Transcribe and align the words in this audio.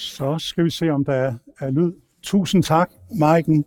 Så 0.00 0.38
skal 0.38 0.64
vi 0.64 0.70
se, 0.70 0.90
om 0.90 1.04
der 1.04 1.12
er, 1.12 1.34
er 1.60 1.70
lyd. 1.70 1.92
Tusind 2.22 2.62
tak, 2.62 2.90
Maiken. 3.14 3.64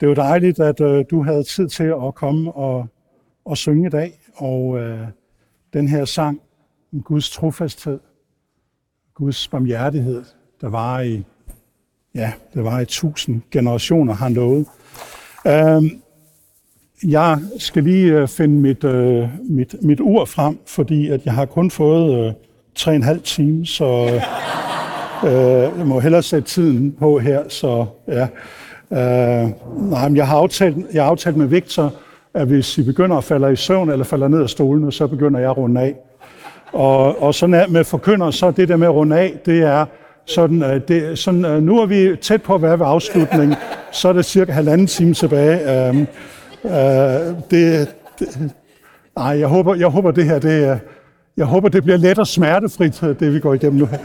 Det 0.00 0.08
var 0.08 0.14
dejligt, 0.14 0.60
at 0.60 0.80
øh, 0.80 1.04
du 1.10 1.22
havde 1.22 1.42
tid 1.42 1.68
til 1.68 1.94
at 2.06 2.14
komme 2.14 2.52
og, 2.52 2.86
og 3.44 3.56
synge 3.56 3.86
i 3.86 3.90
dag. 3.90 4.20
Og 4.34 4.78
øh, 4.78 5.06
den 5.72 5.88
her 5.88 6.04
sang 6.04 6.40
om 6.92 7.02
Guds 7.02 7.30
trofasthed, 7.30 8.00
Guds 9.14 9.48
barmhjertighed, 9.48 10.24
der 10.60 10.68
var 10.68 11.00
i, 11.00 11.24
ja, 12.14 12.32
der 12.54 12.62
var 12.62 12.80
i 12.80 12.84
tusind 12.84 13.42
generationer, 13.50 14.14
har 14.14 14.28
lovet. 14.28 14.66
Øh, 15.46 15.90
jeg 17.10 17.38
skal 17.58 17.82
lige 17.84 18.12
øh, 18.12 18.28
finde 18.28 18.54
mit, 18.54 18.84
øh, 18.84 19.28
mit, 19.50 19.74
mit 19.82 20.00
ur 20.00 20.24
frem, 20.24 20.58
fordi 20.66 21.08
at 21.08 21.24
jeg 21.24 21.34
har 21.34 21.46
kun 21.46 21.70
fået 21.70 22.26
øh, 22.26 22.32
tre 22.74 22.90
og 22.90 22.96
en 22.96 23.02
halv 23.02 23.22
time, 23.22 23.66
så... 23.66 23.84
Øh, 24.14 24.22
Øh, 25.24 25.78
jeg 25.78 25.86
må 25.86 26.00
hellere 26.00 26.22
sætte 26.22 26.48
tiden 26.48 26.94
på 26.98 27.18
her, 27.18 27.42
så 27.48 27.86
ja. 28.08 28.26
Øh, 28.92 29.50
nej, 29.90 30.08
men 30.08 30.16
jeg 30.16 30.26
har, 30.26 30.36
aftalt, 30.36 30.76
jeg 30.92 31.02
har 31.02 31.10
aftalt 31.10 31.36
med 31.36 31.46
Victor, 31.46 31.92
at 32.34 32.46
hvis 32.46 32.78
I 32.78 32.82
begynder 32.82 33.16
at 33.16 33.24
falde 33.24 33.52
i 33.52 33.56
søvn 33.56 33.90
eller 33.90 34.04
falder 34.04 34.28
ned 34.28 34.42
af 34.42 34.50
stolene, 34.50 34.92
så 34.92 35.06
begynder 35.06 35.40
jeg 35.40 35.50
at 35.50 35.56
runde 35.56 35.80
af. 35.80 35.94
Og, 36.72 37.22
og 37.22 37.34
sådan 37.34 37.54
er 37.54 37.66
med 37.68 37.84
forkynder, 37.84 38.30
så 38.30 38.50
det 38.50 38.68
der 38.68 38.76
med 38.76 38.86
at 38.86 38.94
runde 38.94 39.18
af, 39.18 39.34
det 39.46 39.62
er 39.62 39.86
sådan, 40.26 40.62
øh, 40.62 40.80
det, 40.88 41.18
sådan 41.18 41.44
øh, 41.44 41.62
nu 41.62 41.80
er 41.80 41.86
vi 41.86 42.16
tæt 42.16 42.42
på 42.42 42.54
at 42.54 42.62
være 42.62 42.78
ved 42.78 42.86
afslutningen, 42.86 43.56
så 43.92 44.08
er 44.08 44.12
det 44.12 44.24
cirka 44.24 44.52
halvanden 44.52 44.86
time 44.86 45.14
tilbage. 45.14 45.88
Øh, 45.88 45.96
øh, 46.64 47.34
det, 47.50 47.94
det, 48.18 48.50
nej, 49.16 49.38
jeg 49.38 49.48
håber, 49.48 49.74
jeg 49.74 49.88
håber 49.88 50.10
det 50.10 50.24
her, 50.24 50.38
det, 50.38 50.80
jeg 51.36 51.46
håber, 51.46 51.68
det 51.68 51.82
bliver 51.82 51.98
let 51.98 52.18
og 52.18 52.26
smertefrit, 52.26 53.00
det 53.20 53.34
vi 53.34 53.40
går 53.40 53.54
igennem 53.54 53.78
nu 53.78 53.86
her. 53.86 53.98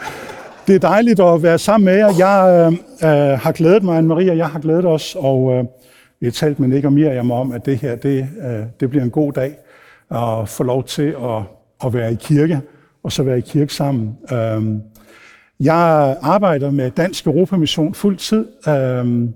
Det 0.68 0.76
er 0.76 0.80
dejligt 0.80 1.20
at 1.20 1.44
være 1.44 1.58
sammen 1.60 1.86
med 1.86 1.96
jer. 1.96 2.10
Jeg 2.18 2.72
øh, 2.72 2.74
øh, 3.10 3.40
har 3.40 3.52
glædet 3.52 3.84
mig, 3.84 4.00
Anne-Marie, 4.00 4.32
og 4.32 4.38
jeg 4.38 4.48
har 4.48 4.60
glædet 4.60 4.86
os, 4.86 5.16
og 5.20 5.54
øh, 5.54 5.64
vi 6.20 6.26
har 6.26 6.32
talt 6.32 6.60
med 6.60 6.68
Nick 6.68 6.86
og 6.86 6.94
Miriam 6.94 7.32
om, 7.32 7.52
at 7.52 7.66
det 7.66 7.78
her 7.78 7.96
det, 7.96 8.28
øh, 8.44 8.64
det 8.80 8.90
bliver 8.90 9.04
en 9.04 9.12
god 9.12 9.34
dag 9.34 9.56
at 10.12 10.50
få 10.50 10.64
lov 10.64 10.84
til 10.84 11.16
at, 11.24 11.42
at 11.86 11.94
være 11.94 12.12
i 12.12 12.16
kirke, 12.16 12.62
og 13.04 13.12
så 13.12 13.24
være 13.24 13.38
i 13.38 13.42
kirke 13.42 13.74
sammen. 13.74 14.18
Øh, 14.32 14.64
jeg 15.60 16.18
arbejder 16.22 16.72
med 16.72 16.92
Dansk 16.92 17.28
Europamission 17.28 17.94
fuld 17.94 18.18
tid. 18.18 18.46
Øh, 18.68 19.30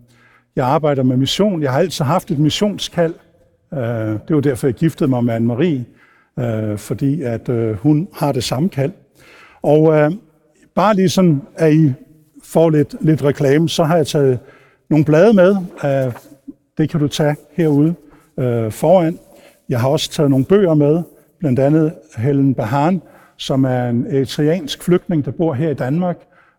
jeg 0.55 0.65
arbejder 0.65 1.03
med 1.03 1.17
mission. 1.17 1.61
Jeg 1.61 1.71
har 1.71 1.79
altid 1.79 2.05
haft 2.05 2.31
et 2.31 2.39
missionskald. 2.39 3.13
Øh, 3.73 3.79
det 4.27 4.35
var 4.35 4.41
derfor, 4.41 4.67
jeg 4.67 4.73
giftede 4.73 5.09
mig 5.09 5.23
med 5.23 5.35
Anne-Marie, 5.35 6.41
øh, 6.43 6.77
fordi 6.77 7.21
at 7.21 7.49
øh, 7.49 7.75
hun 7.75 8.07
har 8.13 8.31
det 8.31 8.43
samme 8.43 8.69
kald. 8.69 8.91
Og 9.61 9.93
øh, 9.93 10.11
Bare 10.75 10.95
lige 10.95 11.09
sådan, 11.09 11.41
at 11.55 11.73
I 11.73 11.93
får 12.43 12.69
lidt, 12.69 12.95
lidt 13.01 13.23
reklame, 13.23 13.69
så 13.69 13.83
har 13.83 13.95
jeg 13.95 14.07
taget 14.07 14.39
nogle 14.89 15.05
blade 15.05 15.33
med. 15.33 15.55
Øh, 15.85 16.13
det 16.77 16.89
kan 16.89 16.99
du 16.99 17.07
tage 17.07 17.35
herude 17.51 17.95
øh, 18.39 18.71
foran. 18.71 19.19
Jeg 19.69 19.79
har 19.79 19.89
også 19.89 20.11
taget 20.11 20.29
nogle 20.29 20.45
bøger 20.45 20.73
med, 20.73 21.03
blandt 21.39 21.59
andet 21.59 21.93
Helen 22.17 22.53
Bahan, 22.53 23.01
som 23.37 23.63
er 23.63 23.89
en 23.89 24.07
eritreansk 24.09 24.83
flygtning, 24.83 25.25
der 25.25 25.31
bor 25.31 25.53
her 25.53 25.69
i 25.69 25.73
Danmark. 25.73 26.17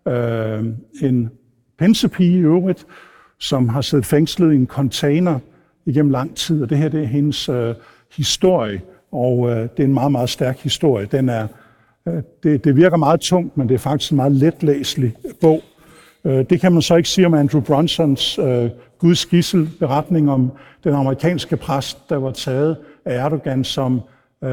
Øh, 0.09 0.65
en 1.03 1.31
pensepige 1.79 2.39
i 2.39 2.43
øvrigt, 2.43 2.87
som 3.39 3.69
har 3.69 3.81
siddet 3.81 4.07
fængslet 4.07 4.53
i 4.53 4.57
en 4.57 4.67
container 4.67 5.39
igennem 5.87 6.11
lang 6.11 6.37
tid, 6.37 6.63
og 6.63 6.71
det 6.71 6.79
her 6.79 6.89
det 6.89 7.03
er 7.03 7.07
hendes 7.07 7.49
øh, 7.49 7.75
historie, 8.17 8.81
og 9.13 9.51
øh, 9.51 9.57
det 9.57 9.81
er 9.81 9.85
en 9.85 9.95
meget, 9.95 10.13
meget 10.13 10.31
stærk 10.31 10.59
historie. 10.59 11.07
Den 11.07 11.29
er 11.29 11.47
Øh, 12.09 12.23
det, 12.43 12.65
det 12.65 12.77
virker 12.77 12.97
meget 12.97 13.21
tungt, 13.21 13.57
men 13.57 13.69
det 13.69 13.75
er 13.75 13.79
faktisk 13.79 14.11
en 14.11 14.17
meget 14.17 14.33
letlæselig 14.33 15.15
bog. 15.41 15.63
Øh, 16.25 16.45
det 16.51 16.61
kan 16.61 16.73
man 16.73 16.83
så 16.83 16.97
ikke 16.97 17.09
sige 17.09 17.27
om 17.27 17.35
Andrew 17.35 17.61
Bronsons 17.61 18.39
uh, 18.39 18.49
øh, 18.49 18.71
Guds 18.99 19.27
gissel, 19.27 19.71
beretning 19.79 20.31
om 20.31 20.53
den 20.85 20.95
amerikanske 20.95 21.57
præst, 21.57 22.09
der 22.09 22.17
var 22.17 22.31
taget 22.31 22.77
af 23.05 23.25
Erdogan 23.25 23.65
som 23.65 24.01
uh, 24.43 24.49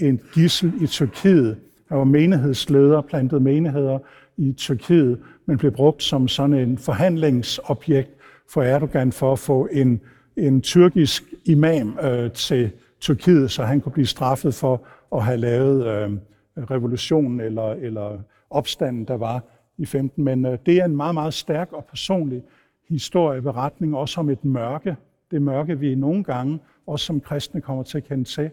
en 0.00 0.20
gissel 0.34 0.72
i 0.80 0.86
Tyrkiet. 0.86 1.56
Han 1.88 1.98
var 1.98 2.04
menighedsleder, 2.04 3.00
plantede 3.00 3.40
menigheder 3.40 3.98
i 4.36 4.52
Tyrkiet, 4.52 5.18
men 5.46 5.58
blev 5.58 5.72
brugt 5.72 6.02
som 6.02 6.28
sådan 6.28 6.54
en 6.54 6.78
forhandlingsobjekt 6.78 8.10
for 8.52 8.62
Erdogan 8.62 9.12
for 9.12 9.32
at 9.32 9.38
få 9.38 9.68
en, 9.72 10.00
en 10.36 10.60
tyrkisk 10.60 11.24
imam 11.44 11.98
uh, 12.02 12.32
til 12.32 12.70
Tyrkiet, 13.00 13.50
så 13.50 13.62
han 13.62 13.80
kunne 13.80 13.92
blive 13.92 14.06
straffet 14.06 14.54
for 14.54 14.86
at 15.14 15.24
have 15.24 15.36
lavet 15.36 16.06
uh, 16.06 16.12
revolutionen 16.56 17.40
eller, 17.40 17.70
eller 17.70 18.18
opstanden, 18.50 19.04
der 19.04 19.14
var 19.14 19.42
i 19.78 19.86
15. 19.86 20.24
Men 20.24 20.46
øh, 20.46 20.58
det 20.66 20.78
er 20.78 20.84
en 20.84 20.96
meget, 20.96 21.14
meget 21.14 21.34
stærk 21.34 21.72
og 21.72 21.84
personlig 21.84 22.42
historieberetning, 22.88 23.96
også 23.96 24.20
om 24.20 24.30
et 24.30 24.44
mørke. 24.44 24.96
Det 25.30 25.42
mørke, 25.42 25.78
vi 25.78 25.94
nogle 25.94 26.24
gange, 26.24 26.58
også 26.86 27.04
som 27.04 27.20
kristne, 27.20 27.60
kommer 27.60 27.82
til 27.82 27.98
at 27.98 28.04
kende 28.04 28.24
til. 28.24 28.50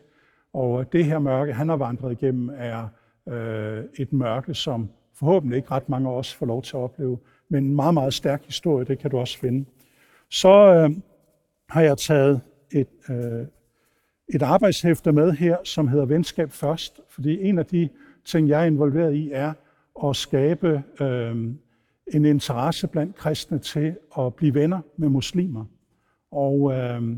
Og 0.54 0.80
øh, 0.80 0.86
det 0.92 1.06
her 1.06 1.20
mørke, 1.20 1.54
han 1.54 1.70
har 1.70 1.76
vandret 1.76 2.12
igennem, 2.12 2.52
er 2.58 2.88
øh, 3.30 3.84
et 4.00 4.14
mørke, 4.14 4.54
som 4.54 4.90
forhåbentlig 5.16 5.58
ikke 5.58 5.72
ret 5.72 5.90
mange 5.90 6.10
af 6.10 6.14
os 6.14 6.34
får 6.34 6.46
lov 6.46 6.62
til 6.62 6.78
at 6.78 6.80
opleve. 6.80 7.18
Men 7.50 7.64
en 7.64 7.76
meget, 7.76 7.94
meget 7.94 8.14
stærk 8.14 8.46
historie, 8.46 8.86
det 8.86 9.00
kan 9.00 9.12
du 9.12 9.18
også 9.18 9.40
finde. 9.40 9.66
Så 10.30 10.74
øh, 10.74 10.90
har 11.70 11.82
jeg 11.82 11.98
taget 11.98 12.42
et, 12.72 12.88
øh, 13.10 13.46
et 14.28 14.42
arbejdshæfte 14.42 15.12
med 15.12 15.32
her, 15.32 15.58
som 15.64 15.88
hedder 15.88 16.06
Venskab 16.06 16.52
Først, 16.52 17.02
fordi 17.10 17.42
en 17.42 17.58
af 17.60 17.66
de 17.66 17.90
ting, 18.26 18.50
jeg 18.50 18.62
er 18.62 18.66
involveret 18.66 19.14
i, 19.16 19.32
er 19.32 19.54
at 20.06 20.16
skabe 20.16 20.84
øh, 21.02 21.36
en 22.14 22.26
interesse 22.26 22.88
blandt 22.88 23.16
kristne 23.16 23.60
til 23.60 23.96
at 24.18 24.36
blive 24.36 24.54
venner 24.54 24.82
med 24.98 25.10
muslimer. 25.10 25.66
Og 26.32 26.74
øh, 26.74 27.18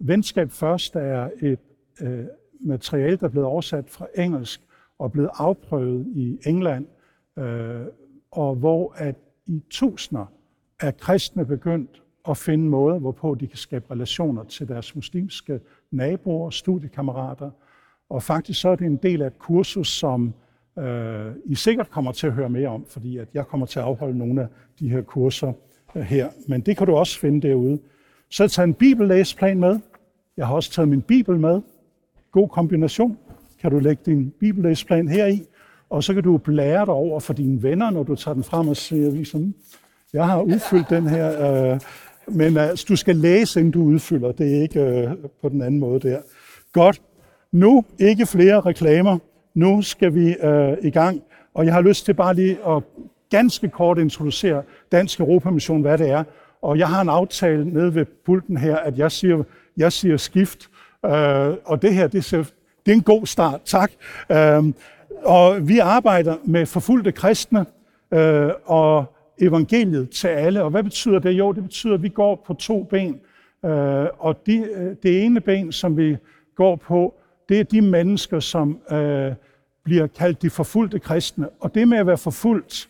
Venskab 0.00 0.50
Først 0.50 0.96
er 0.96 1.30
et 1.42 1.58
øh, 2.02 2.24
materiale, 2.60 3.16
der 3.16 3.26
er 3.26 3.30
blevet 3.30 3.46
oversat 3.46 3.90
fra 3.90 4.06
engelsk 4.16 4.60
og 4.98 5.12
blevet 5.12 5.30
afprøvet 5.34 6.06
i 6.06 6.38
England, 6.46 6.86
øh, 7.38 7.86
og 8.30 8.54
hvor 8.54 8.92
at 8.96 9.16
i 9.46 9.62
tusinder 9.70 10.32
af 10.80 10.96
kristne 10.96 11.46
begyndt 11.46 12.02
at 12.28 12.36
finde 12.36 12.64
måder, 12.64 12.98
hvorpå 12.98 13.34
de 13.34 13.46
kan 13.46 13.58
skabe 13.58 13.84
relationer 13.90 14.44
til 14.44 14.68
deres 14.68 14.94
muslimske 14.94 15.60
naboer, 15.90 16.50
studiekammerater. 16.50 17.50
Og 18.08 18.22
faktisk 18.22 18.60
så 18.60 18.68
er 18.68 18.76
det 18.76 18.86
en 18.86 18.96
del 18.96 19.22
af 19.22 19.26
et 19.26 19.38
kursus, 19.38 19.88
som 19.88 20.34
øh, 20.78 21.32
I 21.44 21.54
sikkert 21.54 21.90
kommer 21.90 22.12
til 22.12 22.26
at 22.26 22.32
høre 22.32 22.48
mere 22.48 22.68
om, 22.68 22.84
fordi 22.88 23.18
at 23.18 23.28
jeg 23.34 23.46
kommer 23.46 23.66
til 23.66 23.78
at 23.78 23.84
afholde 23.84 24.18
nogle 24.18 24.42
af 24.42 24.46
de 24.80 24.88
her 24.88 25.02
kurser 25.02 25.52
øh, 25.94 26.02
her. 26.02 26.28
Men 26.48 26.60
det 26.60 26.76
kan 26.76 26.86
du 26.86 26.96
også 26.96 27.18
finde 27.18 27.48
derude. 27.48 27.78
Så 28.30 28.42
jeg 28.42 28.50
tager 28.50 28.66
en 28.66 28.74
bibellæsplan 28.74 29.60
med. 29.60 29.78
Jeg 30.36 30.46
har 30.46 30.54
også 30.54 30.70
taget 30.70 30.88
min 30.88 31.02
bibel 31.02 31.40
med. 31.40 31.60
God 32.32 32.48
kombination. 32.48 33.18
Kan 33.60 33.70
du 33.70 33.78
lægge 33.78 34.02
din 34.06 34.30
bibellæsplan 34.30 35.08
her 35.08 35.26
i, 35.26 35.42
og 35.90 36.04
så 36.04 36.14
kan 36.14 36.22
du 36.22 36.38
blære 36.38 36.86
dig 36.86 36.94
over 36.94 37.20
for 37.20 37.32
dine 37.32 37.62
venner, 37.62 37.90
når 37.90 38.02
du 38.02 38.14
tager 38.14 38.34
den 38.34 38.44
frem 38.44 38.68
og 38.68 38.76
siger, 38.76 39.10
ligesom, 39.10 39.54
jeg 40.12 40.26
har 40.26 40.42
udfyldt 40.42 40.90
den 40.90 41.06
her 41.06 41.72
øh, 41.72 41.80
men 42.28 42.56
altså, 42.56 42.86
du 42.88 42.96
skal 42.96 43.16
læse, 43.16 43.60
inden 43.60 43.72
du 43.72 43.82
udfylder. 43.82 44.32
Det 44.32 44.56
er 44.56 44.62
ikke 44.62 44.80
øh, 44.80 45.10
på 45.42 45.48
den 45.48 45.62
anden 45.62 45.80
måde 45.80 46.08
der. 46.08 46.18
Godt. 46.72 47.02
Nu 47.52 47.84
ikke 47.98 48.26
flere 48.26 48.60
reklamer. 48.60 49.18
Nu 49.54 49.82
skal 49.82 50.14
vi 50.14 50.36
øh, 50.42 50.76
i 50.82 50.90
gang. 50.90 51.22
Og 51.54 51.64
jeg 51.66 51.74
har 51.74 51.80
lyst 51.80 52.04
til 52.04 52.14
bare 52.14 52.34
lige 52.34 52.58
at 52.68 52.82
ganske 53.30 53.68
kort 53.68 53.98
introducere 53.98 54.62
Dansk 54.92 55.20
Europamission, 55.20 55.80
hvad 55.80 55.98
det 55.98 56.10
er. 56.10 56.24
Og 56.62 56.78
jeg 56.78 56.88
har 56.88 57.00
en 57.00 57.08
aftale 57.08 57.64
nede 57.64 57.94
ved 57.94 58.06
pulten 58.26 58.56
her, 58.56 58.76
at 58.76 58.98
jeg 58.98 59.12
siger, 59.12 59.42
jeg 59.76 59.92
siger 59.92 60.16
skift. 60.16 60.68
Øh, 61.06 61.54
og 61.64 61.82
det 61.82 61.94
her, 61.94 62.06
det 62.06 62.32
er, 62.32 62.44
det 62.86 62.92
er 62.92 62.96
en 62.96 63.02
god 63.02 63.26
start. 63.26 63.60
Tak. 63.64 63.92
Øh, 64.32 64.64
og 65.24 65.68
vi 65.68 65.78
arbejder 65.78 66.36
med 66.44 66.66
forfulgte 66.66 67.12
kristne, 67.12 67.66
øh, 68.14 68.50
og 68.64 69.15
evangeliet 69.40 70.10
til 70.10 70.28
alle. 70.28 70.62
Og 70.62 70.70
hvad 70.70 70.82
betyder 70.82 71.18
det? 71.18 71.30
Jo, 71.30 71.52
det 71.52 71.62
betyder, 71.62 71.94
at 71.94 72.02
vi 72.02 72.08
går 72.08 72.44
på 72.46 72.54
to 72.54 72.82
ben. 72.82 73.20
Øh, 73.64 74.06
og 74.18 74.46
de, 74.46 74.56
øh, 74.56 74.96
det 75.02 75.24
ene 75.24 75.40
ben, 75.40 75.72
som 75.72 75.96
vi 75.96 76.16
går 76.56 76.76
på, 76.76 77.14
det 77.48 77.60
er 77.60 77.64
de 77.64 77.80
mennesker, 77.80 78.40
som 78.40 78.78
øh, 78.90 79.32
bliver 79.84 80.06
kaldt 80.06 80.42
de 80.42 80.50
forfulgte 80.50 80.98
kristne. 80.98 81.48
Og 81.60 81.74
det 81.74 81.88
med 81.88 81.98
at 81.98 82.06
være 82.06 82.18
forfulgt, 82.18 82.88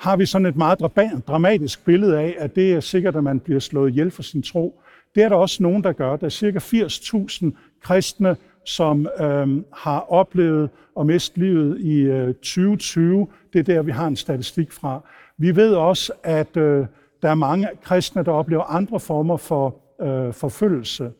har 0.00 0.16
vi 0.16 0.26
sådan 0.26 0.46
et 0.46 0.56
meget 0.56 0.80
dramatisk 1.28 1.84
billede 1.84 2.18
af, 2.18 2.36
at 2.38 2.54
det 2.54 2.72
er 2.72 2.80
sikkert, 2.80 3.16
at 3.16 3.24
man 3.24 3.40
bliver 3.40 3.60
slået 3.60 3.90
ihjel 3.90 4.10
for 4.10 4.22
sin 4.22 4.42
tro. 4.42 4.80
Det 5.14 5.22
er 5.22 5.28
der 5.28 5.36
også 5.36 5.62
nogen, 5.62 5.84
der 5.84 5.92
gør. 5.92 6.16
Der 6.16 6.26
er 6.26 6.30
cirka 6.30 6.58
80.000 6.58 7.50
kristne, 7.82 8.36
som 8.64 9.08
øh, 9.20 9.62
har 9.72 10.00
oplevet 10.00 10.70
at 11.00 11.06
miste 11.06 11.38
livet 11.38 11.80
i 11.80 12.00
øh, 12.00 12.34
2020. 12.34 13.26
Det 13.52 13.58
er 13.58 13.62
der, 13.62 13.82
vi 13.82 13.90
har 13.90 14.06
en 14.06 14.16
statistik 14.16 14.72
fra. 14.72 15.00
Vi 15.38 15.56
ved 15.56 15.74
også, 15.74 16.12
at 16.22 16.56
øh, 16.56 16.86
der 17.22 17.30
er 17.30 17.34
mange 17.34 17.68
kristne, 17.82 18.24
der 18.24 18.32
oplever 18.32 18.62
andre 18.62 19.00
former 19.00 19.36
for 19.36 19.76
øh, 20.02 20.32
forfølgelse. 20.32 21.12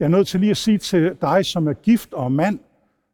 Jeg 0.00 0.04
er 0.06 0.10
nødt 0.10 0.26
til 0.26 0.40
lige 0.40 0.50
at 0.50 0.56
sige 0.56 0.78
til 0.78 1.16
dig, 1.20 1.46
som 1.46 1.68
er 1.68 1.72
gift 1.72 2.12
og 2.12 2.32
mand, 2.32 2.58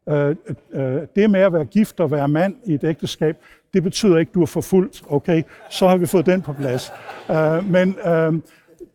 Øh, 0.09 0.37
øh, 0.73 1.03
det 1.17 1.31
med 1.31 1.41
at 1.41 1.53
være 1.53 1.65
gift 1.65 2.01
og 2.01 2.11
være 2.11 2.29
mand 2.29 2.55
i 2.65 2.75
et 2.75 2.85
ægteskab, 2.85 3.37
det 3.75 3.83
betyder 3.83 4.19
ikke, 4.19 4.31
at 4.31 4.35
du 4.35 4.43
er 4.43 4.47
forfulgt. 4.47 5.03
Okay, 5.09 5.43
så 5.71 5.89
har 5.89 5.97
vi 5.97 6.07
fået 6.07 6.27
den 6.27 6.43
på 6.43 6.53
plads. 6.53 6.93
Øh, 7.31 7.71
men 7.71 7.97
øh, 8.07 8.33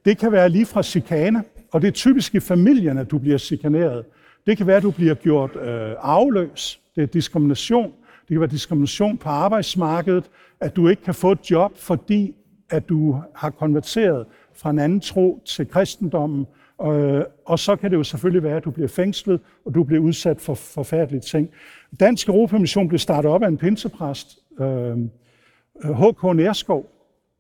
det 0.06 0.18
kan 0.18 0.32
være 0.32 0.50
lige 0.50 0.66
fra 0.66 0.84
chikane, 0.84 1.44
og 1.72 1.82
det 1.82 1.88
er 1.88 1.92
typisk 1.92 2.36
i 2.36 2.40
familien, 2.40 2.98
at 2.98 3.12
du 3.12 3.18
bliver 3.18 3.38
chikaneret. 3.38 4.06
Det 4.48 4.58
kan 4.58 4.68
være, 4.68 4.78
at 4.78 4.84
du 4.84 4.92
bliver 4.92 5.14
gjort 5.14 5.56
øh, 5.56 5.92
afløs. 6.00 6.82
Det 6.96 7.04
er 7.04 7.08
diskrimination. 7.08 7.94
Det 8.32 8.36
kan 8.36 8.42
være 8.42 8.50
diskrimination 8.50 9.18
på 9.18 9.30
arbejdsmarkedet, 9.30 10.30
at 10.60 10.76
du 10.76 10.88
ikke 10.88 11.04
kan 11.04 11.14
få 11.14 11.32
et 11.32 11.52
job, 11.52 11.78
fordi 11.78 12.36
at 12.70 12.90
du 12.90 13.22
har 13.36 13.50
konverteret 13.50 14.26
fra 14.54 14.70
en 14.70 14.80
anden 14.80 15.00
tro 15.00 15.42
til 15.46 15.68
kristendommen. 15.68 16.48
Og, 16.78 17.26
og 17.46 17.60
så 17.60 17.76
kan 17.76 17.92
det 17.92 17.98
jo 17.98 18.04
selvfølgelig 18.04 18.44
være, 18.44 18.58
at 18.58 18.66
du 18.66 18.72
bliver 18.72 18.88
fængslet, 18.88 19.42
og 19.66 19.76
du 19.76 19.84
bliver 19.84 20.02
udsat 20.02 20.42
for 20.42 20.54
forfærdelige 20.54 21.22
ting. 21.22 21.50
Dansk 22.00 22.30
Europamission 22.30 22.88
blev 22.88 23.00
startet 23.00 23.32
op 23.32 23.44
af 23.44 23.48
en 23.48 23.58
pinsepræst, 23.58 24.40
H.K. 25.84 26.24
Øh, 26.24 26.36
Nærskov, 26.36 26.90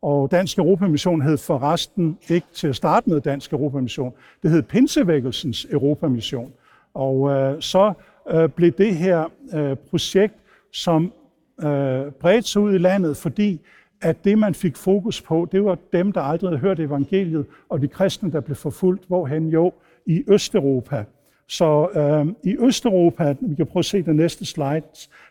og 0.01 0.31
Dansk 0.31 0.57
Europamission 0.57 1.21
hed 1.21 1.37
forresten 1.37 2.17
ikke 2.29 2.47
til 2.53 2.67
at 2.67 2.75
starte 2.75 3.09
med 3.09 3.21
Dansk 3.21 3.53
Europamission. 3.53 4.13
Det 4.43 4.51
hed 4.51 4.63
Pinsevækkelsens 4.63 5.67
Europamission. 5.71 6.53
Og 6.93 7.29
øh, 7.29 7.61
så 7.61 7.93
øh, 8.31 8.49
blev 8.49 8.71
det 8.71 8.95
her 8.95 9.31
øh, 9.53 9.75
projekt, 9.89 10.33
som 10.73 11.13
øh, 11.59 12.11
bredte 12.19 12.49
sig 12.49 12.61
ud 12.61 12.73
i 12.73 12.77
landet, 12.77 13.17
fordi 13.17 13.61
at 14.01 14.23
det, 14.23 14.37
man 14.37 14.53
fik 14.53 14.75
fokus 14.75 15.21
på, 15.21 15.47
det 15.51 15.65
var 15.65 15.77
dem, 15.93 16.11
der 16.11 16.21
aldrig 16.21 16.49
havde 16.49 16.59
hørt 16.59 16.79
evangeliet, 16.79 17.45
og 17.69 17.81
de 17.81 17.87
kristne, 17.87 18.31
der 18.31 18.39
blev 18.39 18.55
forfulgt, 18.55 19.03
hvorhen 19.07 19.47
jo, 19.47 19.73
i 20.05 20.23
Østeuropa. 20.27 21.05
Så 21.47 21.87
øh, 21.95 22.51
i 22.51 22.57
Østeuropa, 22.59 23.35
vi 23.41 23.55
kan 23.55 23.65
prøve 23.65 23.81
at 23.81 23.85
se 23.85 24.01
den 24.01 24.15
næste 24.15 24.45
slide, 24.45 24.81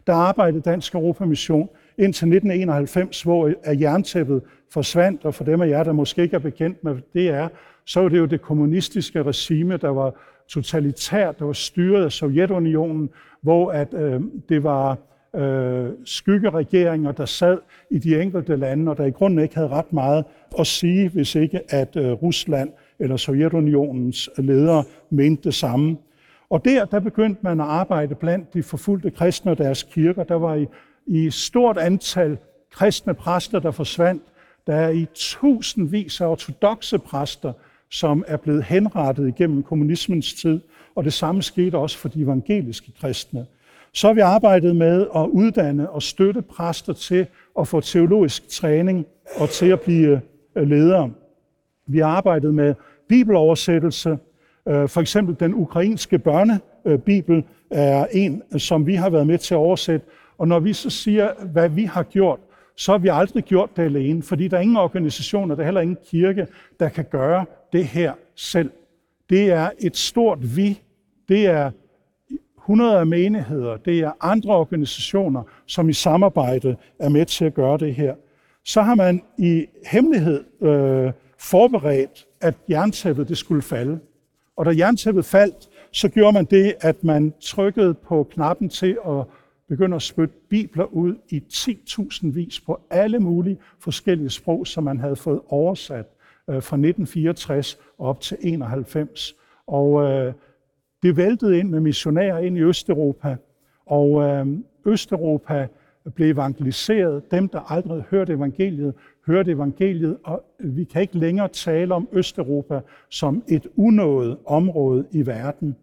der 0.07 0.13
arbejdede 0.13 0.63
Dansk 0.63 0.95
Europamission 0.95 1.69
indtil 1.99 2.27
1991, 2.27 3.23
hvor 3.23 3.47
øh, 3.47 3.83
jerntæppet 3.83 4.43
forsvandt, 4.73 5.25
og 5.25 5.35
for 5.35 5.45
dem 5.45 5.61
af 5.61 5.69
jer, 5.69 5.83
der 5.83 5.93
måske 5.93 6.23
ikke 6.23 6.37
er 6.37 6.41
bekendt 6.41 6.85
med 6.85 6.97
det 7.13 7.29
er, 7.29 7.49
så 7.85 8.01
var 8.01 8.09
det 8.09 8.19
jo 8.19 8.27
det 8.27 8.43
kommunistiske 8.43 9.23
regime, 9.23 9.77
der 9.77 9.89
var 9.89 10.15
totalitært, 10.49 11.39
der 11.39 11.45
var 11.45 11.53
styret 11.53 12.05
af 12.05 12.13
Sovjetunionen, 12.13 13.11
hvor 13.43 13.73
at, 13.73 13.95
øh, 13.95 14.21
det 14.49 14.63
var 14.63 14.99
øh, 15.37 15.91
skyggeregeringer, 16.05 17.13
der 17.13 17.25
sad 17.25 17.59
i 17.91 17.99
de 17.99 18.23
enkelte 18.23 18.57
lande, 18.57 18.91
og 18.91 18.97
der 18.97 19.05
i 19.05 19.11
grunden 19.11 19.39
ikke 19.39 19.55
havde 19.55 19.69
ret 19.69 19.93
meget 19.93 20.25
at 20.59 20.67
sige, 20.67 21.09
hvis 21.09 21.35
ikke 21.35 21.61
at 21.69 21.97
øh, 21.97 22.13
Rusland 22.13 22.71
eller 22.99 23.17
Sovjetunionens 23.17 24.31
ledere 24.39 24.85
mente 25.11 25.43
det 25.43 25.55
samme. 25.55 25.97
Og 26.51 26.65
der, 26.65 26.85
der 26.85 27.01
begyndte 27.01 27.41
man 27.43 27.61
at 27.61 27.67
arbejde 27.67 28.15
blandt 28.15 28.55
de 28.55 28.63
forfulgte 28.63 29.11
kristne 29.11 29.51
og 29.51 29.59
deres 29.59 29.83
kirker. 29.83 30.25
Der 30.25 30.35
var 30.35 30.55
i, 30.55 30.67
i 31.07 31.31
stort 31.31 31.79
antal 31.79 32.39
kristne 32.73 33.15
præster, 33.15 33.59
der 33.59 33.71
forsvandt. 33.71 34.23
Der 34.67 34.75
er 34.75 34.91
i 34.91 35.07
tusindvis 35.15 36.21
af 36.21 36.27
ortodoxe 36.27 36.99
præster, 36.99 37.53
som 37.91 38.25
er 38.27 38.37
blevet 38.37 38.65
henrettet 38.65 39.29
igennem 39.29 39.63
kommunismens 39.63 40.35
tid, 40.35 40.61
og 40.95 41.05
det 41.05 41.13
samme 41.13 41.43
skete 41.43 41.79
også 41.79 41.99
for 41.99 42.09
de 42.09 42.23
evangeliske 42.23 42.93
kristne. 43.01 43.47
Så 43.93 44.07
har 44.07 44.15
vi 44.15 44.21
arbejdet 44.21 44.77
med 44.77 45.07
at 45.17 45.27
uddanne 45.27 45.91
og 45.91 46.03
støtte 46.03 46.43
præster 46.43 46.93
til 46.93 47.27
at 47.59 47.69
få 47.69 47.81
teologisk 47.81 48.49
træning 48.49 49.07
og 49.37 49.49
til 49.49 49.67
at 49.67 49.81
blive 49.81 50.21
øh, 50.57 50.69
ledere. 50.69 51.11
Vi 51.87 51.99
har 51.99 52.07
arbejdet 52.07 52.55
med 52.55 52.75
bibeloversættelse. 53.09 54.19
Øh, 54.69 54.89
for 54.89 55.01
eksempel 55.01 55.37
den 55.41 55.55
ukrainske 55.55 56.19
børnebibel 56.19 57.45
er 57.71 58.07
en, 58.13 58.43
som 58.59 58.87
vi 58.87 58.95
har 58.95 59.11
været 59.11 59.27
med 59.27 59.39
til 59.39 59.55
at 59.55 59.59
oversætte. 59.59 60.07
Og 60.39 60.49
når 60.49 60.61
vi 60.61 60.73
så 60.73 60.91
siger, 60.91 61.31
hvad 61.53 61.69
vi 61.69 61.85
har 61.85 62.03
gjort, 62.03 62.39
så 62.77 62.93
har 62.93 62.99
vi 62.99 63.09
aldrig 63.09 63.45
gjort 63.45 63.77
det 63.77 63.83
alene, 63.83 64.23
fordi 64.23 64.49
der 64.49 64.57
er 64.57 64.61
ingen 64.61 64.77
organisationer, 64.77 65.55
der 65.55 65.63
er 65.63 65.65
heller 65.65 65.81
ingen 65.81 65.99
kirke, 66.07 66.47
der 66.81 66.89
kan 66.89 67.05
gøre 67.11 67.45
det 67.73 67.85
her 67.85 68.13
selv. 68.35 68.71
Det 69.31 69.51
er 69.51 69.71
et 69.79 69.97
stort 69.97 70.57
vi. 70.57 70.81
Det 71.29 71.47
er 71.47 71.71
hundrede 72.71 72.99
af 72.99 73.07
menigheder, 73.07 73.77
det 73.77 73.99
er 73.99 74.13
andre 74.21 74.55
organisationer, 74.55 75.43
som 75.67 75.89
i 75.89 75.93
samarbejde 75.93 76.77
er 76.99 77.09
med 77.09 77.27
til 77.27 77.45
at 77.45 77.55
gøre 77.55 77.79
det 77.79 77.95
her. 77.95 78.15
Så 78.65 78.83
har 78.83 78.95
man 78.95 79.23
i 79.39 79.67
hemmelighed 79.87 80.45
øh, 80.63 81.13
forberedt, 81.39 82.27
at 82.41 82.55
jerntæppet 82.69 83.29
det 83.29 83.39
skulle 83.39 83.63
falde. 83.63 83.99
Og 84.57 84.67
da 84.67 84.71
jerntæppet 84.79 85.25
faldt, 85.25 85.69
så 85.93 86.09
gjorde 86.09 86.33
man 86.33 86.45
det, 86.45 86.75
at 86.81 87.05
man 87.05 87.35
trykkede 87.41 87.95
på 87.95 88.29
knappen 88.31 88.69
til 88.69 88.99
at 89.07 89.25
begynde 89.69 89.97
at 89.97 90.03
spytte 90.03 90.35
bibler 90.51 90.85
ud 90.85 91.15
i 91.29 91.43
10.000 91.53 92.33
vis 92.33 92.61
på 92.61 92.81
alle 92.91 93.19
mulige 93.19 93.59
forskellige 93.81 94.31
sprog, 94.31 94.67
som 94.67 94.85
man 94.85 95.01
havde 95.01 95.17
fået 95.17 95.41
oversat 95.49 96.07
øh, 96.51 96.55
fra 96.55 96.77
1964 96.77 97.79
op 97.99 98.21
til 98.21 98.37
91. 98.41 99.35
Og 99.67 100.03
øh, 100.03 100.35
det 101.03 101.17
væltede 101.17 101.59
ind 101.59 101.69
med 101.69 101.81
missionærer 101.81 102.39
ind 102.39 102.57
i 102.57 102.61
Østeuropa, 102.61 103.37
og 103.87 104.23
øh, 104.23 104.47
Østeuropa 104.87 105.69
blev 106.15 106.31
evangeliseret. 106.31 107.31
Dem, 107.31 107.49
der 107.49 107.73
aldrig 107.73 107.93
havde 107.93 108.05
hørt 108.11 108.31
evangeliet, 108.31 108.95
hørte 109.27 109.51
evangeliet, 109.51 110.17
og 110.25 110.45
vi 110.59 110.85
kan 110.85 111.03
ikke 111.03 111.19
længere 111.19 111.49
tale 111.49 111.95
om 111.95 112.09
Østeuropa 112.13 112.81
som 113.09 113.43
et 113.49 113.67
unået 113.77 114.37
område 114.47 115.07
i 115.11 115.27
verden. 115.27 115.77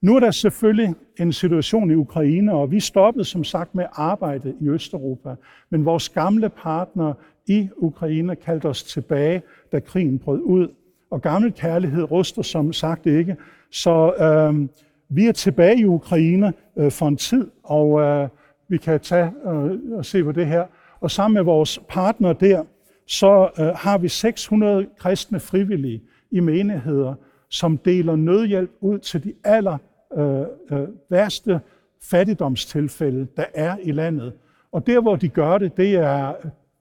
Nu 0.00 0.16
er 0.16 0.20
der 0.20 0.30
selvfølgelig 0.30 0.94
en 1.18 1.32
situation 1.32 1.90
i 1.90 1.94
Ukraine, 1.94 2.52
og 2.52 2.70
vi 2.70 2.80
stoppede 2.80 3.24
som 3.24 3.44
sagt 3.44 3.74
med 3.74 3.84
at 3.84 3.90
arbejde 3.92 4.54
i 4.60 4.68
Østeuropa. 4.68 5.34
Men 5.70 5.84
vores 5.84 6.08
gamle 6.08 6.48
partner 6.48 7.14
i 7.46 7.68
Ukraine 7.76 8.36
kaldte 8.36 8.66
os 8.66 8.82
tilbage, 8.82 9.42
da 9.72 9.80
krigen 9.80 10.18
brød 10.18 10.40
ud. 10.40 10.68
Og 11.10 11.22
gammel 11.22 11.52
kærlighed 11.52 12.10
ruster 12.10 12.42
som 12.42 12.72
sagt 12.72 13.06
ikke. 13.06 13.36
Så 13.74 14.14
øh, 14.14 14.68
vi 15.08 15.26
er 15.26 15.32
tilbage 15.32 15.78
i 15.78 15.84
Ukraine 15.84 16.52
øh, 16.76 16.90
for 16.90 17.08
en 17.08 17.16
tid, 17.16 17.50
og 17.62 18.00
øh, 18.00 18.28
vi 18.68 18.76
kan 18.76 19.00
tage 19.00 19.32
øh, 19.46 19.92
og 19.92 20.04
se 20.04 20.24
på 20.24 20.32
det 20.32 20.46
her. 20.46 20.64
Og 21.00 21.10
sammen 21.10 21.34
med 21.34 21.42
vores 21.42 21.80
partner 21.88 22.32
der, 22.32 22.64
så 23.06 23.50
øh, 23.58 23.66
har 23.66 23.98
vi 23.98 24.08
600 24.08 24.86
kristne 24.98 25.40
frivillige 25.40 26.02
i 26.30 26.40
menigheder, 26.40 27.14
som 27.48 27.78
deler 27.78 28.16
nødhjælp 28.16 28.70
ud 28.80 28.98
til 28.98 29.24
de 29.24 29.32
aller 29.44 29.78
øh, 30.16 30.78
øh, 30.78 30.88
værste 31.10 31.60
fattigdomstilfælde, 32.02 33.26
der 33.36 33.44
er 33.54 33.76
i 33.82 33.92
landet. 33.92 34.32
Og 34.72 34.86
der, 34.86 35.00
hvor 35.00 35.16
de 35.16 35.28
gør 35.28 35.58
det, 35.58 35.76
det 35.76 35.94
er 35.94 36.32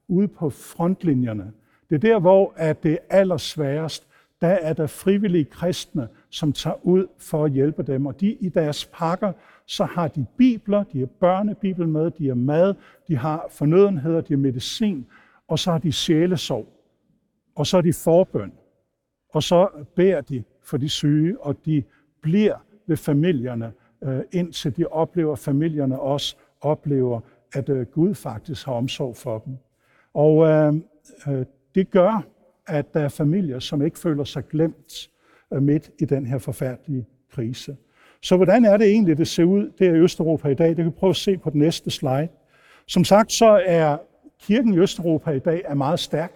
ude 0.08 0.28
på 0.28 0.50
frontlinjerne. 0.50 1.52
Det 1.90 1.96
er 1.96 2.00
der, 2.00 2.20
hvor 2.20 2.54
at 2.56 2.84
det 2.84 2.92
er 2.92 3.18
allersværest. 3.18 4.08
Der 4.44 4.50
er 4.50 4.74
der 4.74 4.88
frivillige 4.88 5.46
kristne, 5.46 6.08
som 6.30 6.54
tager 6.54 6.86
ud 6.86 7.08
for 7.18 7.46
at 7.46 7.52
hjælpe 7.52 7.84
dem. 7.84 8.06
Og 8.06 8.22
de 8.22 8.34
i 8.34 8.50
deres 8.50 8.86
pakker, 8.86 9.34
så 9.66 9.86
har 9.86 10.08
de 10.08 10.26
bibler, 10.38 10.84
de 10.84 11.00
har 11.00 11.06
børnebibel 11.06 11.88
med, 11.88 12.12
de 12.12 12.28
har 12.28 12.36
mad, 12.36 12.74
de 13.08 13.18
har 13.18 13.48
fornødenheder, 13.50 14.22
de 14.22 14.34
har 14.34 14.38
medicin, 14.38 15.06
og 15.48 15.60
så 15.60 15.72
har 15.72 15.78
de 15.78 15.92
sjælesorg. 15.92 16.68
Og 17.56 17.68
så 17.68 17.78
er 17.78 17.82
de 17.82 17.94
forbøn. 17.94 18.54
Og 19.30 19.44
så 19.44 19.70
beder 19.96 20.22
de 20.22 20.44
for 20.64 20.78
de 20.78 20.90
syge, 20.90 21.42
og 21.42 21.66
de 21.66 21.84
bliver 22.22 22.56
ved 22.88 22.98
familierne, 22.98 23.74
øh, 24.04 24.22
indtil 24.32 24.78
de 24.78 24.86
oplever, 24.88 25.32
at 25.32 25.40
familierne 25.40 26.00
også 26.00 26.36
oplever, 26.62 27.20
at 27.54 27.70
øh, 27.70 27.86
Gud 27.86 28.16
faktisk 28.16 28.66
har 28.66 28.74
omsorg 28.74 29.16
for 29.16 29.40
dem. 29.40 29.58
Og 30.14 30.48
øh, 30.48 30.74
øh 31.28 31.46
det 31.76 31.90
gør, 31.92 32.26
at 32.68 32.94
der 32.94 33.00
er 33.00 33.10
familier, 33.10 33.60
som 33.60 33.82
ikke 33.82 34.00
føler 34.00 34.24
sig 34.24 34.48
glemt 34.48 35.10
øh, 35.54 35.62
midt 35.62 35.92
i 36.00 36.06
den 36.06 36.26
her 36.26 36.38
forfærdelige 36.38 37.06
krise. 37.32 37.76
Så 38.22 38.36
hvordan 38.36 38.66
er 38.66 38.78
det 38.78 38.88
egentlig, 38.88 39.18
det 39.18 39.28
ser 39.28 39.44
ud 39.44 39.72
der 39.80 39.86
i 39.86 39.98
Østeuropa 39.98 40.48
i 40.48 40.54
dag? 40.54 40.68
Det 40.68 40.76
kan 40.76 40.86
vi 40.86 40.90
prøve 40.90 41.10
at 41.10 41.16
se 41.16 41.38
på 41.38 41.50
den 41.50 41.60
næste 41.60 41.92
slide. 41.92 42.28
Som 42.88 43.04
sagt, 43.04 43.32
så 43.32 43.62
er 43.66 43.98
kirken 44.40 44.74
i 44.74 44.78
Østeuropa 44.78 45.32
i 45.32 45.40
dag 45.40 45.62
er 45.66 45.74
meget 45.74 46.00
stærk. 46.00 46.32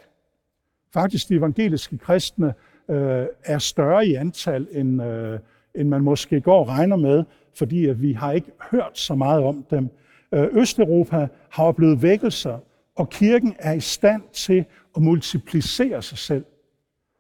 Faktisk 0.94 1.30
de 1.30 1.36
evangeliske 1.36 1.98
kristne 1.98 2.54
øh, 2.90 3.26
er 3.44 3.58
større 3.58 4.08
i 4.08 4.14
antal, 4.14 4.68
end, 4.72 5.04
øh, 5.04 5.40
end 5.76 5.90
man 5.90 6.02
måske 6.02 6.42
går 6.42 6.60
og 6.60 6.68
regner 6.68 6.96
med, 6.96 7.24
fordi 7.56 7.86
at 7.86 8.02
vi 8.02 8.14
har 8.14 8.32
ikke 8.32 8.52
hørt 8.72 8.98
så 8.98 9.16
meget 9.16 9.44
om 9.44 9.66
dem. 9.70 9.90
Øh, 10.32 10.48
Østeuropa 10.52 11.28
har 11.50 11.64
oplevet 11.64 12.02
vækkelser, 12.02 12.58
og 12.96 13.10
kirken 13.10 13.56
er 13.60 13.74
i 13.74 13.80
stand 13.80 14.22
til 14.34 14.66
at 14.98 15.04
multiplicere 15.04 16.02
sig 16.02 16.18
selv. 16.18 16.46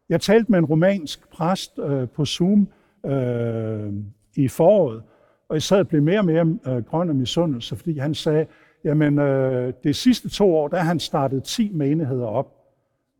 Jeg 0.10 0.22
talte 0.22 0.52
med 0.52 0.60
en 0.60 0.66
romansk 0.66 1.30
præst 1.30 1.80
øh, 1.80 2.08
på 2.10 2.26
Zoom 2.26 2.68
øh, 3.06 3.94
i 4.36 4.48
foråret, 4.48 5.04
og 5.50 5.56
jeg 5.56 5.62
sad 5.62 5.80
og 5.80 5.88
blev 5.88 6.02
mere 6.02 6.20
og 6.20 6.26
mere 6.26 6.58
øh, 6.68 6.84
grøn 6.84 7.10
af 7.10 7.16
misundelse, 7.16 7.76
fordi 7.76 7.98
han 7.98 8.16
sagde, 8.16 8.46
jamen 8.84 9.20
øh, 9.20 9.74
det 9.84 9.96
sidste 9.96 10.30
to 10.30 10.56
år, 10.56 10.68
der 10.68 10.78
han 10.78 11.00
startet 11.00 11.44
10 11.44 11.72
menigheder 11.74 12.26
op. 12.26 12.54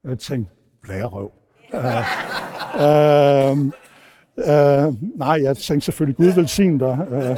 Jeg 0.04 0.20
tænkte, 0.20 0.54
blærerøv. 0.82 1.32
Uh, 1.74 1.80
øh, 1.80 1.96
uh, 3.52 3.68
øh, 4.48 4.88
øh, 4.88 4.94
nej, 5.18 5.40
jeg 5.44 5.58
tænkte 5.58 5.86
selvfølgelig, 5.86 6.18
Gud 6.18 6.34
velsign 6.36 6.78
dig. 6.78 7.08
Uh, 7.12 7.38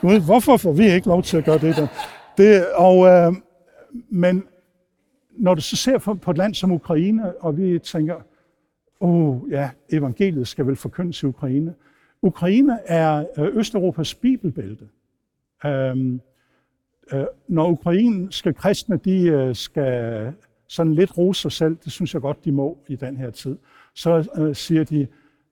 Gud, 0.00 0.20
hvorfor 0.24 0.56
får 0.56 0.72
vi 0.72 0.92
ikke 0.92 1.06
lov 1.06 1.22
til 1.22 1.36
at 1.36 1.44
gøre 1.44 1.58
det 1.58 1.76
der? 1.76 1.86
Det, 2.36 2.66
og, 2.74 3.06
øh, 3.06 3.32
men 4.10 4.44
når 5.36 5.54
du 5.54 5.60
så 5.60 5.76
ser 5.76 5.98
på 5.98 6.30
et 6.30 6.38
land 6.38 6.54
som 6.54 6.72
Ukraine, 6.72 7.36
og 7.36 7.56
vi 7.56 7.78
tænker, 7.78 8.14
åh 9.00 9.42
oh, 9.42 9.50
ja, 9.50 9.70
evangeliet 9.92 10.48
skal 10.48 10.66
vel 10.66 10.76
forkyndes 10.76 11.22
i 11.22 11.26
Ukraine. 11.26 11.74
Ukraine 12.22 12.78
er 12.84 13.24
øh, 13.38 13.56
Østeuropas 13.56 14.14
bibelbælte. 14.14 14.88
Øhm, 15.66 16.20
øh, 17.12 17.24
når 17.48 17.70
ukrainske 17.70 18.52
kristne 18.52 18.96
de 18.96 19.26
øh, 19.26 19.54
skal 19.54 20.32
sådan 20.68 20.94
lidt 20.94 21.18
rose 21.18 21.40
sig 21.40 21.52
selv, 21.52 21.76
det 21.84 21.92
synes 21.92 22.14
jeg 22.14 22.22
godt, 22.22 22.44
de 22.44 22.52
må 22.52 22.78
i 22.88 22.96
den 22.96 23.16
her 23.16 23.30
tid, 23.30 23.56
så 23.94 24.28
øh, 24.38 24.54
siger 24.54 24.84
de, 24.84 25.06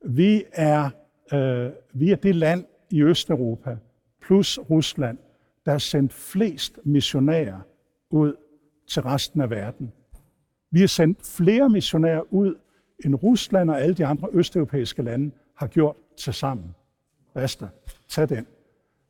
vi 0.05 0.43
er, 0.53 0.91
øh, 1.33 1.71
vi 1.93 2.11
er 2.11 2.17
det 2.17 2.35
land 2.35 2.65
i 2.91 3.03
Østeuropa, 3.03 3.77
plus 4.23 4.59
Rusland, 4.59 5.19
der 5.65 5.71
har 5.71 5.79
sendt 5.79 6.13
flest 6.13 6.79
missionærer 6.85 7.61
ud 8.11 8.35
til 8.91 9.03
resten 9.03 9.41
af 9.41 9.51
verden. 9.51 9.93
Vi 10.71 10.81
har 10.81 10.87
sendt 10.87 11.19
flere 11.37 11.69
missionærer 11.69 12.23
ud, 12.31 12.55
end 13.05 13.15
Rusland 13.15 13.71
og 13.71 13.81
alle 13.81 13.95
de 13.95 14.07
andre 14.07 14.29
østeuropæiske 14.33 15.03
lande 15.03 15.31
har 15.57 15.67
gjort 15.67 15.97
til 16.17 16.35
sammen. 16.35 16.75
Basta, 17.35 17.67
tag 18.09 18.29
den. 18.29 18.47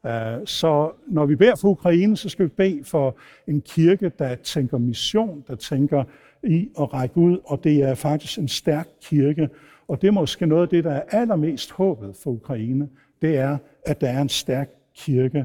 Øh, 0.07 0.47
så 0.47 0.93
når 1.09 1.27
vi 1.27 1.37
beder 1.37 1.57
for 1.57 1.69
Ukraine, 1.69 2.17
så 2.17 2.29
skal 2.29 2.45
vi 2.45 2.51
bede 2.57 2.85
for 2.85 3.17
en 3.47 3.61
kirke, 3.61 4.13
der 4.19 4.35
tænker 4.35 4.79
mission, 4.79 5.45
der 5.49 5.55
tænker 5.55 6.05
i 6.45 6.69
at 6.81 6.93
række 6.93 7.17
ud, 7.17 7.39
og 7.45 7.65
det 7.65 7.83
er 7.83 7.95
faktisk 7.95 8.39
en 8.39 8.49
stærk 8.49 8.89
kirke. 9.03 9.49
Og 9.89 10.03
det 10.03 10.09
er 10.09 10.13
måske 10.13 10.47
noget 10.47 10.63
af 10.63 10.69
det, 10.69 10.85
der 10.85 10.91
er 10.91 11.03
allermest 11.09 11.71
håbet 11.71 12.17
for 12.17 12.31
Ukraine, 12.31 12.89
det 13.23 13.37
er, 13.37 13.59
at 13.87 14.01
der 14.01 14.09
er 14.09 14.21
en 14.21 14.29
stærk 14.29 14.71
kirke. 14.95 15.45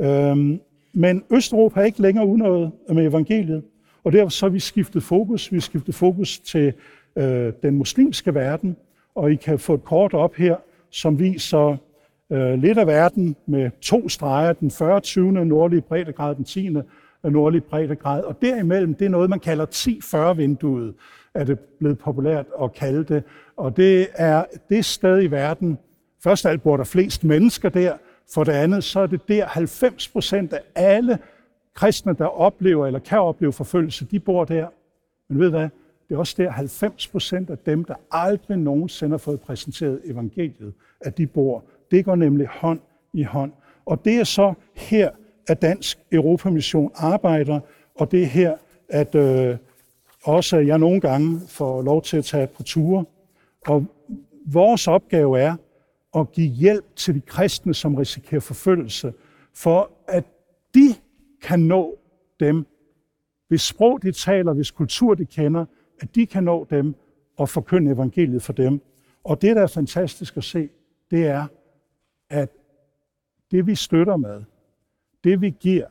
Øh, 0.00 0.58
men 0.94 1.24
Østeuropa 1.30 1.80
er 1.80 1.84
ikke 1.84 2.02
længere 2.02 2.26
unået 2.26 2.72
med 2.88 3.06
evangeliet, 3.06 3.62
og 4.04 4.12
derfor 4.12 4.28
så 4.28 4.46
har 4.46 4.50
vi 4.50 4.60
skiftet 4.60 5.02
fokus. 5.02 5.52
Vi 5.52 5.56
har 5.56 5.60
skiftet 5.60 5.94
fokus 5.94 6.38
til 6.38 6.72
øh, 7.16 7.52
den 7.62 7.74
muslimske 7.74 8.34
verden, 8.34 8.76
og 9.14 9.32
I 9.32 9.34
kan 9.34 9.58
få 9.58 9.74
et 9.74 9.84
kort 9.84 10.14
op 10.14 10.34
her, 10.34 10.56
som 10.90 11.18
viser 11.18 11.76
øh, 12.32 12.54
lidt 12.54 12.78
af 12.78 12.86
verden 12.86 13.36
med 13.46 13.70
to 13.80 14.08
streger, 14.08 14.52
den 14.52 14.70
40. 14.70 15.00
20. 15.00 15.32
nordlige 15.32 15.80
breddegrad, 15.80 16.34
den 16.34 16.44
10. 16.44 16.70
nordlige 17.24 17.62
breddegrad, 17.62 18.22
og 18.22 18.42
derimellem, 18.42 18.94
det 18.94 19.04
er 19.04 19.08
noget, 19.08 19.30
man 19.30 19.40
kalder 19.40 19.66
10-40-vinduet, 19.66 20.94
er 21.34 21.44
det 21.44 21.58
blevet 21.58 21.98
populært 21.98 22.46
at 22.62 22.72
kalde 22.72 23.04
det, 23.14 23.22
og 23.56 23.76
det 23.76 24.06
er 24.14 24.44
det 24.68 24.84
sted 24.84 25.22
i 25.22 25.26
verden, 25.26 25.78
først 26.24 26.46
og 26.46 26.52
alt 26.52 26.62
bor 26.62 26.76
der 26.76 26.84
flest 26.84 27.24
mennesker 27.24 27.68
der, 27.68 27.92
for 28.34 28.44
det 28.44 28.52
andet, 28.52 28.84
så 28.84 29.00
er 29.00 29.06
det 29.06 29.28
der 29.28 29.46
90 29.46 30.08
procent 30.08 30.52
af 30.52 30.60
alle 30.74 31.18
kristne, 31.74 32.12
der 32.12 32.26
oplever 32.26 32.86
eller 32.86 32.98
kan 32.98 33.18
opleve 33.18 33.52
forfølgelse, 33.52 34.04
de 34.04 34.20
bor 34.20 34.44
der. 34.44 34.68
Men 35.28 35.40
ved 35.40 35.50
hvad? 35.50 35.68
Det 36.08 36.14
er 36.14 36.18
også 36.18 36.34
der 36.38 36.50
90 36.50 37.08
procent 37.08 37.50
af 37.50 37.58
dem, 37.58 37.84
der 37.84 37.94
aldrig 38.10 38.56
nogensinde 38.58 39.12
har 39.12 39.18
fået 39.18 39.40
præsenteret 39.40 40.00
evangeliet, 40.04 40.74
at 41.00 41.18
de 41.18 41.26
bor. 41.26 41.64
Det 41.90 42.04
går 42.04 42.14
nemlig 42.14 42.46
hånd 42.46 42.80
i 43.12 43.22
hånd. 43.22 43.52
Og 43.86 44.04
det 44.04 44.14
er 44.14 44.24
så 44.24 44.54
her, 44.74 45.10
at 45.48 45.62
Dansk 45.62 45.98
Europamission 46.12 46.90
arbejder, 46.94 47.60
og 47.94 48.10
det 48.10 48.22
er 48.22 48.26
her, 48.26 48.56
at 48.88 49.14
øh, 49.14 49.56
også 50.24 50.56
jeg 50.56 50.78
nogle 50.78 51.00
gange 51.00 51.40
får 51.48 51.82
lov 51.82 52.02
til 52.02 52.16
at 52.16 52.24
tage 52.24 52.46
på 52.46 52.62
ture. 52.62 53.04
Og 53.66 53.86
vores 54.46 54.88
opgave 54.88 55.40
er 55.40 55.56
at 56.16 56.32
give 56.32 56.50
hjælp 56.50 56.96
til 56.96 57.14
de 57.14 57.20
kristne, 57.20 57.74
som 57.74 57.94
risikerer 57.94 58.40
forfølgelse, 58.40 59.12
for 59.54 59.90
at 60.08 60.24
de 60.74 60.94
kan 61.44 61.60
nå 61.60 61.98
dem, 62.40 62.66
hvis 63.48 63.62
sprog 63.62 64.02
de 64.02 64.12
taler, 64.12 64.52
hvis 64.52 64.70
kultur 64.70 65.14
de 65.14 65.24
kender, 65.24 65.64
at 66.00 66.14
de 66.14 66.26
kan 66.26 66.44
nå 66.44 66.66
dem 66.70 66.94
og 67.36 67.48
forkynde 67.48 67.92
evangeliet 67.92 68.42
for 68.42 68.52
dem. 68.52 68.80
Og 69.24 69.42
det, 69.42 69.56
der 69.56 69.62
er 69.62 69.66
fantastisk 69.66 70.36
at 70.36 70.44
se, 70.44 70.68
det 71.10 71.26
er, 71.26 71.46
at 72.30 72.48
det 73.50 73.66
vi 73.66 73.74
støtter 73.74 74.16
med, 74.16 74.42
det 75.24 75.40
vi 75.40 75.54
giver, 75.60 75.86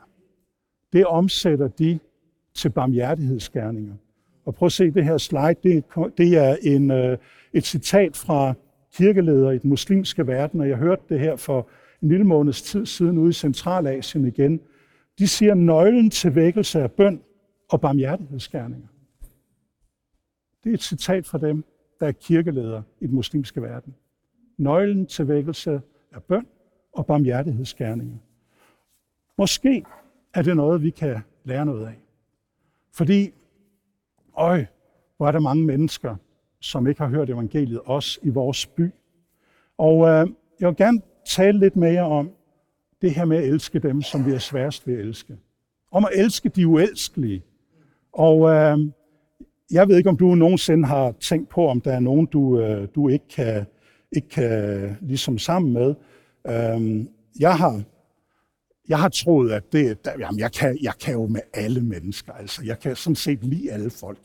det 0.93 1.05
omsætter 1.05 1.67
de 1.67 1.99
til 2.53 2.69
barmhjertighedsgerninger. 2.69 3.93
Og 4.45 4.55
prøv 4.55 4.65
at 4.65 4.71
se 4.71 4.91
det 4.91 5.05
her 5.05 5.17
slide, 5.17 5.55
det, 5.63 5.83
det 6.17 6.37
er 6.37 6.57
en, 6.61 6.91
øh, 6.91 7.17
et 7.53 7.65
citat 7.65 8.17
fra 8.17 8.53
kirkeleder 8.93 9.51
i 9.51 9.57
den 9.57 9.69
muslimske 9.69 10.27
verden, 10.27 10.59
og 10.59 10.69
jeg 10.69 10.77
hørte 10.77 11.03
det 11.09 11.19
her 11.19 11.35
for 11.35 11.67
en 12.01 12.09
lille 12.09 12.23
måneds 12.23 12.61
tid 12.61 12.85
siden 12.85 13.17
ude 13.17 13.29
i 13.29 13.33
Centralasien 13.33 14.27
igen. 14.27 14.61
De 15.19 15.27
siger, 15.27 15.51
at 15.51 15.57
nøglen 15.57 16.09
til 16.09 16.35
vækkelse 16.35 16.79
er 16.79 16.87
bøn 16.87 17.21
og 17.69 17.81
barmhjertighedsgerninger. 17.81 18.87
Det 20.63 20.69
er 20.69 20.73
et 20.73 20.83
citat 20.83 21.25
fra 21.25 21.37
dem, 21.37 21.63
der 21.99 22.07
er 22.07 22.11
kirkeledere 22.11 22.83
i 22.99 23.07
den 23.07 23.15
muslimske 23.15 23.61
verden. 23.61 23.95
Nøglen 24.57 25.05
til 25.05 25.27
vækkelse 25.27 25.81
er 26.11 26.19
bøn 26.19 26.47
og 26.91 27.05
barmhjertighedsgerninger. 27.05 28.17
Måske 29.37 29.85
er 30.33 30.41
det 30.41 30.55
noget, 30.55 30.81
vi 30.81 30.89
kan 30.89 31.21
lære 31.43 31.65
noget 31.65 31.87
af. 31.87 31.99
Fordi, 32.91 33.33
øj, 34.37 34.65
hvor 35.17 35.27
er 35.27 35.31
der 35.31 35.39
mange 35.39 35.65
mennesker, 35.65 36.15
som 36.59 36.87
ikke 36.87 37.01
har 37.01 37.07
hørt 37.07 37.29
evangeliet, 37.29 37.79
også 37.85 38.19
i 38.23 38.29
vores 38.29 38.65
by. 38.65 38.91
Og 39.77 40.07
øh, 40.07 40.27
jeg 40.59 40.67
vil 40.69 40.75
gerne 40.75 41.01
tale 41.25 41.59
lidt 41.59 41.75
mere 41.75 42.01
om 42.01 42.31
det 43.03 43.11
her 43.11 43.25
med 43.25 43.37
at 43.37 43.43
elske 43.43 43.79
dem, 43.79 44.01
som 44.01 44.25
vi 44.25 44.31
er 44.31 44.39
sværest 44.39 44.87
ved 44.87 44.93
at 44.93 44.99
elske. 44.99 45.37
Om 45.91 46.05
at 46.05 46.11
elske 46.13 46.49
de 46.49 46.67
uelskelige. 46.67 47.43
Og 48.13 48.49
øh, 48.49 48.77
jeg 49.71 49.87
ved 49.87 49.97
ikke, 49.97 50.09
om 50.09 50.17
du 50.17 50.35
nogensinde 50.35 50.87
har 50.87 51.11
tænkt 51.11 51.49
på, 51.49 51.67
om 51.67 51.81
der 51.81 51.93
er 51.93 51.99
nogen, 51.99 52.25
du, 52.25 52.59
øh, 52.59 52.87
du 52.95 53.09
ikke 53.09 53.27
kan, 53.35 53.65
ikke 54.11 54.29
kan 54.29 54.97
ligesom 55.01 55.37
sammen 55.37 55.73
med. 55.73 55.95
Øh, 56.47 57.05
jeg 57.39 57.57
har 57.57 57.83
jeg 58.89 58.99
har 58.99 59.09
troet, 59.09 59.51
at 59.51 59.73
det, 59.73 60.05
der, 60.05 60.11
jamen 60.19 60.39
jeg, 60.39 60.51
kan, 60.51 60.77
jeg 60.81 60.93
kan 61.01 61.13
jo 61.13 61.27
med 61.27 61.41
alle 61.53 61.81
mennesker. 61.81 62.33
Altså, 62.33 62.63
jeg 62.65 62.79
kan 62.79 62.95
sådan 62.95 63.15
set 63.15 63.43
lide 63.43 63.71
alle 63.71 63.89
folk. 63.89 64.17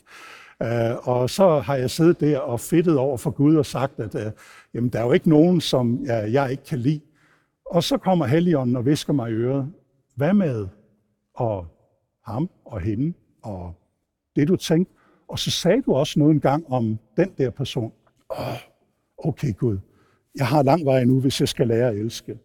Uh, 0.64 1.08
og 1.08 1.30
så 1.30 1.58
har 1.58 1.76
jeg 1.76 1.90
siddet 1.90 2.20
der 2.20 2.38
og 2.38 2.61
fedtet 2.61 2.99
over 2.99 3.16
for 3.16 3.30
Gud 3.30 3.56
og 3.56 3.66
sagt, 3.66 4.00
at 4.00 4.14
uh, 4.14 4.32
jamen, 4.75 4.90
der 4.90 4.99
er 4.99 5.04
jo 5.04 5.12
ikke 5.12 5.28
nogen, 5.28 5.61
som 5.61 6.00
uh, 6.00 6.32
jeg 6.32 6.50
ikke 6.50 6.64
kan 6.64 6.78
lide. 6.78 7.00
Og 7.70 7.84
så 7.84 7.98
kommer 7.98 8.26
Helligånden 8.26 8.76
og 8.76 8.87
visker 8.87 9.12
mig 9.12 9.30
i 9.30 9.34
øret. 9.34 9.72
Hvad 10.14 10.34
med 10.34 10.68
og 11.34 11.66
ham 12.25 12.50
og 12.64 12.80
hende 12.80 13.12
og 13.42 13.75
det, 14.37 14.48
du 14.48 14.56
tænkte? 14.56 14.94
Og 15.28 15.38
så 15.38 15.50
sagde 15.50 15.82
du 15.82 15.94
også 15.94 16.18
noget 16.18 16.34
en 16.34 16.40
gang 16.40 16.72
om 16.72 16.98
den 17.16 17.30
der 17.38 17.50
person. 17.50 17.92
Oh, 18.28 18.60
okay 19.18 19.54
Gud, 19.56 19.78
jeg 20.34 20.46
har 20.46 20.62
lang 20.62 20.84
vej 20.84 21.04
nu, 21.04 21.20
hvis 21.20 21.40
jeg 21.40 21.48
skal 21.48 21.68
lære 21.68 21.88
at 21.88 21.96
elske. 21.96 22.38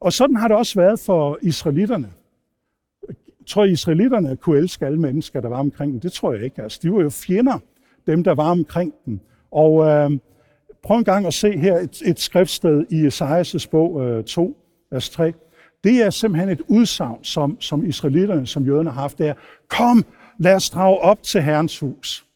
Og 0.00 0.12
sådan 0.12 0.36
har 0.36 0.48
det 0.48 0.56
også 0.56 0.80
været 0.80 1.00
for 1.00 1.38
israelitterne. 1.42 2.12
Jeg 3.08 3.16
tror, 3.46 3.64
israelitterne 3.64 4.36
kunne 4.36 4.58
elske 4.58 4.86
alle 4.86 5.00
mennesker, 5.00 5.40
der 5.40 5.48
var 5.48 5.58
omkring 5.58 5.92
dem. 5.92 6.00
Det 6.00 6.12
tror 6.12 6.32
jeg 6.32 6.42
ikke. 6.42 6.62
Altså, 6.62 6.80
de 6.82 6.92
var 6.92 7.00
jo 7.00 7.10
fjender, 7.10 7.58
dem 8.06 8.24
der 8.24 8.34
var 8.34 8.50
omkring 8.50 8.94
dem. 9.06 9.20
Og 9.50 9.86
øh, 9.86 10.10
prøv 10.82 10.98
en 10.98 11.04
gang 11.04 11.26
at 11.26 11.34
se 11.34 11.58
her 11.58 11.78
et, 11.78 12.02
et 12.04 12.20
skriftsted 12.20 12.84
i 12.90 13.06
Esajas 13.06 13.66
bog 13.66 14.06
øh, 14.06 14.24
2, 14.24 14.56
vers 14.90 15.10
3. 15.10 15.32
Det 15.84 16.02
er 16.02 16.10
simpelthen 16.10 16.48
et 16.48 16.60
udsagn, 16.68 17.24
som, 17.24 17.60
som 17.60 17.86
israelitterne, 17.86 18.46
som 18.46 18.66
jøderne 18.66 18.90
har 18.90 19.00
haft 19.00 19.18
der. 19.18 19.34
Kom, 19.68 20.04
lad 20.38 20.54
os 20.54 20.70
drage 20.70 20.98
op 20.98 21.22
til 21.22 21.42
Herrens 21.42 21.78
hus. 21.78 22.26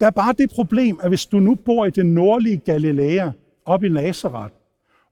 Der 0.00 0.06
er 0.06 0.10
bare 0.10 0.32
det 0.32 0.50
problem, 0.50 1.00
at 1.02 1.08
hvis 1.08 1.26
du 1.26 1.38
nu 1.38 1.54
bor 1.54 1.84
i 1.84 1.90
det 1.90 2.06
nordlige 2.06 2.56
Galilea, 2.56 3.30
op 3.64 3.84
i 3.84 3.88
Nazareth, 3.88 4.54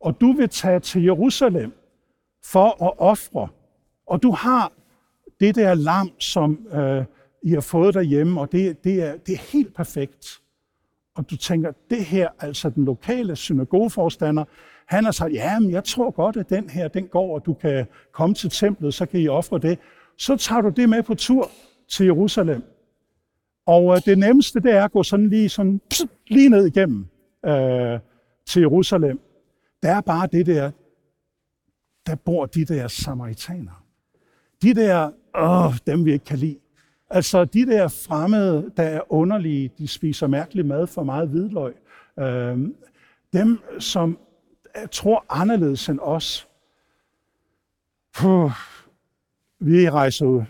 og 0.01 0.21
du 0.21 0.33
vil 0.33 0.49
tage 0.49 0.81
til 0.81 1.03
Jerusalem 1.03 1.73
for 2.45 2.85
at 2.85 2.93
ofre, 2.99 3.49
og 4.07 4.23
du 4.23 4.31
har 4.31 4.73
det 5.41 5.55
der 5.55 5.75
lam, 5.75 6.11
som 6.19 6.67
øh, 6.73 7.05
I 7.43 7.51
har 7.51 7.61
fået 7.61 7.95
derhjemme, 7.95 8.41
og 8.41 8.53
det, 8.53 8.85
det, 8.85 9.03
er, 9.03 9.17
det 9.17 9.35
er 9.35 9.53
helt 9.53 9.75
perfekt. 9.75 10.41
Og 11.21 11.31
du 11.31 11.37
tænker, 11.37 11.73
det 11.91 12.05
her, 12.05 12.29
altså 12.39 12.71
den 12.71 12.85
lokale 12.85 13.37
synagogeforstander, 13.37 14.45
han 14.87 15.05
har 15.05 15.11
sagt, 15.11 15.33
ja, 15.33 15.59
men 15.59 15.71
jeg 15.71 15.85
tror 15.85 16.11
godt, 16.11 16.37
at 16.37 16.51
den 16.51 16.71
her, 16.71 16.89
den 16.89 17.07
går, 17.07 17.35
og 17.35 17.47
du 17.47 17.55
kan 17.55 17.87
komme 18.13 18.35
til 18.35 18.51
templet, 18.51 18.95
så 18.95 19.07
kan 19.07 19.21
I 19.21 19.29
ofre 19.29 19.59
det. 19.59 19.79
Så 20.19 20.37
tager 20.37 20.61
du 20.61 20.69
det 20.69 20.89
med 20.89 21.03
på 21.03 21.15
tur 21.15 21.51
til 21.89 22.07
Jerusalem. 22.07 22.63
Og 23.67 23.95
øh, 23.95 24.03
det 24.05 24.19
nemmeste, 24.19 24.61
det 24.61 24.73
er 24.73 24.85
at 24.85 24.93
gå 24.93 25.03
sådan 25.03 25.29
lige, 25.29 25.49
sådan, 25.49 25.81
pss, 25.91 26.07
lige 26.27 26.49
ned 26.49 26.67
igennem 26.67 27.07
øh, 27.47 27.99
til 28.47 28.61
Jerusalem. 28.61 29.21
Der 29.83 29.97
er 29.97 30.01
bare 30.01 30.29
det 30.33 30.47
der, 30.47 30.71
der 32.07 32.15
bor 32.15 32.47
de 32.47 32.65
der 32.65 32.89
samaritanere. 32.89 33.77
De 34.63 34.75
der, 34.75 35.11
åh, 35.35 35.75
dem 35.87 36.05
vi 36.05 36.13
ikke 36.13 36.25
kan 36.25 36.39
lide. 36.39 36.59
Altså 37.11 37.45
de 37.45 37.67
der 37.67 37.89
fremmede, 37.89 38.71
der 38.77 38.83
er 38.83 39.13
underlige, 39.13 39.71
de 39.79 39.89
spiser 39.89 40.27
mærkelig 40.27 40.67
mad 40.67 40.87
for 40.87 41.03
meget 41.03 41.29
hvidløg. 41.29 41.75
Øh, 42.19 42.59
dem, 43.33 43.59
som 43.79 44.19
tror 44.91 45.25
anderledes 45.29 45.89
end 45.89 45.99
os. 46.03 46.49
Puh, 48.15 48.51
vi 49.61 49.91
rejser 49.91 50.45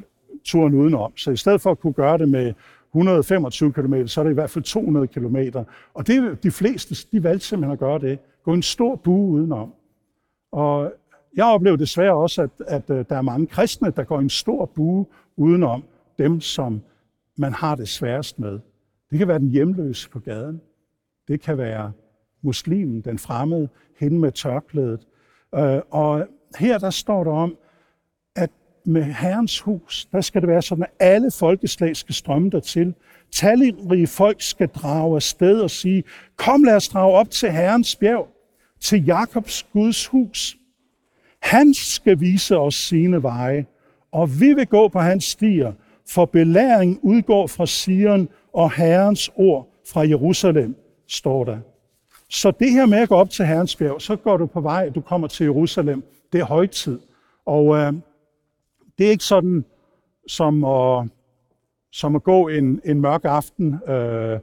turen 0.45 0.75
udenom, 0.75 1.17
så 1.17 1.31
i 1.31 1.37
stedet 1.37 1.61
for 1.61 1.71
at 1.71 1.81
kunne 1.81 1.93
gøre 1.93 2.19
det 2.19 2.29
med 2.29 2.55
125 2.90 3.73
km, 3.73 4.07
så 4.07 4.21
er 4.21 4.25
det 4.25 4.31
i 4.31 4.35
hvert 4.35 4.50
fald 4.50 4.64
200 4.64 5.07
km. 5.07 5.37
Og 5.95 6.07
det, 6.07 6.43
de 6.43 6.50
fleste, 6.50 7.07
de 7.12 7.23
valgte 7.23 7.47
simpelthen 7.47 7.73
at 7.73 7.79
gøre 7.79 7.99
det. 7.99 8.19
Gå 8.45 8.52
en 8.52 8.62
stor 8.62 8.97
bue 8.97 9.31
udenom. 9.31 9.75
Og 10.52 10.93
jeg 11.37 11.45
oplever 11.45 11.76
desværre 11.76 12.14
også, 12.14 12.43
at, 12.43 12.50
at 12.67 12.90
øh, 12.90 13.05
der 13.09 13.17
er 13.17 13.23
mange 13.23 13.47
kristne, 13.47 13.90
der 13.90 14.05
går 14.05 14.19
en 14.19 14.31
stor 14.31 14.64
bue 14.64 15.07
udenom 15.37 15.85
dem, 16.23 16.41
som 16.41 16.83
man 17.37 17.53
har 17.53 17.75
det 17.75 17.89
sværest 17.89 18.39
med. 18.39 18.61
Det 19.11 19.19
kan 19.19 19.29
være 19.29 19.39
den 19.39 19.50
hjemløse 19.50 20.11
på 20.11 20.21
gaden. 20.21 20.61
Det 21.29 21.41
kan 21.41 21.59
være 21.59 21.93
muslimen, 22.43 23.00
den 23.00 23.19
fremmede, 23.19 23.69
hende 23.99 24.19
med 24.19 24.33
tørklædet. 24.33 25.07
Øh, 25.55 25.81
og 25.91 26.27
her 26.59 26.79
der 26.79 26.91
står 26.91 27.25
der 27.25 27.31
om, 27.31 27.57
at 28.37 28.50
med 28.85 29.03
Herrens 29.03 29.61
hus, 29.61 30.09
der 30.12 30.21
skal 30.21 30.41
det 30.41 30.49
være 30.49 30.62
sådan, 30.62 30.85
at 30.85 30.91
alle 31.00 31.31
folkeslag 31.31 31.97
skal 31.97 32.15
strømme 32.15 32.50
dertil. 32.50 32.95
Talrige 33.33 34.07
folk 34.07 34.43
skal 34.43 34.69
drage 34.69 35.15
afsted 35.15 35.61
og 35.61 35.71
sige, 35.71 36.05
kom 36.37 36.65
lad 36.65 36.77
os 36.77 36.89
drage 36.89 37.15
op 37.15 37.31
til 37.31 37.50
Herrens 37.50 37.97
bjerg, 37.97 38.29
til 38.81 39.05
Jakobs 39.05 39.67
Guds 39.73 40.07
hus. 40.07 40.57
Han 41.43 41.75
skal 41.75 42.21
vise 42.21 42.59
os 42.59 42.75
sine 42.75 43.23
veje, 43.23 43.67
og 44.12 44.41
vi 44.41 44.55
vil 44.55 44.67
gå 44.67 44.89
på 44.89 44.99
hans 44.99 45.25
stier, 45.25 45.73
for 46.11 46.25
belæring 46.25 47.00
udgår 47.02 47.47
fra 47.47 47.67
Sion, 47.67 48.29
og 48.52 48.73
Herrens 48.73 49.31
ord 49.35 49.69
fra 49.93 50.09
Jerusalem, 50.09 50.76
står 51.09 51.45
der. 51.45 51.59
Så 52.31 52.50
det 52.50 52.71
her 52.71 52.87
med 52.87 52.99
at 52.99 53.09
gå 53.09 53.14
op 53.14 53.31
til 53.31 53.45
Herrens 53.45 53.76
bjerg, 53.76 54.02
så 54.02 54.17
går 54.17 54.37
du 54.37 54.47
på 54.47 54.61
vej, 54.61 54.88
du 54.88 55.00
kommer 55.00 55.29
til 55.29 55.45
Jerusalem. 55.45 56.05
Det 56.33 56.40
er 56.40 56.45
højtid. 56.45 56.99
Og 57.47 57.76
øh, 57.76 57.93
det 58.99 59.07
er 59.07 59.11
ikke 59.11 59.25
sådan 59.25 59.64
som 60.26 60.64
at, 60.64 61.09
som 61.93 62.17
at 62.17 62.23
gå 62.23 62.49
en, 62.49 62.81
en 62.85 63.00
mørk 63.00 63.25
aften 63.25 63.79
øh, 63.88 64.38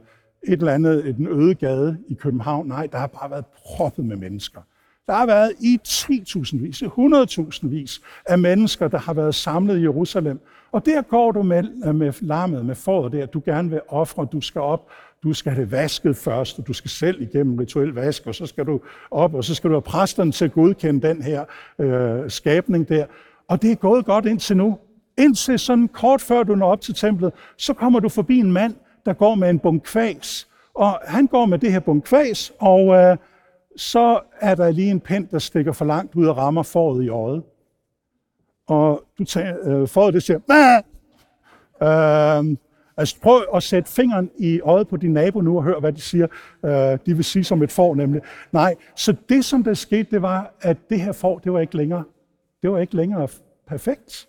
et 0.48 0.58
eller 0.58 0.72
andet, 0.72 1.06
en 1.08 1.26
øde 1.26 1.54
gade 1.54 1.98
i 2.08 2.14
København. 2.14 2.68
Nej, 2.68 2.86
der 2.86 2.98
har 2.98 3.06
bare 3.06 3.30
været 3.30 3.44
proppet 3.46 4.04
med 4.04 4.16
mennesker. 4.16 4.60
Der 5.06 5.14
har 5.14 5.26
været 5.26 5.52
i 5.60 5.78
10.000 5.88 6.58
vis, 6.58 6.82
100.000 6.82 7.68
vis 7.68 8.00
af 8.26 8.38
mennesker, 8.38 8.88
der 8.88 8.98
har 8.98 9.14
været 9.14 9.34
samlet 9.34 9.78
i 9.78 9.82
Jerusalem. 9.82 10.40
Og 10.72 10.86
der 10.86 11.02
går 11.02 11.32
du 11.32 11.42
med, 11.42 11.64
øh, 11.86 11.94
med 11.94 12.12
lammet, 12.20 12.66
med 12.66 12.74
fåret 12.74 13.12
der, 13.12 13.26
du 13.26 13.42
gerne 13.44 13.70
vil 13.70 13.80
ofre, 13.88 14.28
du 14.32 14.40
skal 14.40 14.60
op, 14.60 14.90
du 15.22 15.32
skal 15.32 15.52
have 15.52 15.64
det 15.64 15.72
vasket 15.72 16.16
først, 16.16 16.58
og 16.58 16.66
du 16.66 16.72
skal 16.72 16.90
selv 16.90 17.22
igennem 17.22 17.58
rituel 17.58 17.88
vask, 17.88 18.26
og 18.26 18.34
så 18.34 18.46
skal 18.46 18.66
du 18.66 18.80
op, 19.10 19.34
og 19.34 19.44
så 19.44 19.54
skal 19.54 19.70
du 19.70 19.74
have 19.74 19.82
præsterne 19.82 20.32
til 20.32 20.44
at 20.44 20.52
godkende 20.52 21.08
den 21.08 21.22
her 21.22 21.44
øh, 21.78 22.30
skabning 22.30 22.88
der. 22.88 23.06
Og 23.48 23.62
det 23.62 23.72
er 23.72 23.76
gået 23.76 24.04
godt 24.04 24.26
indtil 24.26 24.56
nu. 24.56 24.78
Indtil 25.18 25.58
sådan 25.58 25.88
kort 25.88 26.20
før 26.20 26.42
du 26.42 26.54
når 26.54 26.72
op 26.72 26.80
til 26.80 26.94
templet, 26.94 27.32
så 27.56 27.74
kommer 27.74 28.00
du 28.00 28.08
forbi 28.08 28.38
en 28.38 28.52
mand, 28.52 28.74
der 29.06 29.12
går 29.12 29.34
med 29.34 29.50
en 29.50 29.58
bunke 29.58 29.84
kvæs. 29.84 30.48
Og 30.74 31.00
han 31.04 31.26
går 31.26 31.46
med 31.46 31.58
det 31.58 31.72
her 31.72 31.80
bunke 31.80 32.06
kvæs, 32.06 32.52
og 32.58 32.94
øh, 32.94 33.16
så 33.76 34.20
er 34.40 34.54
der 34.54 34.70
lige 34.70 34.90
en 34.90 35.00
pind, 35.00 35.28
der 35.28 35.38
stikker 35.38 35.72
for 35.72 35.84
langt 35.84 36.14
ud 36.14 36.26
og 36.26 36.36
rammer 36.36 36.62
foråret 36.62 37.04
i 37.04 37.08
øjet. 37.08 37.42
Og 38.68 39.04
du 39.18 39.24
tager, 39.24 39.56
øh, 39.64 39.88
foråret 39.88 40.14
det 40.14 40.22
siger, 40.22 40.38
Bæh! 40.38 40.84
Øh, 41.82 42.56
altså 42.96 43.20
prøv 43.22 43.42
at 43.54 43.62
sætte 43.62 43.90
fingeren 43.90 44.30
i 44.38 44.60
øjet 44.60 44.88
på 44.88 44.96
din 44.96 45.12
nabo 45.12 45.40
nu 45.40 45.56
og 45.56 45.64
hør, 45.64 45.80
hvad 45.80 45.92
de 45.92 46.00
siger. 46.00 46.26
Øh, 46.64 46.98
de 47.06 47.14
vil 47.14 47.24
sige 47.24 47.44
som 47.44 47.62
et 47.62 47.72
får 47.72 47.94
nemlig. 47.94 48.22
Nej, 48.52 48.74
så 48.96 49.16
det 49.28 49.44
som 49.44 49.64
der 49.64 49.74
skete, 49.74 50.10
det 50.10 50.22
var, 50.22 50.54
at 50.60 50.76
det 50.90 51.00
her 51.00 51.12
får, 51.12 51.38
det 51.38 51.52
var 51.52 51.60
ikke 51.60 51.76
længere, 51.76 52.04
det 52.62 52.70
var 52.70 52.78
ikke 52.78 52.96
længere 52.96 53.28
perfekt. 53.68 54.28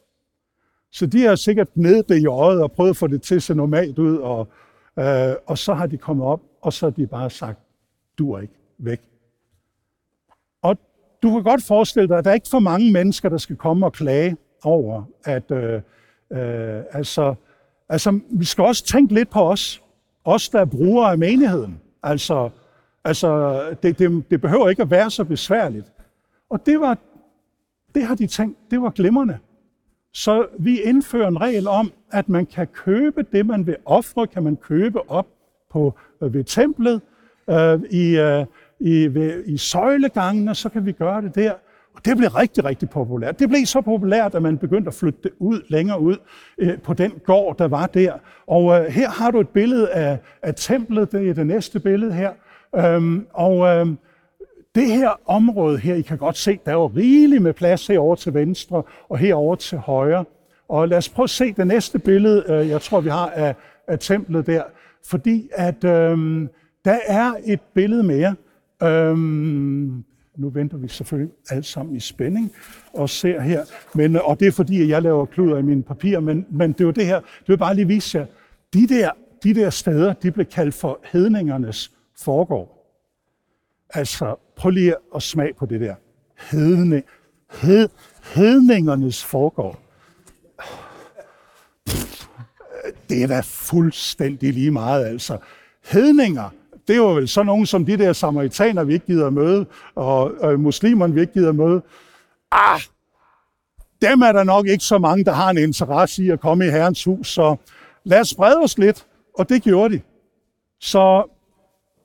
Så 0.91 1.05
de 1.05 1.21
har 1.21 1.35
sikkert 1.35 1.67
nede 1.75 2.03
det 2.03 2.21
i 2.21 2.25
øjet 2.25 2.61
og 2.61 2.71
prøvet 2.71 2.89
at 2.89 2.97
få 2.97 3.07
det 3.07 3.21
til 3.21 3.35
at 3.35 3.43
se 3.43 3.55
normalt 3.55 3.99
ud, 3.99 4.17
og, 4.17 4.47
øh, 4.99 5.33
og 5.45 5.57
så 5.57 5.73
har 5.73 5.85
de 5.85 5.97
kommet 5.97 6.25
op, 6.25 6.41
og 6.61 6.73
så 6.73 6.85
har 6.85 6.91
de 6.91 7.07
bare 7.07 7.29
sagt, 7.29 7.59
du 8.17 8.31
er 8.31 8.41
ikke 8.41 8.53
væk. 8.77 9.01
Du 11.23 11.31
kan 11.31 11.43
godt 11.43 11.63
forestille 11.63 12.07
dig, 12.07 12.17
at 12.17 12.25
der 12.25 12.31
er 12.31 12.35
ikke 12.35 12.49
for 12.51 12.59
mange 12.59 12.91
mennesker, 12.93 13.29
der 13.29 13.37
skal 13.37 13.55
komme 13.55 13.85
og 13.85 13.93
klage 13.93 14.37
over, 14.63 15.03
at 15.25 15.51
øh, 15.51 15.81
øh, 16.33 16.83
altså, 16.91 17.35
altså, 17.89 18.19
vi 18.31 18.45
skal 18.45 18.63
også 18.63 18.85
tænke 18.85 19.13
lidt 19.13 19.29
på 19.29 19.39
os. 19.39 19.83
Os, 20.25 20.49
der 20.49 20.59
er 20.59 20.65
brugere 20.65 21.11
af 21.11 21.17
menigheden. 21.17 21.81
Altså, 22.03 22.49
altså 23.03 23.61
det, 23.83 23.99
det, 23.99 24.31
det 24.31 24.41
behøver 24.41 24.69
ikke 24.69 24.81
at 24.81 24.91
være 24.91 25.11
så 25.11 25.23
besværligt. 25.23 25.91
Og 26.49 26.65
det 26.65 26.79
var, 26.79 26.97
det 27.95 28.03
har 28.03 28.15
de 28.15 28.27
tænkt, 28.27 28.57
det 28.71 28.81
var 28.81 28.89
glimrende. 28.89 29.37
Så 30.13 30.47
vi 30.59 30.81
indfører 30.81 31.27
en 31.27 31.41
regel 31.41 31.67
om, 31.67 31.91
at 32.11 32.29
man 32.29 32.45
kan 32.45 32.67
købe 32.67 33.25
det, 33.31 33.45
man 33.45 33.67
vil 33.67 33.75
ofre, 33.85 34.27
kan 34.27 34.43
man 34.43 34.55
købe 34.55 35.11
op 35.11 35.27
på, 35.71 35.93
øh, 36.21 36.33
ved 36.33 36.43
templet, 36.43 37.01
øh, 37.49 37.79
i, 37.89 38.17
øh, 38.17 38.45
i, 38.79 39.07
ved, 39.07 39.43
i 39.45 39.57
søjlegangene, 39.57 40.55
så 40.55 40.69
kan 40.69 40.85
vi 40.85 40.91
gøre 40.91 41.21
det 41.21 41.35
der. 41.35 41.53
Og 41.95 42.05
det 42.05 42.17
blev 42.17 42.29
rigtig, 42.29 42.65
rigtig 42.65 42.89
populært. 42.89 43.39
Det 43.39 43.49
blev 43.49 43.65
så 43.65 43.81
populært, 43.81 44.35
at 44.35 44.41
man 44.41 44.57
begyndte 44.57 44.87
at 44.87 44.93
flytte 44.93 45.19
det 45.23 45.31
ud, 45.39 45.61
længere 45.69 46.01
ud 46.01 46.17
øh, 46.57 46.81
på 46.81 46.93
den 46.93 47.11
gård, 47.25 47.57
der 47.57 47.67
var 47.67 47.85
der. 47.85 48.13
Og 48.47 48.79
øh, 48.79 48.85
her 48.85 49.09
har 49.09 49.31
du 49.31 49.39
et 49.39 49.49
billede 49.49 49.91
af, 49.91 50.19
af 50.41 50.53
templet, 50.55 51.11
det 51.11 51.29
er 51.29 51.33
det 51.33 51.47
næste 51.47 51.79
billede 51.79 52.13
her. 52.13 52.31
Øhm, 52.75 53.27
og 53.33 53.67
øh, 53.67 53.87
det 54.75 54.87
her 54.87 55.19
område 55.25 55.77
her, 55.77 55.95
I 55.95 56.01
kan 56.01 56.17
godt 56.17 56.37
se, 56.37 56.59
der 56.65 56.71
er 56.71 56.75
jo 56.75 56.87
rigeligt 56.87 57.41
med 57.41 57.53
plads 57.53 57.87
herover 57.87 58.15
til 58.15 58.33
venstre 58.33 58.83
og 59.09 59.17
herover 59.17 59.55
til 59.55 59.77
højre. 59.77 60.25
Og 60.69 60.87
lad 60.87 60.97
os 60.97 61.09
prøve 61.09 61.23
at 61.23 61.29
se 61.29 61.53
det 61.53 61.67
næste 61.67 61.99
billede, 61.99 62.45
øh, 62.49 62.69
jeg 62.69 62.81
tror, 62.81 63.01
vi 63.01 63.09
har 63.09 63.29
af, 63.29 63.55
af 63.87 63.99
templet 63.99 64.47
der. 64.47 64.63
Fordi 65.05 65.49
at 65.51 65.83
øh, 65.83 66.47
der 66.85 66.97
er 67.07 67.33
et 67.45 67.61
billede 67.73 68.03
mere. 68.03 68.35
Øhm, 68.83 70.03
nu 70.37 70.49
venter 70.49 70.77
vi 70.77 70.87
selvfølgelig 70.87 71.33
alle 71.49 71.63
sammen 71.63 71.95
i 71.95 71.99
spænding 71.99 72.51
og 72.93 73.09
ser 73.09 73.41
her. 73.41 73.63
Men, 73.95 74.15
og 74.15 74.39
det 74.39 74.47
er 74.47 74.51
fordi, 74.51 74.81
at 74.81 74.89
jeg 74.89 75.01
laver 75.01 75.25
kluder 75.25 75.57
i 75.57 75.61
mine 75.61 75.83
papirer, 75.83 76.19
men, 76.19 76.45
men 76.51 76.71
det 76.71 76.81
er 76.81 76.85
jo 76.85 76.91
det 76.91 77.05
her, 77.05 77.19
det 77.19 77.47
vil 77.47 77.57
bare 77.57 77.75
lige 77.75 77.87
vise 77.87 78.17
jer. 78.17 78.25
De 78.73 78.87
der, 78.87 79.11
de 79.43 79.53
der 79.53 79.69
steder, 79.69 80.13
de 80.13 80.31
blev 80.31 80.45
kaldt 80.45 80.73
for 80.73 80.99
hedningernes 81.03 81.91
foregård. 82.17 82.75
Altså, 83.93 84.35
prøv 84.55 84.69
lige 84.69 84.95
at 85.15 85.23
smage 85.23 85.53
på 85.53 85.65
det 85.65 85.81
der. 85.81 85.95
Hedning, 86.51 87.03
hed, 87.61 87.89
hedningernes 88.23 89.25
foregård. 89.25 89.79
Det 93.09 93.23
er 93.23 93.27
da 93.27 93.41
fuldstændig 93.43 94.53
lige 94.53 94.71
meget, 94.71 95.05
altså. 95.05 95.37
Hedninger, 95.85 96.49
det 96.89 97.01
var 97.01 97.13
vel 97.13 97.27
sådan 97.27 97.45
nogen 97.45 97.65
som 97.65 97.85
de 97.85 97.97
der 97.97 98.13
samaritaner, 98.13 98.83
vi 98.83 98.93
ikke 98.93 99.05
gider 99.05 99.29
møde, 99.29 99.65
og, 99.95 100.33
og 100.39 100.59
muslimerne, 100.59 101.13
vi 101.13 101.21
ikke 101.21 101.33
gider 101.33 101.51
møde. 101.51 101.81
Ah, 102.51 102.81
dem 104.01 104.21
er 104.21 104.31
der 104.31 104.43
nok 104.43 104.67
ikke 104.67 104.83
så 104.83 104.97
mange, 104.97 105.25
der 105.25 105.31
har 105.31 105.49
en 105.49 105.57
interesse 105.57 106.23
i 106.23 106.29
at 106.29 106.39
komme 106.39 106.65
i 106.65 106.69
Herrens 106.69 107.03
hus, 107.03 107.27
så 107.27 107.55
lad 108.03 108.19
os 108.19 108.29
sprede 108.29 108.57
os 108.63 108.77
lidt, 108.77 109.07
og 109.37 109.49
det 109.49 109.63
gjorde 109.63 109.93
de. 109.93 110.01
Så 110.79 111.23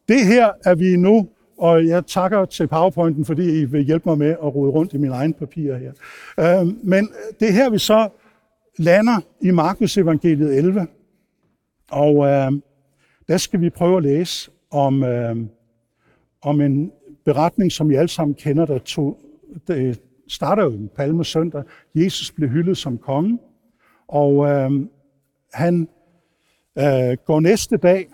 det 0.08 0.26
her 0.26 0.50
er 0.64 0.74
vi 0.74 0.96
nu, 0.96 1.28
og 1.58 1.86
jeg 1.86 2.06
takker 2.06 2.44
til 2.44 2.66
PowerPointen, 2.66 3.24
fordi 3.24 3.60
I 3.60 3.64
vil 3.64 3.84
hjælpe 3.84 4.08
mig 4.08 4.18
med 4.18 4.30
at 4.30 4.54
rode 4.54 4.70
rundt 4.70 4.92
i 4.92 4.96
mine 4.96 5.14
egne 5.14 5.34
papirer 5.34 5.78
her. 5.78 5.92
Øhm, 6.40 6.78
men 6.82 7.08
det 7.40 7.48
er 7.48 7.52
her, 7.52 7.70
vi 7.70 7.78
så 7.78 8.08
lander 8.78 9.20
i 9.40 9.50
Markus 9.50 9.96
evangeliet 9.96 10.56
11, 10.56 10.86
og 11.90 12.26
øhm, 12.26 12.62
der 13.28 13.36
skal 13.36 13.60
vi 13.60 13.70
prøve 13.70 13.96
at 13.96 14.02
læse 14.02 14.50
om, 14.74 15.02
øh, 15.02 15.36
om 16.42 16.60
en 16.60 16.92
beretning, 17.24 17.72
som 17.72 17.90
I 17.90 17.94
alle 17.94 18.08
sammen 18.08 18.34
kender, 18.34 18.66
der 18.66 18.78
tog, 18.78 19.18
det 19.68 20.00
starter 20.28 20.64
jo 20.64 20.88
palme 20.96 21.24
søndag. 21.24 21.62
Jesus 21.94 22.32
blev 22.32 22.48
hyldet 22.48 22.76
som 22.76 22.98
konge, 22.98 23.38
og 24.08 24.46
øh, 24.46 24.70
han 25.52 25.88
øh, 26.78 27.16
går 27.24 27.40
næste 27.40 27.76
dag 27.76 28.08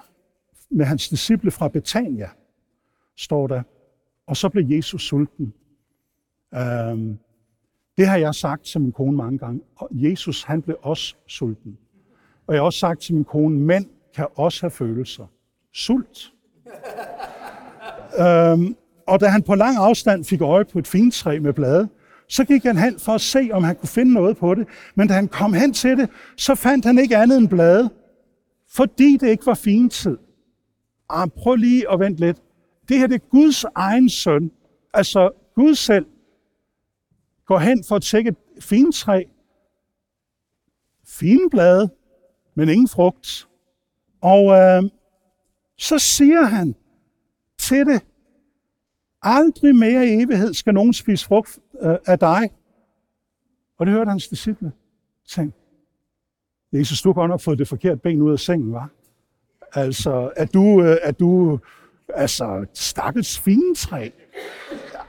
med 0.71 0.85
hans 0.85 1.09
disciple 1.09 1.51
fra 1.51 1.69
Betania, 1.69 2.29
står 3.17 3.47
der, 3.47 3.63
og 4.27 4.37
så 4.37 4.49
blev 4.49 4.65
Jesus 4.77 5.03
sulten. 5.03 5.55
Øh, 6.55 7.17
det 7.97 8.07
har 8.07 8.17
jeg 8.17 8.35
sagt 8.35 8.65
til 8.65 8.81
min 8.81 8.93
kone 8.93 9.17
mange 9.17 9.39
gange. 9.39 9.61
Og 9.77 9.89
Jesus, 9.93 10.43
han 10.43 10.63
blev 10.63 10.77
også 10.83 11.15
sulten. 11.27 11.79
Og 12.47 12.55
jeg 12.55 12.61
har 12.61 12.65
også 12.65 12.79
sagt 12.79 13.01
til 13.01 13.15
min 13.15 13.25
kone, 13.25 13.59
mænd 13.59 13.87
kan 14.15 14.27
også 14.35 14.63
have 14.63 14.71
følelser. 14.71 15.27
Sult 15.73 16.33
øhm, 18.21 18.77
og 19.07 19.21
da 19.21 19.27
han 19.27 19.43
på 19.43 19.55
lang 19.55 19.77
afstand 19.77 20.25
fik 20.25 20.41
øje 20.41 20.65
på 20.65 20.79
et 20.79 20.87
fintræ 20.87 21.39
med 21.39 21.53
blade, 21.53 21.89
så 22.29 22.45
gik 22.45 22.63
han 22.63 22.79
hen 22.79 22.99
for 22.99 23.13
at 23.13 23.21
se, 23.21 23.51
om 23.53 23.65
han 23.65 23.77
kunne 23.77 23.89
finde 23.89 24.13
noget 24.13 24.37
på 24.37 24.55
det. 24.55 24.67
Men 24.95 25.09
da 25.09 25.15
han 25.15 25.29
kom 25.29 25.53
hen 25.53 25.73
til 25.73 25.97
det, 25.97 26.11
så 26.37 26.55
fandt 26.55 26.85
han 26.85 26.99
ikke 26.99 27.17
andet 27.17 27.39
end 27.39 27.49
blade, 27.49 27.91
fordi 28.69 29.17
det 29.17 29.29
ikke 29.29 29.47
var 29.47 29.55
fintid. 29.55 30.19
Ah, 31.09 31.29
prøv 31.29 31.55
lige 31.55 31.93
at 31.93 32.01
vente 32.01 32.21
lidt. 32.21 32.43
Det 32.89 32.99
her 32.99 33.07
det 33.07 33.15
er 33.15 33.29
Guds 33.31 33.65
egen 33.75 34.09
søn. 34.09 34.51
Altså 34.95 35.31
Gud 35.55 35.75
selv 35.75 36.07
går 37.47 37.59
hen 37.59 37.85
for 37.89 37.97
at 37.97 38.03
tjekke, 38.03 38.35
fine 38.61 38.93
træ, 38.93 39.25
fine 41.07 41.51
blade, 41.51 41.91
men 42.55 42.69
ingen 42.69 42.89
frugt. 42.89 43.49
Og 44.21 44.53
øh, 44.53 44.83
så 45.81 45.99
siger 45.99 46.43
han 46.43 46.75
til 47.59 47.87
det, 47.87 48.03
aldrig 49.23 49.75
mere 49.75 50.07
i 50.07 50.23
evighed 50.23 50.55
skal 50.55 50.75
nogen 50.75 50.93
spise 50.93 51.27
frugt 51.27 51.59
øh, 51.83 51.97
af 52.07 52.19
dig. 52.19 52.51
Og 53.79 53.87
det 53.87 53.95
hørte 53.95 54.11
hans 54.11 54.29
disciple. 54.29 54.73
Tænk, 55.29 55.55
Jesus, 56.73 57.03
du 57.03 57.09
har 57.09 57.15
godt 57.15 57.29
nok 57.29 57.41
fået 57.41 57.59
det 57.59 57.69
forkerte 57.69 57.97
ben 57.97 58.23
ud 58.23 58.33
af 58.33 58.39
sengen, 58.39 58.73
var? 58.73 58.89
Altså, 59.75 60.31
at 60.37 60.55
du, 60.55 60.83
at 60.83 61.09
øh, 61.09 61.15
du 61.21 61.59
altså, 62.15 62.67
stakkels 62.75 63.39
fintræ. 63.39 64.11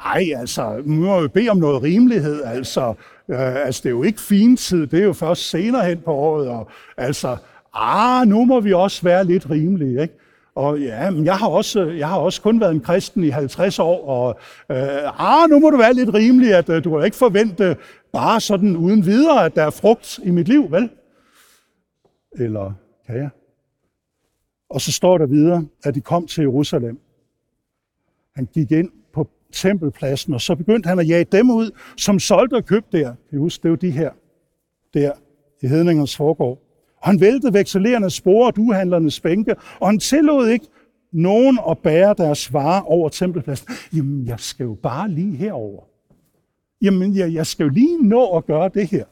Ej, 0.06 0.26
altså, 0.38 0.82
nu 0.86 0.96
må 1.06 1.22
vi 1.22 1.28
bede 1.28 1.50
om 1.50 1.58
noget 1.58 1.84
rimelighed. 1.84 2.44
Altså, 2.44 2.94
øh, 3.28 3.66
altså, 3.66 3.82
det 3.84 3.90
er 3.90 3.94
jo 3.94 4.04
ikke 4.04 4.22
fintid, 4.22 4.88
det 4.88 5.00
er 5.00 5.04
jo 5.04 5.14
først 5.14 5.50
senere 5.50 5.86
hen 5.86 6.02
på 6.02 6.14
året. 6.14 6.48
Og, 6.48 6.70
altså, 6.98 7.38
ah, 7.74 8.28
nu 8.28 8.46
må 8.46 8.60
vi 8.60 8.74
også 8.74 9.02
være 9.04 9.26
lidt 9.26 9.50
rimelige, 9.50 10.02
ikke? 10.02 10.21
Og 10.56 10.80
ja, 10.80 11.10
men 11.10 11.26
jeg 11.26 11.38
har, 11.38 11.48
også, 11.48 11.86
jeg 11.86 12.08
har 12.08 12.18
også 12.18 12.42
kun 12.42 12.60
været 12.60 12.72
en 12.72 12.82
kristen 12.82 13.24
i 13.24 13.30
50 13.30 13.80
år, 13.80 14.08
og 14.08 14.40
øh, 14.72 15.44
ah, 15.44 15.50
nu 15.50 15.60
må 15.60 15.70
du 15.70 15.78
være 15.78 15.94
lidt 15.94 16.14
rimelig, 16.14 16.54
at 16.54 16.70
øh, 16.70 16.84
du 16.84 16.96
kan 16.96 17.06
ikke 17.06 17.18
forvente 17.18 17.78
bare 18.14 18.42
sådan 18.42 18.78
uden 18.78 19.06
videre, 19.06 19.46
at 19.46 19.56
der 19.56 19.64
er 19.64 19.70
frugt 19.70 20.20
i 20.24 20.32
mit 20.32 20.48
liv, 20.48 20.72
vel? 20.72 20.90
Eller 22.32 22.74
kan 23.06 23.18
jeg? 23.18 23.30
Og 24.70 24.82
så 24.82 24.92
står 24.92 25.18
der 25.18 25.26
videre, 25.26 25.66
at 25.84 25.96
de 25.96 26.02
kom 26.02 26.28
til 26.28 26.42
Jerusalem. 26.42 27.00
Han 28.36 28.46
gik 28.46 28.72
ind 28.72 28.90
på 29.14 29.28
tempelpladsen, 29.52 30.34
og 30.34 30.42
så 30.42 30.56
begyndte 30.56 30.88
han 30.90 31.00
at 31.00 31.08
jage 31.08 31.24
dem 31.24 31.52
ud, 31.52 31.72
som 31.98 32.20
solgte 32.20 32.56
og 32.56 32.66
købte 32.66 32.98
der. 32.98 33.16
Kan 33.30 33.38
I 33.38 33.42
huske, 33.42 33.64
det 33.64 33.72
var 33.72 33.78
de 33.78 33.92
her, 33.92 34.12
der 34.94 35.12
i 35.62 35.68
hedningernes 35.68 36.16
forgård. 36.16 36.71
Og 37.02 37.08
han 37.08 37.20
væltede 37.22 37.54
vekselerende 37.54 38.10
spore 38.10 38.48
og 38.48 38.56
duhandlernes 38.56 39.20
bænke, 39.20 39.56
og 39.80 39.88
han 39.88 40.00
tillod 40.00 40.48
ikke 40.48 40.66
nogen 41.12 41.60
at 41.70 41.78
bære 41.78 42.16
deres 42.18 42.54
varer 42.54 42.82
over 42.82 43.10
tempelpladsen. 43.10 43.68
Jamen, 43.96 44.28
jeg 44.28 44.40
skal 44.40 44.64
jo 44.64 44.74
bare 44.74 45.10
lige 45.10 45.36
herover. 45.36 45.84
Jamen, 46.82 47.16
jeg, 47.16 47.34
jeg 47.34 47.48
skal 47.48 47.64
jo 47.64 47.70
lige 47.70 48.08
nå 48.08 48.38
at 48.38 48.46
gøre 48.46 48.70
det 48.74 48.88
her. 48.88 49.06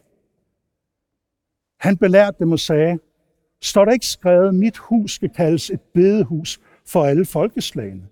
Han 1.80 1.97
belærte 1.97 2.38
dem 2.39 2.52
og 2.52 2.60
sagde, 2.60 2.99
står 3.62 3.86
der 3.86 3.91
ikke 3.91 4.06
skrevet, 4.06 4.56
mit 4.56 4.78
hus 4.78 5.12
skal 5.12 5.30
kaldes 5.30 5.69
et 5.69 5.82
bedehus 5.93 6.60
for 6.86 7.06
alle 7.06 7.25
folkeslagene. 7.25 8.08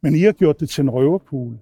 Men 0.00 0.14
I 0.14 0.20
har 0.20 0.32
gjort 0.32 0.60
det 0.60 0.70
til 0.70 0.82
en 0.82 0.90
røverkugle. 0.90 1.58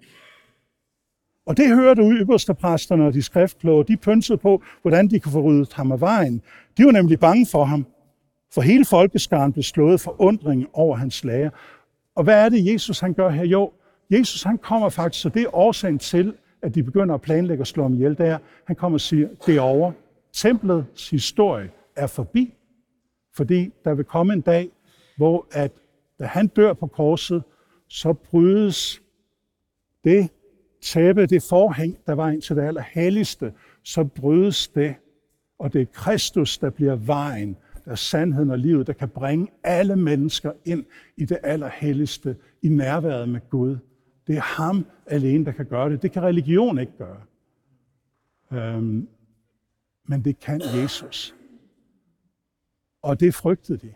Og 1.48 1.56
det 1.56 1.76
hørte 1.76 2.02
ud 2.02 2.18
ypperste 2.20 2.54
præsterne 2.54 3.06
og 3.06 3.14
de 3.14 3.22
skriftkloge. 3.22 3.84
De 3.84 3.96
pynsede 3.96 4.38
på, 4.38 4.62
hvordan 4.82 5.08
de 5.08 5.20
kunne 5.20 5.32
få 5.32 5.40
ryddet 5.40 5.72
ham 5.72 5.92
af 5.92 6.00
vejen. 6.00 6.42
De 6.76 6.84
var 6.84 6.92
nemlig 6.92 7.20
bange 7.20 7.46
for 7.46 7.64
ham, 7.64 7.86
for 8.54 8.60
hele 8.60 8.84
folkeskaren 8.84 9.52
blev 9.52 9.62
slået 9.62 10.00
for 10.00 10.16
undring 10.18 10.66
over 10.72 10.96
hans 10.96 11.24
lære. 11.24 11.50
Og 12.14 12.24
hvad 12.24 12.44
er 12.44 12.48
det, 12.48 12.72
Jesus 12.72 13.00
han 13.00 13.14
gør 13.14 13.28
her? 13.28 13.44
Jo, 13.44 13.72
Jesus 14.10 14.42
han 14.42 14.58
kommer 14.58 14.88
faktisk, 14.88 15.22
så 15.22 15.28
det 15.28 15.42
er 15.42 15.56
årsagen 15.56 15.98
til, 15.98 16.34
at 16.62 16.74
de 16.74 16.82
begynder 16.82 17.14
at 17.14 17.20
planlægge 17.20 17.60
at 17.60 17.66
slå 17.66 17.82
ham 17.82 17.94
ihjel, 17.94 18.18
der. 18.18 18.38
han 18.64 18.76
kommer 18.76 18.96
og 18.96 19.00
siger, 19.00 19.28
det 19.46 19.56
er 19.56 19.60
over. 19.60 19.92
Templets 20.32 21.10
historie 21.10 21.70
er 21.96 22.06
forbi, 22.06 22.54
fordi 23.34 23.72
der 23.84 23.94
vil 23.94 24.04
komme 24.04 24.32
en 24.32 24.40
dag, 24.40 24.68
hvor 25.16 25.46
at, 25.52 25.72
da 26.18 26.24
han 26.24 26.46
dør 26.46 26.72
på 26.72 26.86
korset, 26.86 27.42
så 27.88 28.12
brydes 28.12 29.02
det 30.04 30.28
tabe 30.80 31.26
det 31.26 31.42
forhæng, 31.42 31.98
der 32.06 32.12
var 32.12 32.30
ind 32.30 32.42
til 32.42 32.56
det 32.56 32.62
allerhelligste, 32.62 33.52
så 33.82 34.04
brydes 34.04 34.68
det, 34.68 34.94
og 35.58 35.72
det 35.72 35.80
er 35.80 35.86
Kristus, 35.86 36.58
der 36.58 36.70
bliver 36.70 36.96
vejen, 36.96 37.56
der 37.84 37.90
er 37.90 37.96
sandheden 37.96 38.50
og 38.50 38.58
livet, 38.58 38.86
der 38.86 38.92
kan 38.92 39.08
bringe 39.08 39.48
alle 39.62 39.96
mennesker 39.96 40.52
ind 40.64 40.84
i 41.16 41.24
det 41.24 41.38
allerhelligste, 41.42 42.36
i 42.62 42.68
nærværet 42.68 43.28
med 43.28 43.40
Gud. 43.50 43.76
Det 44.26 44.36
er 44.36 44.40
ham 44.40 44.86
alene, 45.06 45.44
der 45.44 45.52
kan 45.52 45.66
gøre 45.66 45.90
det. 45.90 46.02
Det 46.02 46.12
kan 46.12 46.22
religion 46.22 46.78
ikke 46.78 46.92
gøre. 46.98 47.22
Øhm, 48.52 49.08
men 50.08 50.24
det 50.24 50.38
kan 50.40 50.62
Jesus. 50.82 51.34
Og 53.02 53.20
det 53.20 53.34
frygtede 53.34 53.78
de. 53.78 53.94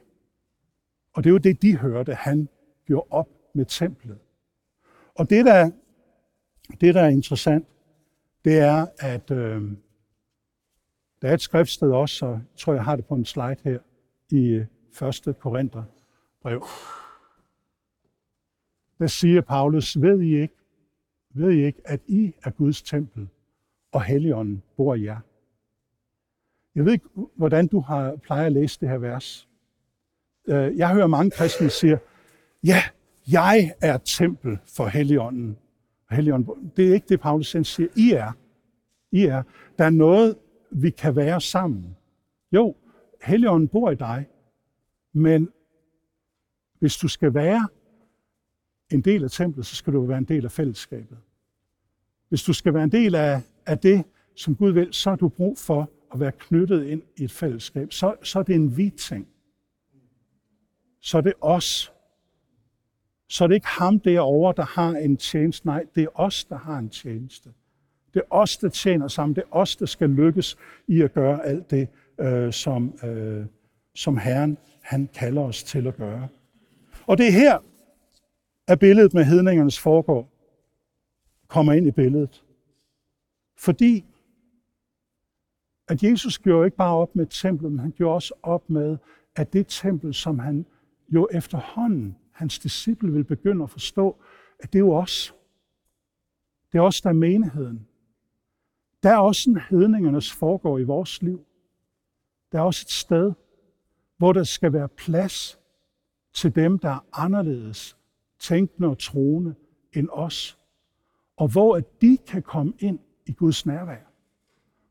Og 1.14 1.24
det 1.24 1.32
var 1.32 1.38
det, 1.38 1.62
de 1.62 1.76
hørte. 1.76 2.14
Han 2.14 2.48
gjorde 2.86 3.06
op 3.10 3.28
med 3.54 3.64
templet. 3.64 4.18
Og 5.14 5.30
det, 5.30 5.44
der, 5.44 5.70
det, 6.80 6.94
der 6.94 7.00
er 7.02 7.08
interessant, 7.08 7.66
det 8.44 8.58
er, 8.58 8.86
at 8.98 9.30
øh, 9.30 9.62
der 11.22 11.28
er 11.28 11.34
et 11.34 11.40
skriftsted 11.40 11.90
også, 11.90 12.16
så 12.16 12.26
jeg 12.26 12.40
tror, 12.56 12.74
jeg 12.74 12.84
har 12.84 12.96
det 12.96 13.06
på 13.06 13.14
en 13.14 13.24
slide 13.24 13.56
her, 13.64 13.78
i 14.30 14.46
øh, 14.48 14.66
1. 15.28 15.36
Korinther 15.38 15.82
brev. 16.42 16.66
Der 18.98 19.06
siger 19.06 19.40
Paulus, 19.40 20.00
ved 20.00 20.20
I 20.20 20.40
ikke, 20.40 20.54
ved 21.34 21.50
I 21.50 21.64
ikke, 21.64 21.82
at 21.84 22.00
I 22.06 22.34
er 22.44 22.50
Guds 22.50 22.82
tempel, 22.82 23.28
og 23.92 24.02
Helligånden 24.04 24.62
bor 24.76 24.94
i 24.94 25.04
jer? 25.04 25.20
Jeg 26.74 26.84
ved 26.84 26.92
ikke, 26.92 27.08
hvordan 27.36 27.66
du 27.66 27.80
har 27.80 28.16
plejer 28.16 28.46
at 28.46 28.52
læse 28.52 28.80
det 28.80 28.88
her 28.88 28.98
vers. 28.98 29.48
Øh, 30.48 30.76
jeg 30.76 30.94
hører 30.94 31.06
mange 31.06 31.30
kristne 31.30 31.70
sige, 31.70 31.98
ja, 32.64 32.82
jeg 33.32 33.74
er 33.80 33.98
tempel 33.98 34.58
for 34.76 34.86
Helligånden. 34.86 35.58
Helligånden. 36.12 36.72
Det 36.76 36.88
er 36.88 36.94
ikke 36.94 37.06
det, 37.08 37.20
Paulus 37.20 37.56
siger. 37.62 37.88
I 37.96 38.12
er. 38.12 38.32
I 39.12 39.24
er. 39.24 39.42
Der 39.78 39.84
er 39.84 39.90
noget, 39.90 40.36
vi 40.70 40.90
kan 40.90 41.16
være 41.16 41.40
sammen. 41.40 41.96
Jo, 42.52 42.76
Helligånden 43.22 43.68
bor 43.68 43.90
i 43.90 43.94
dig, 43.94 44.28
men 45.12 45.48
hvis 46.78 46.96
du 46.96 47.08
skal 47.08 47.34
være 47.34 47.68
en 48.92 49.00
del 49.00 49.24
af 49.24 49.30
templet, 49.30 49.66
så 49.66 49.76
skal 49.76 49.92
du 49.92 50.04
være 50.04 50.18
en 50.18 50.24
del 50.24 50.44
af 50.44 50.52
fællesskabet. 50.52 51.18
Hvis 52.28 52.42
du 52.42 52.52
skal 52.52 52.74
være 52.74 52.84
en 52.84 52.92
del 52.92 53.14
af, 53.14 53.42
af 53.66 53.78
det, 53.78 54.04
som 54.36 54.56
Gud 54.56 54.72
vil, 54.72 54.92
så 54.92 55.10
har 55.10 55.16
du 55.16 55.28
brug 55.28 55.58
for 55.58 55.90
at 56.14 56.20
være 56.20 56.32
knyttet 56.32 56.84
ind 56.84 57.02
i 57.16 57.24
et 57.24 57.32
fællesskab. 57.32 57.92
Så, 57.92 58.14
så 58.22 58.38
er 58.38 58.42
det 58.42 58.54
en 58.54 58.76
vid 58.76 58.90
ting. 58.90 59.28
Så 61.00 61.18
er 61.18 61.22
det 61.22 61.32
os. 61.40 61.91
Så 63.32 63.44
er 63.44 63.48
det 63.48 63.54
ikke 63.54 63.66
ham 63.66 64.00
derovre, 64.00 64.54
der 64.56 64.64
har 64.64 64.90
en 64.90 65.16
tjeneste. 65.16 65.66
Nej, 65.66 65.84
det 65.94 66.02
er 66.02 66.20
os, 66.20 66.44
der 66.44 66.56
har 66.56 66.78
en 66.78 66.88
tjeneste. 66.88 67.50
Det 68.14 68.20
er 68.20 68.34
os, 68.34 68.56
der 68.56 68.68
tjener 68.68 69.08
sammen. 69.08 69.36
Det 69.36 69.42
er 69.42 69.56
os, 69.56 69.76
der 69.76 69.86
skal 69.86 70.10
lykkes 70.10 70.56
i 70.88 71.00
at 71.00 71.12
gøre 71.12 71.46
alt 71.46 71.70
det, 71.70 71.88
øh, 72.20 72.52
som, 72.52 72.98
øh, 73.04 73.46
som 73.94 74.16
Herren 74.16 74.58
han 74.82 75.08
kalder 75.14 75.42
os 75.42 75.62
til 75.62 75.86
at 75.86 75.96
gøre. 75.96 76.28
Og 77.06 77.18
det 77.18 77.26
er 77.26 77.32
her, 77.32 77.58
at 78.68 78.78
billedet 78.78 79.14
med 79.14 79.24
hedningernes 79.24 79.80
foregår 79.80 80.28
kommer 81.48 81.72
ind 81.72 81.86
i 81.86 81.90
billedet. 81.90 82.44
Fordi 83.58 84.04
at 85.88 86.02
Jesus 86.02 86.38
gjorde 86.38 86.66
ikke 86.66 86.76
bare 86.76 86.96
op 86.96 87.16
med 87.16 87.26
templet, 87.26 87.72
men 87.72 87.78
han 87.80 87.90
gjorde 87.90 88.14
også 88.14 88.34
op 88.42 88.70
med, 88.70 88.96
at 89.36 89.52
det 89.52 89.66
tempel, 89.66 90.14
som 90.14 90.38
han 90.38 90.66
jo 91.08 91.28
efterhånden, 91.32 92.16
hans 92.32 92.58
disciple 92.58 93.12
vil 93.12 93.24
begynde 93.24 93.62
at 93.62 93.70
forstå, 93.70 94.22
at 94.58 94.72
det 94.72 94.78
er 94.78 94.80
jo 94.80 94.92
os. 94.92 95.34
Det 96.72 96.78
er 96.78 96.82
os, 96.82 97.00
der 97.00 97.08
er 97.08 97.14
menigheden. 97.14 97.86
Der 99.02 99.10
er 99.10 99.18
også 99.18 99.50
en 99.50 99.60
hedningernes 99.70 100.32
foregår 100.32 100.78
i 100.78 100.82
vores 100.82 101.22
liv. 101.22 101.46
Der 102.52 102.58
er 102.58 102.62
også 102.62 102.84
et 102.86 102.90
sted, 102.90 103.32
hvor 104.16 104.32
der 104.32 104.44
skal 104.44 104.72
være 104.72 104.88
plads 104.88 105.58
til 106.32 106.54
dem, 106.54 106.78
der 106.78 106.88
er 106.88 107.06
anderledes 107.12 107.96
tænkende 108.38 108.88
og 108.88 108.98
troende 108.98 109.54
end 109.92 110.08
os. 110.12 110.58
Og 111.36 111.48
hvor 111.48 111.76
at 111.76 112.00
de 112.00 112.18
kan 112.26 112.42
komme 112.42 112.72
ind 112.78 112.98
i 113.26 113.32
Guds 113.32 113.66
nærvær. 113.66 114.00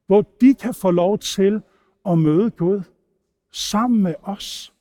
Hvor 0.07 0.21
de 0.41 0.53
kan 0.53 0.73
få 0.73 0.91
lov 0.91 1.17
til 1.17 1.61
at 2.05 2.17
møde 2.17 2.51
Gud 2.51 2.81
sammen 3.51 4.03
med 4.03 4.15
os. 4.21 4.73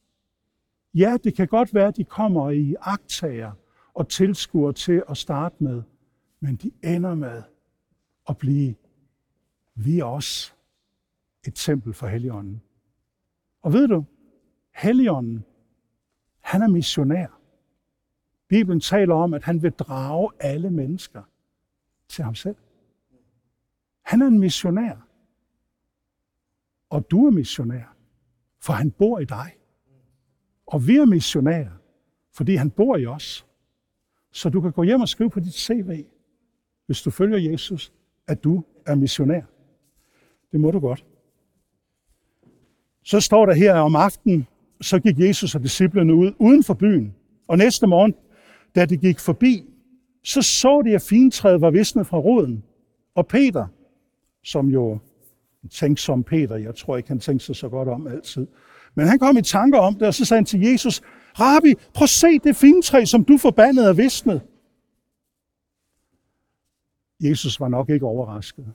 Ja, 0.94 1.16
det 1.24 1.37
kan 1.37 1.48
godt 1.48 1.74
være, 1.74 1.88
at 1.88 1.96
de 1.96 2.05
kommer 2.05 2.50
i 2.50 2.74
agtager 2.81 3.53
og 3.94 4.09
tilskuer 4.09 4.72
til 4.72 5.03
at 5.09 5.16
starte 5.16 5.57
med, 5.59 5.83
men 6.40 6.57
de 6.57 6.70
ender 6.83 7.14
med 7.14 7.42
at 8.29 8.38
blive 8.38 8.74
vi 9.85 9.98
er 9.98 10.05
også 10.05 10.53
et 11.46 11.55
tempel 11.55 11.94
for 11.94 12.07
Helligånden. 12.07 12.62
Og 13.62 13.72
ved 13.72 13.88
du, 13.88 14.05
Helligånden, 14.74 15.44
han 16.40 16.62
er 16.62 16.68
missionær. 16.68 17.40
Bibelen 18.48 18.81
taler 18.81 19.14
om, 19.14 19.35
at 19.35 19.44
han 19.44 19.62
vil 19.62 19.72
drage 19.72 20.31
alle 20.40 20.70
mennesker 20.70 21.22
til 22.09 22.24
ham 22.24 22.35
selv. 22.35 22.57
Han 24.03 24.22
er 24.22 24.26
en 24.26 24.38
missionær. 24.38 25.07
Og 26.90 27.11
du 27.11 27.26
er 27.26 27.31
missionær, 27.31 27.96
for 28.61 28.72
han 28.72 28.90
bor 28.90 29.18
i 29.18 29.24
dig. 29.24 29.60
Og 30.70 30.87
vi 30.87 30.96
er 30.96 31.04
missionærer, 31.04 31.70
fordi 32.33 32.54
han 32.54 32.70
bor 32.70 32.96
i 32.96 33.06
os. 33.06 33.46
Så 34.33 34.48
du 34.48 34.61
kan 34.61 34.72
gå 34.72 34.83
hjem 34.83 35.00
og 35.00 35.09
skrive 35.09 35.30
på 35.30 35.40
dit 35.40 35.54
CV, 35.54 36.04
hvis 36.87 37.02
du 37.02 37.11
følger 37.11 37.50
Jesus, 37.50 37.92
at 38.26 38.44
du 38.44 38.64
er 38.87 38.94
missionær. 38.94 39.42
Det 40.52 40.61
må 40.61 40.70
du 40.70 40.80
godt. 40.80 41.04
Så 43.02 43.20
står 43.20 43.46
der 43.46 43.54
her 43.54 43.74
om 43.74 43.96
aftenen, 43.96 44.46
så 44.80 44.98
gik 44.98 45.18
Jesus 45.18 45.54
og 45.54 45.62
disciplene 45.62 46.14
ud 46.14 46.33
uden 46.38 46.64
for 46.64 46.74
byen. 46.74 47.14
Og 47.48 47.59
næste 47.59 47.87
morgen, 47.87 48.14
da 48.74 48.87
de 48.87 48.96
gik 48.96 49.18
forbi, 49.18 49.64
så 50.24 50.42
så 50.42 50.83
de, 50.83 50.94
at 50.94 51.02
fintræet 51.02 51.61
var 51.61 51.70
visnet 51.70 52.06
fra 52.06 52.18
roden. 52.18 52.64
Og 53.14 53.26
Peter, 53.26 53.66
som 54.44 54.68
jo 54.68 54.98
tænkte 55.70 56.02
som 56.02 56.24
Peter, 56.24 56.56
jeg 56.56 56.74
tror 56.74 56.96
ikke, 56.96 57.09
han 57.09 57.20
tænkte 57.20 57.46
sig 57.46 57.56
så 57.56 57.68
godt 57.68 57.88
om 57.88 58.06
altid, 58.06 58.46
men 58.94 59.07
han 59.07 59.18
kom 59.18 59.37
i 59.37 59.42
tanker 59.42 59.79
om 59.79 59.94
det, 59.94 60.07
og 60.07 60.14
så 60.14 60.24
sagde 60.24 60.38
han 60.38 60.44
til 60.44 60.61
Jesus, 60.61 61.03
Rabbi, 61.40 61.74
prøv 61.94 62.05
at 62.05 62.09
se 62.09 62.38
det 62.38 62.57
fintræ, 62.57 63.05
som 63.05 63.24
du 63.24 63.38
forbandede 63.38 63.88
og 63.88 63.96
visnet. 63.96 64.42
Jesus 67.20 67.61
var 67.61 67.68
nok 67.68 67.90
ikke 67.90 68.07
overrasket. 68.07 68.72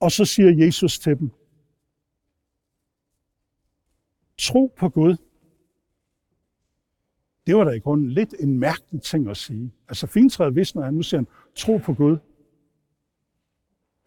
Og 0.00 0.12
så 0.12 0.24
siger 0.24 0.64
Jesus 0.64 0.98
til 0.98 1.18
dem, 1.18 1.30
tro 4.38 4.74
på 4.78 4.88
Gud. 4.88 5.16
Det 7.46 7.56
var 7.56 7.64
da 7.64 7.70
i 7.70 7.78
grunden 7.78 8.10
lidt 8.10 8.34
en 8.38 8.58
mærkelig 8.58 9.02
ting 9.02 9.28
at 9.28 9.36
sige. 9.36 9.72
Altså 9.88 10.06
fintræet 10.06 10.54
visner 10.54 10.82
han, 10.82 10.94
nu 10.94 11.02
siger 11.02 11.18
han, 11.18 11.26
tro 11.54 11.76
på 11.76 11.94
Gud. 11.94 12.18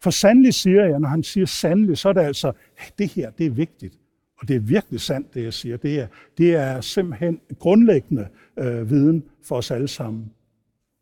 For 0.00 0.10
sandelig 0.10 0.54
siger 0.54 0.84
jeg, 0.84 0.98
når 0.98 1.08
han 1.08 1.22
siger 1.22 1.46
sandelig, 1.46 1.98
så 1.98 2.08
er 2.08 2.12
det 2.12 2.20
altså, 2.20 2.52
det 2.98 3.08
her, 3.08 3.30
det 3.30 3.46
er 3.46 3.50
vigtigt. 3.50 4.01
Og 4.42 4.48
det 4.48 4.56
er 4.56 4.60
virkelig 4.60 5.00
sandt, 5.00 5.34
det 5.34 5.44
jeg 5.44 5.52
siger. 5.52 5.76
Det 5.76 6.00
er, 6.00 6.06
det 6.38 6.54
er 6.54 6.80
simpelthen 6.80 7.40
grundlæggende 7.58 8.28
øh, 8.58 8.90
viden 8.90 9.24
for 9.42 9.56
os 9.56 9.70
alle 9.70 9.88
sammen. 9.88 10.32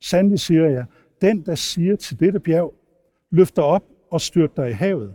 Sandelig 0.01 0.41
siger 0.41 0.67
jeg, 0.67 0.85
den, 1.21 1.47
der 1.47 1.55
siger 1.55 1.97
til 1.97 2.21
dette 2.21 2.41
bjerg, 2.41 2.75
løfter 3.31 3.63
op 3.63 3.85
og 4.11 4.21
styrter 4.21 4.65
i 4.65 4.73
havet, 4.73 5.15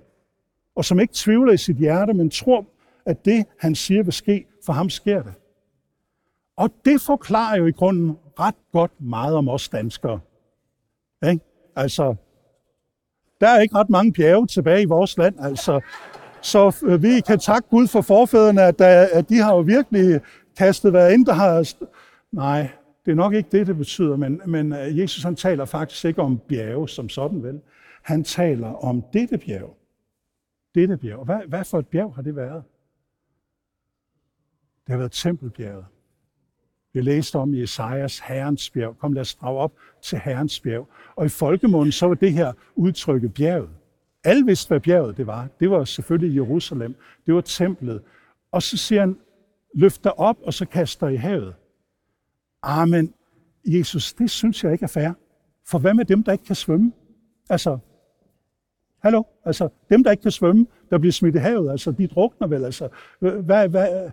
og 0.75 0.85
som 0.85 0.99
ikke 0.99 1.13
tvivler 1.13 1.53
i 1.53 1.57
sit 1.57 1.77
hjerte, 1.77 2.13
men 2.13 2.29
tror, 2.29 2.65
at 3.05 3.25
det, 3.25 3.45
han 3.59 3.75
siger, 3.75 4.03
vil 4.03 4.13
ske, 4.13 4.45
for 4.65 4.73
ham 4.73 4.89
sker 4.89 5.23
det. 5.23 5.33
Og 6.57 6.69
det 6.85 7.01
forklarer 7.01 7.57
jo 7.57 7.65
i 7.65 7.71
grunden 7.71 8.17
ret 8.39 8.55
godt 8.71 9.01
meget 9.01 9.35
om 9.35 9.49
os 9.49 9.69
danskere. 9.69 10.19
Ikke? 11.29 11.45
Altså, 11.75 12.15
der 13.41 13.47
er 13.47 13.59
ikke 13.59 13.75
ret 13.75 13.89
mange 13.89 14.13
bjerge 14.13 14.47
tilbage 14.47 14.81
i 14.81 14.85
vores 14.85 15.17
land, 15.17 15.35
altså. 15.39 15.81
Så 16.45 16.85
øh, 16.85 17.03
vi 17.03 17.21
kan 17.27 17.39
takke 17.39 17.69
Gud 17.69 17.87
for 17.87 18.01
forfædrene, 18.01 18.61
at, 18.61 18.81
øh, 18.81 19.17
at 19.17 19.29
de 19.29 19.37
har 19.37 19.55
jo 19.55 19.59
virkelig 19.59 20.21
kastet 20.57 20.91
hvad 20.91 21.13
end 21.13 21.25
der 21.25 21.33
har... 21.33 21.73
Nej, 22.31 22.69
det 23.05 23.11
er 23.11 23.15
nok 23.15 23.33
ikke 23.33 23.49
det, 23.51 23.67
det 23.67 23.77
betyder, 23.77 24.15
men, 24.15 24.41
men 24.45 24.73
øh, 24.73 24.99
Jesus 24.99 25.23
han 25.23 25.35
taler 25.35 25.65
faktisk 25.65 26.05
ikke 26.05 26.21
om 26.21 26.39
bjerge 26.47 26.89
som 26.89 27.09
sådan, 27.09 27.43
vel? 27.43 27.61
Han 28.01 28.23
taler 28.23 28.67
om 28.67 29.03
dette 29.13 29.37
bjerg. 29.37 29.77
Dette 30.75 30.97
bjerg. 30.97 31.25
Hvad, 31.25 31.39
hvad 31.47 31.63
for 31.63 31.79
et 31.79 31.87
bjerg 31.87 32.15
har 32.15 32.21
det 32.21 32.35
været? 32.35 32.63
Det 34.85 34.91
har 34.91 34.97
været 34.97 35.11
tempelbjerget. 35.11 35.85
Vi 36.93 37.01
læste 37.01 37.35
om 37.35 37.53
i 37.53 37.65
Herrens 38.27 38.69
bjerg. 38.69 38.97
Kom, 38.97 39.13
lad 39.13 39.21
os 39.21 39.35
drage 39.35 39.59
op 39.59 39.73
til 40.01 40.19
Herrens 40.19 40.59
bjerg. 40.59 40.87
Og 41.15 41.25
i 41.25 41.29
folkemunden, 41.29 41.91
så 41.91 42.07
var 42.07 42.15
det 42.15 42.33
her 42.33 42.53
udtrykket 42.75 43.33
bjerget. 43.33 43.69
Alle 44.25 44.45
vidste, 44.45 44.67
hvad 44.67 44.79
bjerget 44.79 45.17
det 45.17 45.27
var. 45.27 45.47
Det 45.59 45.69
var 45.69 45.83
selvfølgelig 45.83 46.35
Jerusalem. 46.35 46.95
Det 47.25 47.33
var 47.33 47.41
templet. 47.41 48.01
Og 48.51 48.63
så 48.63 48.77
siger 48.77 49.01
han, 49.01 49.17
løfter 49.73 50.09
op, 50.09 50.37
og 50.43 50.53
så 50.53 50.65
kaster 50.65 51.07
i 51.07 51.15
havet. 51.15 51.55
Amen. 52.63 53.13
Jesus, 53.65 54.13
det 54.13 54.29
synes 54.29 54.63
jeg 54.63 54.71
ikke 54.71 54.83
er 54.83 54.87
fair. 54.87 55.11
For 55.67 55.79
hvad 55.79 55.93
med 55.93 56.05
dem, 56.05 56.23
der 56.23 56.31
ikke 56.31 56.45
kan 56.45 56.55
svømme? 56.55 56.93
Altså, 57.49 57.77
hallo? 58.99 59.23
Altså, 59.45 59.69
dem, 59.89 60.03
der 60.03 60.11
ikke 60.11 60.21
kan 60.21 60.31
svømme, 60.31 60.67
der 60.89 60.97
bliver 60.97 61.11
smidt 61.11 61.35
i 61.35 61.37
havet, 61.37 61.71
altså, 61.71 61.91
de 61.91 62.07
drukner 62.07 62.47
vel, 62.47 62.65
altså. 62.65 62.89
Hvad, 63.19 63.69
hvad, 63.69 64.11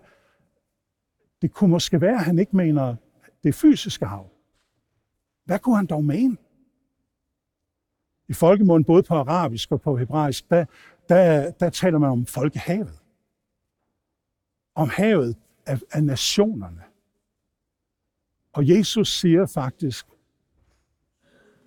det 1.42 1.52
kunne 1.52 1.70
måske 1.70 2.00
være, 2.00 2.14
at 2.14 2.24
han 2.24 2.38
ikke 2.38 2.56
mener 2.56 2.96
det 3.44 3.54
fysiske 3.54 4.06
hav. 4.06 4.30
Hvad 5.44 5.58
kunne 5.58 5.76
han 5.76 5.86
dog 5.86 6.04
mene? 6.04 6.36
I 8.32 8.34
folkemunden, 8.34 8.84
både 8.84 9.02
på 9.02 9.14
arabisk 9.14 9.72
og 9.72 9.80
på 9.80 9.96
hebraisk, 9.96 10.50
der, 10.50 10.64
der, 11.08 11.50
der 11.50 11.70
taler 11.70 11.98
man 11.98 12.10
om 12.10 12.26
folkehavet. 12.26 13.00
Om 14.74 14.88
havet 14.88 15.36
af, 15.66 15.80
af 15.90 16.04
nationerne. 16.04 16.82
Og 18.52 18.68
Jesus 18.68 19.20
siger 19.20 19.46
faktisk, 19.46 20.06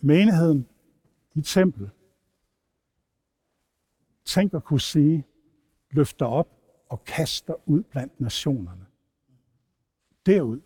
menigheden 0.01 0.67
i 1.36 1.41
tempel, 1.41 1.89
tænk 4.25 4.54
at 4.54 4.63
kunne 4.63 4.82
sige, 4.82 5.25
løfter 5.91 6.25
op 6.25 6.49
og 6.89 7.04
kaster 7.04 7.69
ud 7.69 7.84
blandt 7.84 8.19
nationerne. 8.19 8.86
Derud. 10.25 10.62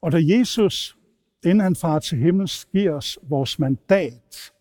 Og 0.00 0.12
da 0.12 0.18
Jesus, 0.22 0.98
inden 1.44 1.60
han 1.60 1.76
farer 1.76 1.98
til 1.98 2.18
himlen, 2.18 2.48
giver 2.72 2.92
os 2.92 3.18
vores 3.22 3.58
mandat 3.58 4.52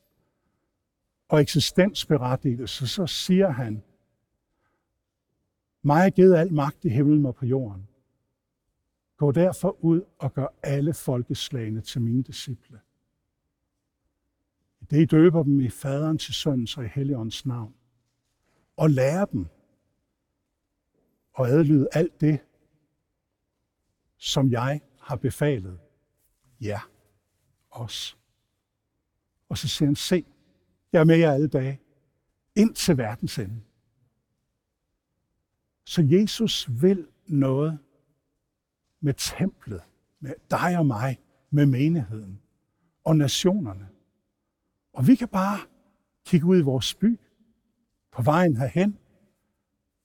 og 1.28 1.42
eksistensberettigelse, 1.42 2.88
så 2.88 3.08
siger 3.08 3.50
han, 3.50 3.84
mig 5.82 6.06
er 6.06 6.10
givet 6.10 6.36
al 6.36 6.54
magt 6.54 6.86
i 6.86 6.90
himlen 6.90 7.26
og 7.26 7.36
på 7.36 7.46
jorden. 7.46 7.88
Gå 9.18 9.32
derfor 9.32 9.84
ud 9.84 10.02
og 10.20 10.34
gør 10.34 10.48
alle 10.64 10.94
folkeslagene 10.94 11.82
til 11.82 12.02
mine 12.02 12.24
disciple. 12.24 12.80
Det 14.90 15.02
I 15.02 15.06
døber 15.06 15.44
dem 15.44 15.60
i 15.60 15.70
faderen 15.70 16.18
til 16.18 16.34
søndens 16.34 16.78
og 16.78 16.86
i 16.86 16.88
Helligåndens 16.88 17.46
navn. 17.46 17.74
Og 18.78 18.90
lærer 18.90 19.26
dem 19.26 19.48
og 21.34 21.50
adlyde 21.50 21.88
alt 21.92 22.22
det, 22.22 22.40
som 24.18 24.52
jeg 24.52 24.82
har 25.00 25.16
befalet 25.16 25.80
jer, 26.64 26.90
os. 27.72 28.18
Og 29.50 29.58
så 29.58 29.68
siger 29.68 29.88
han, 29.88 29.96
se, 29.96 30.26
jeg 30.92 31.00
er 31.00 31.06
med 31.06 31.18
jer 31.18 31.32
alle 31.32 31.48
dage, 31.48 31.80
ind 32.56 32.76
til 32.76 32.98
verdens 32.98 33.40
ende. 33.40 33.62
Så 35.86 36.02
Jesus 36.02 36.70
vil 36.82 37.08
noget 37.28 37.80
med 39.00 39.14
templet, 39.14 39.82
med 40.20 40.34
dig 40.52 40.78
og 40.78 40.86
mig, 40.86 41.20
med 41.50 41.66
menigheden 41.66 42.42
og 43.04 43.18
nationerne. 43.18 43.90
Og 44.94 45.08
vi 45.08 45.16
kan 45.16 45.28
bare 45.28 45.60
kigge 46.26 46.48
ud 46.48 46.58
i 46.58 46.62
vores 46.62 46.94
by, 46.94 47.20
på 48.12 48.22
vejen 48.22 48.58
herhen, 48.58 48.98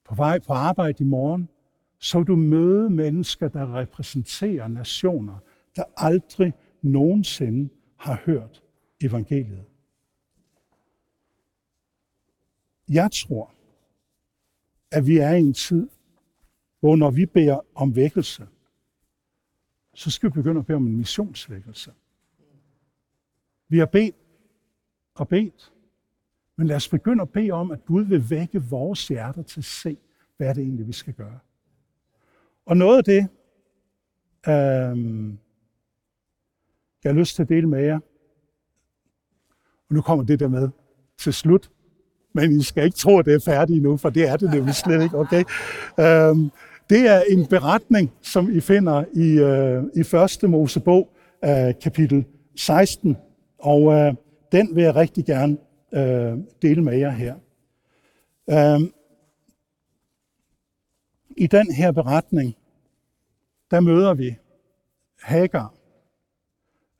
på 0.04 0.14
vej 0.14 0.38
på 0.38 0.52
arbejde 0.52 1.04
i 1.04 1.06
morgen, 1.06 1.48
så 1.98 2.22
du 2.22 2.36
møde 2.36 2.90
mennesker, 2.90 3.48
der 3.48 3.74
repræsenterer 3.74 4.68
nationer, 4.68 5.38
der 5.78 5.84
aldrig 5.96 6.52
nogensinde 6.82 7.68
har 7.96 8.22
hørt 8.24 8.62
evangeliet. 9.02 9.64
Jeg 12.88 13.10
tror, 13.12 13.54
at 14.92 15.06
vi 15.06 15.18
er 15.18 15.30
i 15.30 15.40
en 15.40 15.54
tid, 15.54 15.88
hvor 16.80 16.96
når 16.96 17.10
vi 17.10 17.26
beder 17.26 17.60
om 17.74 17.96
vækkelse, 17.96 18.46
så 19.94 20.10
skal 20.10 20.28
vi 20.28 20.32
begynde 20.32 20.58
at 20.58 20.66
bede 20.66 20.76
om 20.76 20.86
en 20.86 20.96
missionsvækkelse. 20.96 21.92
Vi 23.68 23.78
har 23.78 23.86
bedt 23.86 24.16
og 25.14 25.28
bedt, 25.28 25.72
men 26.56 26.66
lad 26.66 26.76
os 26.76 26.88
begynde 26.88 27.22
at 27.22 27.30
bede 27.30 27.50
om, 27.50 27.70
at 27.70 27.84
Gud 27.84 28.04
vil 28.04 28.30
vække 28.30 28.62
vores 28.62 29.08
hjerter 29.08 29.42
til 29.42 29.60
at 29.60 29.64
se, 29.64 29.98
hvad 30.36 30.48
er 30.48 30.52
det 30.52 30.62
egentlig, 30.62 30.86
vi 30.86 30.92
skal 30.92 31.14
gøre. 31.14 31.38
Og 32.66 32.76
noget 32.76 32.98
af 32.98 33.04
det, 33.04 33.28
øh, 34.48 35.34
jeg 37.04 37.12
har 37.12 37.18
lyst 37.18 37.34
til 37.34 37.42
at 37.42 37.48
dele 37.48 37.68
med 37.68 37.84
jer, 37.84 37.98
og 39.88 39.94
nu 39.94 40.00
kommer 40.00 40.24
det 40.24 40.40
der 40.40 40.48
med 40.48 40.68
til 41.18 41.32
slut, 41.32 41.70
men 42.34 42.52
I 42.52 42.62
skal 42.62 42.84
ikke 42.84 42.96
tro, 42.96 43.18
at 43.18 43.26
det 43.26 43.34
er 43.34 43.40
færdigt 43.44 43.82
nu, 43.82 43.96
for 43.96 44.10
det 44.10 44.28
er 44.28 44.36
det 44.36 44.50
nemlig 44.50 44.74
slet 44.74 45.02
ikke, 45.02 45.18
okay? 45.18 45.44
Øhm, 46.00 46.50
det 46.90 47.06
er 47.08 47.22
en 47.28 47.46
beretning, 47.46 48.12
som 48.22 48.50
I 48.50 48.60
finder 48.60 49.04
i, 49.12 49.28
øh, 49.38 49.84
i 49.94 50.02
første 50.02 50.48
Mosebog, 50.48 51.08
øh, 51.44 51.74
kapitel 51.82 52.24
16, 52.56 53.16
og 53.58 53.92
øh, 53.92 54.14
den 54.52 54.76
vil 54.76 54.84
jeg 54.84 54.94
rigtig 54.94 55.24
gerne 55.24 55.56
øh, 55.94 56.38
dele 56.62 56.82
med 56.82 56.98
jer 56.98 57.10
her. 57.10 57.34
Øh, 58.50 58.88
I 61.36 61.46
den 61.46 61.72
her 61.72 61.92
beretning, 61.92 62.56
der 63.70 63.80
møder 63.80 64.14
vi 64.14 64.36
Hagar 65.22 65.77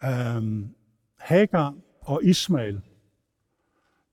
øhm, 0.05 0.69
Hagar 1.19 1.75
og 2.01 2.25
Ismail. 2.25 2.81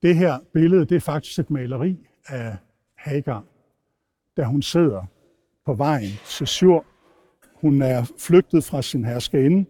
Det 0.01 0.15
her 0.15 0.39
billede, 0.53 0.85
det 0.85 0.95
er 0.95 0.99
faktisk 0.99 1.39
et 1.39 1.49
maleri 1.49 2.07
af 2.27 2.57
Hagar, 2.95 3.43
da 4.37 4.43
hun 4.43 4.61
sidder 4.61 5.05
på 5.65 5.73
vejen 5.73 6.11
til 6.25 6.47
Sjur. 6.47 6.85
Hun 7.61 7.81
er 7.81 8.11
flygtet 8.19 8.63
fra 8.63 8.81
sin 8.81 9.05
herskerinde. 9.05 9.69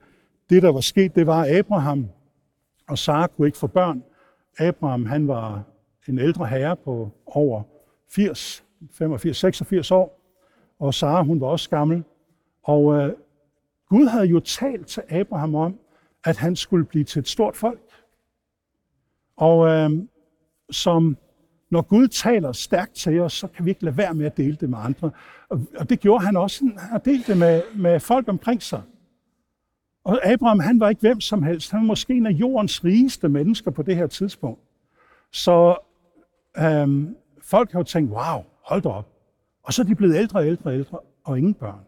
Det, 0.49 0.63
der 0.63 0.71
var 0.71 0.79
sket, 0.79 1.15
det 1.15 1.27
var, 1.27 1.41
at 1.41 1.57
Abraham 1.57 2.09
og 2.87 2.97
Sara 2.97 3.27
kunne 3.27 3.47
ikke 3.47 3.57
få 3.57 3.67
børn. 3.67 4.03
Abraham, 4.59 5.05
han 5.05 5.27
var 5.27 5.63
en 6.07 6.19
ældre 6.19 6.47
herre 6.47 6.75
på 6.75 7.11
over 7.25 7.63
80, 8.09 8.65
85, 8.91 9.37
86 9.37 9.91
år, 9.91 10.21
og 10.79 10.93
Sara 10.93 11.23
hun 11.23 11.41
var 11.41 11.47
også 11.47 11.69
gammel. 11.69 12.03
Og 12.63 12.93
øh, 12.93 13.13
Gud 13.89 14.05
havde 14.05 14.25
jo 14.25 14.39
talt 14.39 14.87
til 14.87 15.03
Abraham 15.09 15.55
om, 15.55 15.79
at 16.25 16.37
han 16.37 16.55
skulle 16.55 16.85
blive 16.85 17.03
til 17.03 17.19
et 17.19 17.27
stort 17.27 17.55
folk. 17.55 17.81
Og 19.37 19.67
øh, 19.67 19.89
som 20.71 21.17
når 21.69 21.81
Gud 21.81 22.07
taler 22.07 22.51
stærkt 22.51 22.93
til 22.93 23.19
os, 23.19 23.33
så 23.33 23.47
kan 23.47 23.65
vi 23.65 23.69
ikke 23.69 23.83
lade 23.83 23.97
være 23.97 24.13
med 24.13 24.25
at 24.25 24.37
dele 24.37 24.55
det 24.55 24.69
med 24.69 24.77
andre. 24.81 25.11
Og 25.49 25.89
det 25.89 25.99
gjorde 25.99 26.25
han 26.25 26.37
også. 26.37 26.65
Han 26.65 26.77
har 26.77 26.97
delt 26.97 27.27
det 27.27 27.37
med, 27.37 27.61
med 27.75 27.99
folk 27.99 28.27
omkring 28.27 28.63
sig. 28.63 28.81
Og 30.03 30.25
Abraham, 30.25 30.59
han 30.59 30.79
var 30.79 30.89
ikke 30.89 31.01
hvem 31.01 31.21
som 31.21 31.43
helst. 31.43 31.71
Han 31.71 31.79
var 31.79 31.85
måske 31.85 32.13
en 32.13 32.25
af 32.25 32.31
jordens 32.31 32.83
rigeste 32.83 33.29
mennesker 33.29 33.71
på 33.71 33.81
det 33.81 33.95
her 33.95 34.07
tidspunkt. 34.07 34.61
Så 35.31 35.77
øhm, 36.57 37.15
folk 37.41 37.71
har 37.71 37.79
jo 37.79 37.83
tænkt, 37.83 38.11
wow, 38.11 38.43
hold 38.61 38.81
da 38.81 38.89
op. 38.89 39.09
Og 39.63 39.73
så 39.73 39.81
er 39.81 39.85
de 39.85 39.95
blevet 39.95 40.15
ældre 40.15 40.39
og 40.39 40.47
ældre 40.47 40.69
og 40.69 40.75
ældre, 40.75 40.99
og 41.23 41.37
ingen 41.37 41.53
børn. 41.53 41.79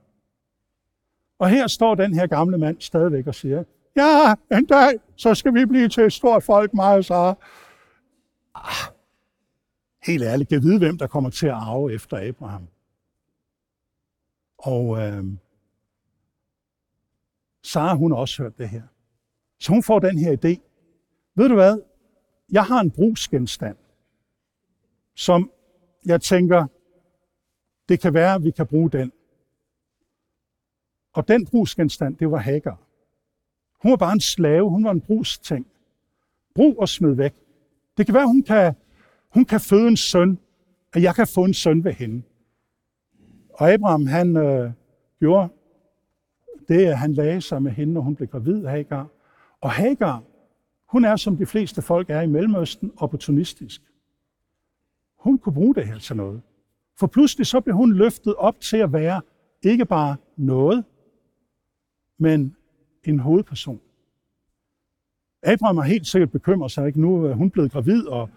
Og 1.40 1.50
her 1.50 1.68
står 1.68 1.96
den 1.96 2.14
her 2.14 2.28
gamle 2.28 2.58
mand 2.58 2.82
stadigvæk 2.82 3.28
og 3.28 3.36
siger, 3.36 3.64
ja, 3.98 4.36
en 4.58 4.66
dag, 4.66 5.00
så 5.16 5.36
skal 5.36 5.54
vi 5.54 5.66
blive 5.66 5.90
til 5.90 6.04
et 6.04 6.14
stort 6.14 6.44
folk, 6.44 6.74
mig 6.74 6.96
og 6.96 7.06
Sara. 7.06 7.36
Ah, 8.56 8.94
helt 10.04 10.24
ærligt, 10.24 10.50
kan 10.50 10.64
vide, 10.64 10.80
hvem 10.80 10.98
der 10.98 11.08
kommer 11.08 11.30
til 11.30 11.48
at 11.48 11.54
arve 11.54 11.94
efter 11.94 12.30
Abraham. 12.30 12.68
Og 14.58 14.98
øh, 14.98 15.26
Sara, 17.64 17.96
hun 17.96 18.12
har 18.12 18.20
også 18.20 18.44
hørt 18.44 18.58
det 18.58 18.70
her. 18.70 18.82
Så 19.60 19.72
hun 19.72 19.84
får 19.84 20.00
den 20.00 20.18
her 20.18 20.32
idé. 20.32 20.62
Ved 21.36 21.50
du 21.50 21.56
hvad? 21.56 21.82
Jeg 22.52 22.64
har 22.64 22.80
en 22.80 22.92
brugsgenstand, 22.92 23.78
som 25.16 25.52
jeg 26.06 26.22
tænker, 26.22 26.68
det 27.90 28.00
kan 28.00 28.14
være, 28.14 28.36
at 28.36 28.44
vi 28.44 28.52
kan 28.52 28.68
bruge 28.68 28.90
den. 28.90 29.12
Og 31.14 31.28
den 31.28 31.46
brugsgenstand, 31.46 32.18
det 32.18 32.32
var 32.32 32.38
Hagar. 32.38 32.87
Hun 33.82 33.92
var 33.92 33.98
bare 33.98 34.14
en 34.14 34.20
slave, 34.20 34.70
hun 34.70 34.84
var 34.84 34.92
en 34.92 35.02
brugsting. 35.02 35.68
Brug 36.56 36.80
og 36.80 36.90
smid 36.90 37.12
væk. 37.12 37.34
Det 37.98 38.06
kan 38.06 38.16
være, 38.16 38.28
hun 38.28 38.44
kan, 38.44 38.76
hun 39.30 39.46
kan 39.46 39.60
føde 39.60 39.88
en 39.88 39.98
søn, 39.98 40.40
at 40.94 41.04
jeg 41.04 41.16
kan 41.16 41.28
få 41.28 41.44
en 41.44 41.54
søn 41.54 41.84
ved 41.84 41.94
hende. 41.94 42.22
Og 43.50 43.72
Abraham, 43.72 44.06
han 44.06 44.38
øh, 44.38 44.72
gjorde 45.20 45.50
det, 46.68 46.86
at 46.86 46.98
han 46.98 47.14
lagde 47.14 47.42
sig 47.42 47.62
med 47.62 47.72
hende, 47.72 47.94
når 47.94 48.02
hun 48.02 48.16
blev 48.16 48.28
gravid, 48.28 48.66
Hagar. 48.66 49.08
Og 49.62 49.72
Hagar, 49.72 50.24
hun 50.86 51.06
er, 51.06 51.16
som 51.16 51.38
de 51.38 51.46
fleste 51.46 51.82
folk 51.82 52.10
er 52.10 52.22
i 52.22 52.28
Mellemøsten, 52.28 52.92
opportunistisk. 52.98 53.82
Hun 55.20 55.38
kunne 55.38 55.54
bruge 55.54 55.76
det 55.76 55.88
her 55.88 56.00
til 56.00 56.16
noget. 56.16 56.42
For 57.00 57.08
pludselig 57.08 57.48
så 57.48 57.62
blev 57.62 57.76
hun 57.76 57.94
løftet 57.94 58.36
op 58.36 58.60
til 58.60 58.78
at 58.78 58.94
være 58.94 59.22
ikke 59.62 59.86
bare 59.86 60.16
noget, 60.36 60.86
men 62.18 62.57
en 63.08 63.20
hovedperson. 63.20 63.80
Abraham 65.44 65.78
har 65.78 65.84
helt 65.84 66.08
sikkert 66.08 66.32
bekymret 66.32 66.72
sig, 66.72 66.88
ikke? 66.88 67.02
Nu 67.02 67.26
er 67.26 67.34
hun 67.34 67.50
blevet 67.50 67.72
gravid, 67.72 68.08
og, 68.08 68.30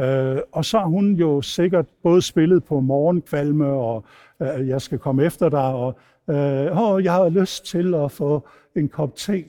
øh, 0.00 0.38
og 0.52 0.64
så 0.64 0.78
har 0.78 0.86
hun 0.86 1.12
jo 1.14 1.42
sikkert 1.42 1.86
både 2.02 2.22
spillet 2.22 2.64
på 2.64 2.80
morgenkvalme, 2.80 3.66
og 3.66 4.04
øh, 4.42 4.68
jeg 4.68 4.82
skal 4.82 4.98
komme 4.98 5.24
efter 5.24 5.48
dig, 5.48 5.74
og 5.74 5.98
øh, 6.30 6.82
åh, 6.82 7.04
jeg 7.04 7.12
har 7.12 7.28
lyst 7.28 7.64
til 7.64 7.94
at 7.94 8.12
få 8.12 8.48
en 8.76 8.88
kop 8.88 9.14
te. 9.14 9.44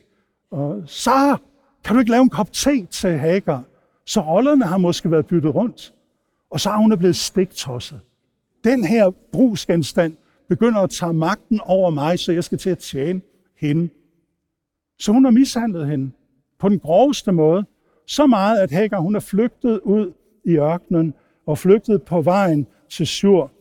Og 0.52 0.84
så 0.86 1.38
kan 1.84 1.96
du 1.96 2.00
ikke 2.00 2.12
lave 2.12 2.22
en 2.22 2.30
kop 2.30 2.52
te 2.52 2.86
til 2.86 3.18
Hagar? 3.18 3.64
Så 4.06 4.22
rollerne 4.22 4.66
har 4.66 4.78
måske 4.78 5.12
været 5.12 5.28
byttet 5.28 5.56
rundt, 5.56 5.94
og 6.52 6.60
så 6.60 6.70
er 6.70 6.78
hun 6.78 6.98
blevet 6.98 7.16
stiktosset. 7.16 8.00
Den 8.64 8.84
her 8.84 9.12
brugsgenstand 9.32 10.18
begynder 10.50 10.82
at 10.82 10.90
tage 10.90 11.14
magten 11.14 11.60
over 11.66 11.90
mig, 11.90 12.20
så 12.20 12.32
jeg 12.32 12.44
skal 12.44 12.58
til 12.58 12.70
at 12.70 12.78
tjene 12.78 13.22
hende. 13.58 13.90
Så 15.00 15.12
hun 15.12 15.24
har 15.24 15.32
mishandlet 15.32 15.88
hende 15.88 16.12
på 16.60 16.70
den 16.70 16.80
groveste 16.80 17.32
måde. 17.32 17.66
Så 18.08 18.28
meget, 18.28 18.60
at 18.60 18.72
Hagar 18.72 19.00
hun 19.00 19.16
er 19.16 19.20
flygtet 19.20 19.80
ud 19.80 20.14
i 20.46 20.58
ørkenen 20.58 21.14
og 21.46 21.58
flygtet 21.58 22.04
på 22.04 22.22
vejen 22.22 22.68
til 22.90 23.08
Sjur. 23.08 23.52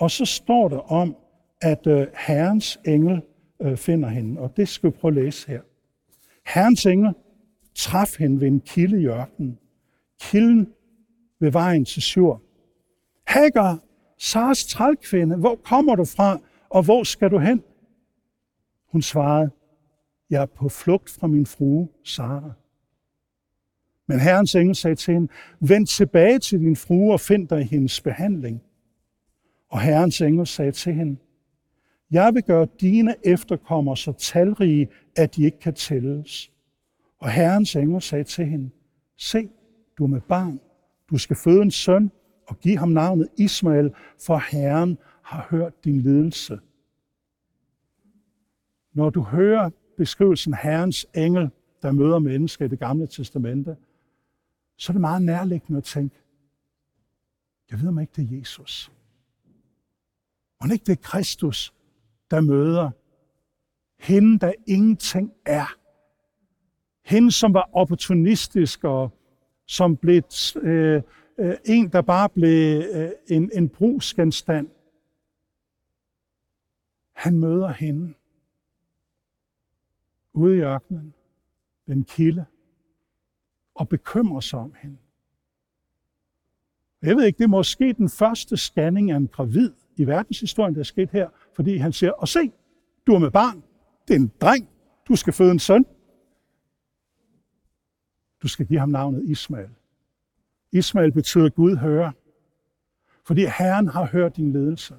Og 0.00 0.10
så 0.10 0.24
står 0.24 0.68
der 0.68 0.92
om, 0.92 1.16
at 1.60 1.86
øh, 1.86 2.06
Herrens 2.26 2.80
engel 2.86 3.22
øh, 3.62 3.76
finder 3.76 4.08
hende, 4.08 4.40
og 4.40 4.56
det 4.56 4.68
skal 4.68 4.90
vi 4.90 4.96
prøve 5.00 5.10
at 5.10 5.24
læse 5.24 5.48
her. 5.48 5.60
Herrens 6.46 6.86
engel 6.86 7.14
traf 7.74 8.16
hende 8.18 8.40
ved 8.40 8.48
en 8.48 8.60
kilde 8.60 9.02
i 9.02 9.06
ørkenen. 9.06 9.58
Kilden 10.20 10.68
ved 11.40 11.50
vejen 11.50 11.84
til 11.84 12.02
Sjur. 12.02 12.42
Hagar, 13.26 13.78
Sars 14.18 14.66
trælkvinde, 14.66 15.36
hvor 15.36 15.56
kommer 15.64 15.94
du 15.94 16.04
fra, 16.04 16.38
og 16.68 16.82
hvor 16.82 17.02
skal 17.02 17.30
du 17.30 17.38
hen? 17.38 17.62
Hun 18.92 19.02
svarede, 19.02 19.50
jeg 20.30 20.42
er 20.42 20.46
på 20.46 20.68
flugt 20.68 21.10
fra 21.10 21.26
min 21.26 21.46
frue, 21.46 21.88
Sara. 22.04 22.52
Men 24.06 24.20
Herrens 24.20 24.54
engel 24.54 24.74
sagde 24.74 24.96
til 24.96 25.14
hende, 25.14 25.28
vend 25.60 25.86
tilbage 25.86 26.38
til 26.38 26.60
din 26.60 26.76
frue 26.76 27.12
og 27.12 27.20
find 27.20 27.48
dig 27.48 27.60
i 27.60 27.64
hendes 27.64 28.00
behandling. 28.00 28.62
Og 29.68 29.80
Herrens 29.80 30.20
engel 30.20 30.46
sagde 30.46 30.72
til 30.72 30.94
hende, 30.94 31.16
jeg 32.10 32.34
vil 32.34 32.42
gøre 32.42 32.66
dine 32.80 33.14
efterkommere 33.24 33.96
så 33.96 34.12
talrige, 34.12 34.88
at 35.16 35.36
de 35.36 35.44
ikke 35.44 35.58
kan 35.58 35.74
tælles. 35.74 36.52
Og 37.18 37.30
Herrens 37.30 37.76
engel 37.76 38.02
sagde 38.02 38.24
til 38.24 38.46
hende, 38.46 38.70
se, 39.18 39.48
du 39.98 40.04
er 40.04 40.08
med 40.08 40.20
barn. 40.20 40.60
Du 41.10 41.18
skal 41.18 41.36
føde 41.36 41.62
en 41.62 41.70
søn 41.70 42.10
og 42.46 42.60
give 42.60 42.78
ham 42.78 42.88
navnet 42.88 43.28
Ismael, 43.38 43.94
for 44.26 44.42
Herren 44.50 44.98
har 45.22 45.46
hørt 45.50 45.84
din 45.84 46.00
lidelse. 46.00 46.58
Når 48.92 49.10
du 49.10 49.22
hører 49.22 49.70
beskrivelsen 49.96 50.54
Herrens 50.54 51.06
engel, 51.14 51.50
der 51.82 51.92
møder 51.92 52.18
mennesker 52.18 52.64
i 52.64 52.68
det 52.68 52.78
gamle 52.78 53.06
testamente, 53.06 53.76
så 54.76 54.92
er 54.92 54.94
det 54.94 55.00
meget 55.00 55.22
nærliggende 55.22 55.78
at 55.78 55.84
tænke, 55.84 56.16
jeg 57.70 57.80
ved 57.80 57.88
om 57.88 58.00
ikke, 58.00 58.12
det 58.16 58.32
er 58.32 58.38
Jesus. 58.38 58.92
Må 60.64 60.72
ikke 60.72 60.84
det 60.84 60.92
er 60.92 61.02
Kristus, 61.02 61.74
der 62.30 62.40
møder 62.40 62.90
hende, 63.98 64.38
der 64.38 64.52
ingenting 64.66 65.32
er. 65.46 65.76
Hende, 67.04 67.32
som 67.32 67.54
var 67.54 67.70
opportunistisk 67.72 68.84
og 68.84 69.10
som 69.66 69.96
blev 69.96 70.22
øh, 70.62 71.02
øh, 71.38 71.56
en, 71.64 71.88
der 71.88 72.02
bare 72.02 72.28
blev 72.28 72.82
øh, 72.94 73.10
en, 73.28 73.50
en 73.54 73.68
brugsgenstand. 73.68 74.68
Han 77.12 77.38
møder 77.38 77.72
hende 77.72 78.14
ude 80.36 80.56
i 80.56 80.60
ørkenen, 80.60 81.14
den 81.86 82.04
kilde, 82.04 82.44
og 83.74 83.88
bekymrer 83.88 84.40
sig 84.40 84.58
om 84.58 84.74
hende. 84.82 84.96
Jeg 87.02 87.16
ved 87.16 87.24
ikke, 87.24 87.38
det 87.38 87.44
er 87.44 87.48
måske 87.48 87.92
den 87.92 88.08
første 88.08 88.56
scanning 88.56 89.10
af 89.10 89.16
en 89.16 89.28
gravid 89.28 89.72
i 89.96 90.06
verdenshistorien, 90.06 90.74
der 90.74 90.80
er 90.80 90.84
sket 90.84 91.10
her, 91.10 91.28
fordi 91.52 91.76
han 91.76 91.92
siger, 91.92 92.12
og 92.12 92.28
se, 92.28 92.52
du 93.06 93.14
er 93.14 93.18
med 93.18 93.30
barn, 93.30 93.62
det 94.08 94.16
er 94.16 94.18
en 94.18 94.32
dreng, 94.40 94.68
du 95.08 95.16
skal 95.16 95.32
føde 95.32 95.50
en 95.50 95.58
søn. 95.58 95.86
Du 98.42 98.48
skal 98.48 98.66
give 98.66 98.78
ham 98.78 98.88
navnet 98.88 99.24
Ismael. 99.24 99.70
Ismael 100.72 101.12
betyder 101.12 101.48
Gud 101.48 101.76
hører, 101.76 102.12
fordi 103.24 103.46
Herren 103.58 103.88
har 103.88 104.06
hørt 104.06 104.36
din 104.36 104.52
ledelse. 104.52 104.94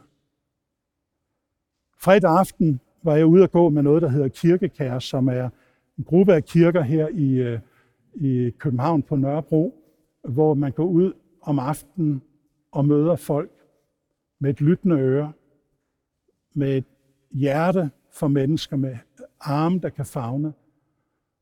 Fredag 1.97 2.31
aften 2.31 2.79
var 3.03 3.15
jeg 3.15 3.25
ude 3.25 3.43
at 3.43 3.51
gå 3.51 3.69
med 3.69 3.83
noget, 3.83 4.01
der 4.01 4.09
hedder 4.09 4.27
Kirkekær, 4.27 4.99
som 4.99 5.27
er 5.27 5.49
en 5.97 6.03
gruppe 6.03 6.33
af 6.33 6.45
kirker 6.45 6.81
her 6.81 7.07
i, 7.07 7.33
øh, 7.33 7.59
i 8.15 8.49
København 8.49 9.03
på 9.03 9.15
Nørrebro, 9.15 9.75
hvor 10.23 10.53
man 10.53 10.71
går 10.71 10.85
ud 10.85 11.13
om 11.41 11.59
aftenen 11.59 12.21
og 12.71 12.85
møder 12.85 13.15
folk 13.15 13.51
med 14.39 14.49
et 14.49 14.61
lyttende 14.61 14.95
øre, 14.95 15.31
med 16.53 16.77
et 16.77 16.85
hjerte 17.31 17.91
for 18.11 18.27
mennesker, 18.27 18.75
med 18.75 18.97
arme, 19.39 19.79
der 19.79 19.89
kan 19.89 20.05
fagne. 20.05 20.53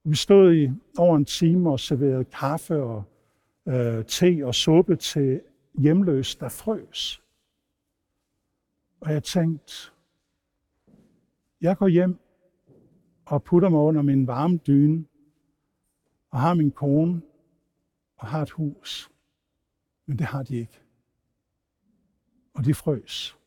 Vi 0.03 0.15
stod 0.15 0.53
i 0.53 0.71
over 0.97 1.17
en 1.17 1.25
time 1.25 1.71
og 1.71 1.79
serverede 1.79 2.23
kaffe 2.23 2.75
og 2.75 3.03
øh, 3.67 4.05
te 4.05 4.41
og 4.45 4.55
suppe 4.55 4.95
til 4.95 5.41
hjemløse, 5.77 6.39
der 6.39 6.49
frøs. 6.49 7.21
Og 9.01 9.13
jeg 9.13 9.23
tænkte, 9.23 9.91
jeg 11.65 11.77
går 11.77 11.87
hjem 11.87 12.19
og 13.25 13.43
putter 13.43 13.69
mig 13.69 13.79
under 13.79 14.01
min 14.01 14.27
varme 14.27 14.57
dyne, 14.57 15.05
og 16.29 16.39
har 16.39 16.53
min 16.53 16.71
kone, 16.71 17.21
og 18.17 18.27
har 18.27 18.41
et 18.41 18.49
hus. 18.49 19.11
Men 20.05 20.17
det 20.17 20.25
har 20.25 20.43
de 20.43 20.55
ikke. 20.55 20.81
Og 22.53 22.65
de 22.65 22.73
frøs. 22.73 23.37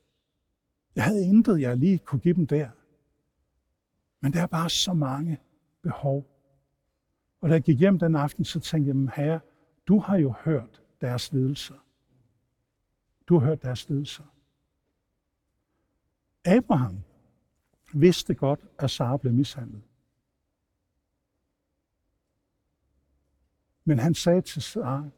Jeg 0.95 1.05
havde 1.05 1.27
intet, 1.27 1.61
jeg 1.61 1.77
lige 1.77 1.99
kunne 1.99 2.21
give 2.21 2.35
dem 2.35 2.47
der. 2.47 2.71
Men 4.21 4.33
der 4.33 4.43
er 4.43 4.47
bare 4.47 4.71
så 4.71 4.93
mange 4.93 5.39
behov. 5.83 6.27
Og 7.41 7.49
da 7.49 7.55
jeg 7.55 7.63
gik 7.63 7.79
hjem 7.79 7.99
den 7.99 8.17
aften, 8.17 8.45
så 8.45 8.61
tænkte 8.61 8.89
jeg, 8.89 9.13
herre, 9.17 9.41
du 9.89 9.99
har 9.99 10.17
jo 10.17 10.35
hørt 10.45 10.83
deres 11.01 11.33
lidelser. 11.33 11.85
Du 13.27 13.39
har 13.39 13.47
hørt 13.47 13.63
deres 13.63 13.89
lidelser. 13.89 14.25
Abraham 16.45 17.03
vidste 17.93 18.35
godt, 18.35 18.61
at 18.79 18.91
Sara 18.91 19.17
blev 19.17 19.33
mishandlet. 19.33 19.83
Men 23.85 23.99
han 23.99 24.15
sagde 24.15 24.41
til 24.41 24.63
Sara, 24.63 25.09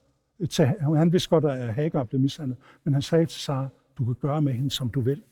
til, 0.51 0.67
han 0.97 1.13
vidste 1.13 1.29
godt, 1.29 1.45
at 1.45 1.75
Hagar 1.75 2.05
blev 2.05 2.21
mishandlet, 2.21 2.59
men 2.85 2.93
han 2.93 3.03
sagde 3.03 3.27
til 3.27 3.41
Sara, 3.41 3.69
du 3.99 4.05
kan 4.05 4.15
gøre 4.15 4.43
med 4.43 4.53
hende, 4.53 4.71
som 4.71 4.91
du 4.91 5.01
vil. 5.01 5.23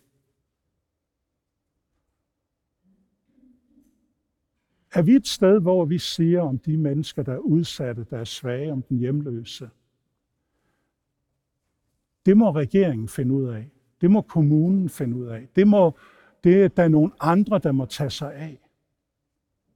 Er 4.92 5.02
vi 5.02 5.12
et 5.12 5.26
sted, 5.26 5.60
hvor 5.60 5.84
vi 5.84 5.98
siger 5.98 6.40
om 6.40 6.58
de 6.58 6.76
mennesker, 6.76 7.22
der 7.22 7.32
er 7.32 7.38
udsatte, 7.38 8.06
der 8.10 8.18
er 8.18 8.24
svage, 8.24 8.72
om 8.72 8.82
den 8.82 8.98
hjemløse? 8.98 9.70
Det 12.26 12.36
må 12.36 12.52
regeringen 12.52 13.08
finde 13.08 13.34
ud 13.34 13.44
af. 13.44 13.70
Det 14.00 14.10
må 14.10 14.22
kommunen 14.22 14.88
finde 14.88 15.16
ud 15.16 15.26
af. 15.26 15.48
Det 15.56 15.68
må 15.68 15.98
det 16.44 16.64
er 16.64 16.68
der 16.68 16.88
nogle 16.88 17.12
andre, 17.20 17.58
der 17.58 17.72
må 17.72 17.86
tage 17.86 18.10
sig 18.10 18.34
af. 18.34 18.58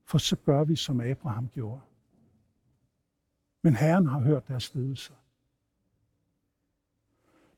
For 0.07 0.19
så 0.19 0.37
gør 0.37 0.65
vi, 0.65 0.77
som 0.77 1.01
Abraham 1.01 1.49
gjorde. 1.55 1.81
Men 3.63 3.77
Herren 3.77 4.07
har 4.07 4.21
hørt 4.21 4.49
deres 4.49 4.75
lidelser. 4.75 5.15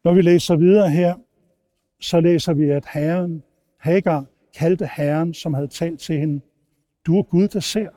Når 0.04 0.14
vi 0.14 0.22
læser 0.22 0.56
videre 0.56 0.90
her, 0.90 1.14
så 2.00 2.20
læser 2.20 2.52
vi, 2.52 2.70
at 2.70 2.86
Herren, 2.92 3.42
Hagar, 3.76 4.24
kaldte 4.54 4.88
Herren, 4.96 5.34
som 5.34 5.54
havde 5.54 5.68
talt 5.68 6.00
til 6.00 6.18
hende, 6.18 6.40
du 7.06 7.18
er 7.18 7.22
Gud, 7.22 7.48
der 7.48 7.60
ser. 7.60 7.90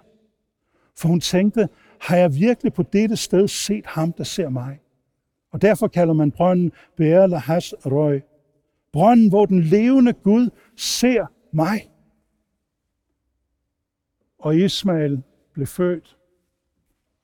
For 0.97 1.07
hun 1.07 1.19
tænkte, 1.19 1.69
har 2.01 2.17
jeg 2.17 2.35
virkelig 2.35 2.73
på 2.73 2.83
dette 2.83 3.15
sted 3.15 3.47
set 3.47 3.85
ham, 3.85 4.13
der 4.13 4.23
ser 4.23 4.49
mig? 4.49 4.79
Og 5.51 5.61
derfor 5.61 5.87
kalder 5.87 6.13
man 6.13 6.31
brønden 6.31 6.71
Be'er 6.71 7.25
Lahas 7.25 7.73
Røg. 7.85 8.23
Brønden, 8.97 9.29
hvor 9.29 9.45
den 9.45 9.61
levende 9.61 10.13
Gud 10.13 10.49
ser 10.75 11.25
mig. 11.51 11.91
Og 14.39 14.57
Ismael 14.57 15.23
blev 15.53 15.67
født. 15.67 16.17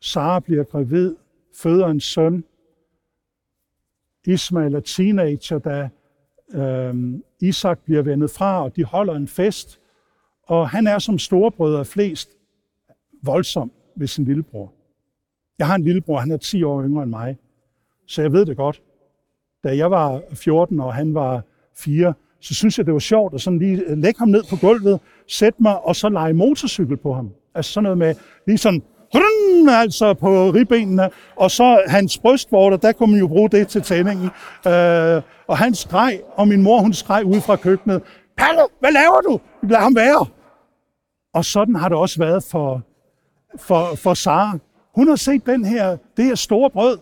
Sara 0.01 0.39
bliver 0.39 0.63
gravid, 0.63 1.15
føder 1.55 1.87
en 1.87 1.99
søn. 1.99 2.43
Ismael 4.27 4.75
er 4.75 4.79
teenager, 4.79 5.59
da 5.59 5.89
øh, 6.59 7.19
Isak 7.41 7.79
bliver 7.79 8.01
vendet 8.01 8.31
fra, 8.31 8.63
og 8.63 8.75
de 8.75 8.83
holder 8.83 9.13
en 9.13 9.27
fest. 9.27 9.79
Og 10.43 10.69
han 10.69 10.87
er 10.87 10.99
som 10.99 11.19
storebrødre 11.19 11.85
flest 11.85 12.29
voldsom 13.21 13.71
ved 13.95 14.07
sin 14.07 14.25
lillebror. 14.25 14.73
Jeg 15.57 15.67
har 15.67 15.75
en 15.75 15.83
lillebror, 15.83 16.17
han 16.17 16.31
er 16.31 16.37
10 16.37 16.63
år 16.63 16.83
yngre 16.83 17.03
end 17.03 17.11
mig, 17.11 17.37
så 18.07 18.21
jeg 18.21 18.31
ved 18.31 18.45
det 18.45 18.57
godt. 18.57 18.83
Da 19.63 19.77
jeg 19.77 19.91
var 19.91 20.23
14, 20.33 20.79
og 20.79 20.93
han 20.93 21.13
var 21.13 21.43
4, 21.77 22.13
så 22.41 22.53
synes 22.53 22.77
jeg, 22.77 22.85
det 22.85 22.93
var 22.93 22.99
sjovt 22.99 23.33
at 23.33 23.41
sådan 23.41 23.59
lige 23.59 23.83
øh, 23.87 23.97
lægge 23.97 24.19
ham 24.19 24.27
ned 24.27 24.43
på 24.49 24.55
gulvet, 24.55 24.99
sætte 25.27 25.63
mig 25.63 25.85
og 25.85 25.95
så 25.95 26.09
lege 26.09 26.33
motorcykel 26.33 26.97
på 26.97 27.13
ham. 27.13 27.29
Altså 27.55 27.71
sådan 27.71 27.83
noget 27.83 27.97
med 27.97 28.15
lige 28.47 28.57
sådan, 28.57 28.81
altså 29.69 30.13
på 30.13 30.49
ribbenene, 30.49 31.09
og 31.35 31.51
så 31.51 31.83
hans 31.87 32.17
brystvorter, 32.17 32.77
der 32.77 32.91
kunne 32.91 33.11
man 33.11 33.19
jo 33.19 33.27
bruge 33.27 33.49
det 33.49 33.67
til 33.67 33.81
tændingen. 33.81 34.29
Øh, 34.67 35.21
og 35.47 35.57
han 35.57 35.73
skreg, 35.73 36.19
og 36.35 36.47
min 36.47 36.61
mor 36.61 36.79
hun 36.79 36.93
skreg 36.93 37.25
ud 37.25 37.41
fra 37.41 37.55
køkkenet, 37.55 38.01
Palle, 38.37 38.61
hvad 38.79 38.91
laver 38.91 39.21
du? 39.21 39.39
Lad 39.67 39.79
ham 39.79 39.95
være. 39.95 40.25
Og 41.33 41.45
sådan 41.45 41.75
har 41.75 41.89
det 41.89 41.97
også 41.97 42.19
været 42.19 42.43
for, 42.43 42.81
for, 43.57 43.95
for 43.95 44.13
Sara. 44.13 44.57
Hun 44.95 45.07
har 45.07 45.15
set 45.15 45.45
den 45.45 45.65
her, 45.65 45.97
det 46.17 46.25
her 46.25 46.35
store 46.35 46.69
brød, 46.69 46.97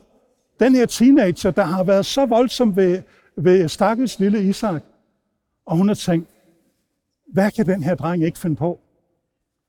den 0.59 0.75
her 0.75 0.85
teenager, 0.85 1.51
der 1.51 1.63
har 1.63 1.83
været 1.83 2.05
så 2.05 2.25
voldsom 2.25 2.75
ved, 2.75 3.01
ved 3.35 3.67
stakkels 3.67 4.19
lille 4.19 4.49
Isak. 4.49 4.83
Og 5.65 5.77
hun 5.77 5.87
har 5.87 5.95
tænkt, 5.95 6.29
hvad 7.27 7.51
kan 7.51 7.65
den 7.65 7.83
her 7.83 7.95
dreng 7.95 8.23
ikke 8.23 8.39
finde 8.39 8.55
på? 8.55 8.79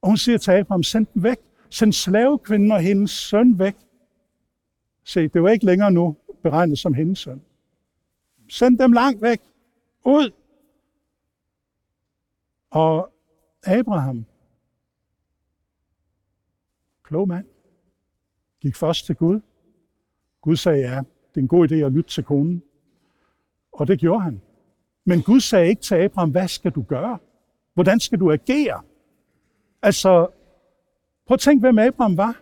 Og 0.01 0.09
hun 0.09 0.17
siger 0.17 0.39
til 0.39 0.51
Abraham, 0.51 0.83
send 0.83 1.07
den 1.15 1.23
væk. 1.23 1.37
Send 1.71 1.93
slavekvinden 1.93 2.73
og 2.73 2.81
hendes 2.81 3.11
søn 3.11 3.59
væk. 3.59 3.77
Se, 5.05 5.29
det 5.29 5.43
var 5.43 5.49
ikke 5.49 5.67
længere 5.67 5.91
nu 5.91 6.17
beregnet 6.43 6.79
som 6.79 6.95
hendes 6.95 7.19
søn. 7.19 7.43
Send 8.49 8.79
dem 8.79 8.93
langt 8.93 9.23
væk. 9.23 9.41
Ud. 10.05 10.31
Og 12.71 13.13
Abraham, 13.67 14.25
klog 17.03 17.29
mand, 17.29 17.47
gik 18.61 18.77
først 18.77 19.07
til 19.07 19.15
Gud. 19.15 19.41
Gud 20.41 20.57
sagde, 20.57 20.79
ja, 20.79 20.99
det 20.99 21.37
er 21.37 21.41
en 21.41 21.49
god 21.49 21.71
idé 21.71 21.75
at 21.75 21.93
lytte 21.93 22.11
til 22.11 22.25
konen. 22.25 22.63
Og 23.73 23.89
det 23.89 23.99
gjorde 24.01 24.21
han. 24.23 24.41
Men 25.07 25.23
Gud 25.23 25.41
sagde 25.41 25.69
ikke 25.69 25.83
til 25.83 25.95
Abraham, 25.95 26.31
hvad 26.31 26.49
skal 26.49 26.71
du 26.71 26.83
gøre? 26.83 27.19
Hvordan 27.75 28.01
skal 28.01 28.21
du 28.21 28.33
agere? 28.33 28.83
Altså, 29.83 30.27
prøv 31.27 31.35
at 31.35 31.41
tænke, 31.41 31.61
hvem 31.61 31.79
Abraham 31.79 32.17
var. 32.17 32.41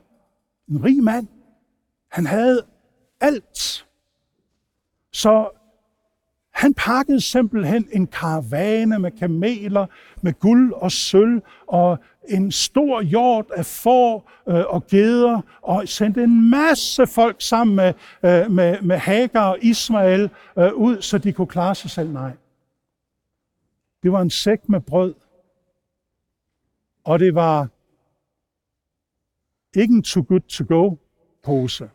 En 0.69 0.85
rig 0.85 1.03
mand. 1.03 1.27
Han 2.11 2.27
havde 2.27 2.63
alt. 3.21 3.87
Så 5.13 5.51
han 6.51 6.75
pakkede 6.75 7.21
simpelthen 7.21 7.89
en 7.93 8.07
karavane 8.07 8.99
med 8.99 9.11
kameler, 9.11 9.87
med 10.23 10.33
guld 10.33 10.73
og 10.73 10.93
sølv 10.93 11.43
og 11.67 11.99
en 12.31 12.53
stor 12.53 13.03
jord 13.03 13.47
af 13.57 13.67
får 13.67 14.31
øh, 14.49 14.75
og 14.75 14.87
geder 14.87 15.41
og 15.63 15.89
sendte 15.89 16.23
en 16.23 16.51
masse 16.51 17.07
folk 17.07 17.43
sammen 17.43 17.77
med, 17.77 17.95
øh, 18.25 18.51
med, 18.51 18.83
med 18.83 18.97
Hagar 18.97 19.51
og 19.51 19.59
Ismael 19.63 20.31
øh, 20.59 20.75
ud, 20.75 21.03
så 21.03 21.19
de 21.19 21.33
kunne 21.33 21.47
klare 21.47 21.75
sig 21.75 21.91
selv. 21.91 22.13
Nej. 22.13 22.33
Det 24.03 24.13
var 24.13 24.21
en 24.21 24.31
sæk 24.31 24.69
med 24.69 24.81
brød. 24.81 25.15
Og 27.05 27.19
det 27.19 27.35
var 27.35 27.69
ikke 29.77 29.95
en 29.95 30.03
too 30.03 30.25
good 30.29 30.41
to 30.41 30.65
go 30.69 30.97
pose. 31.43 31.91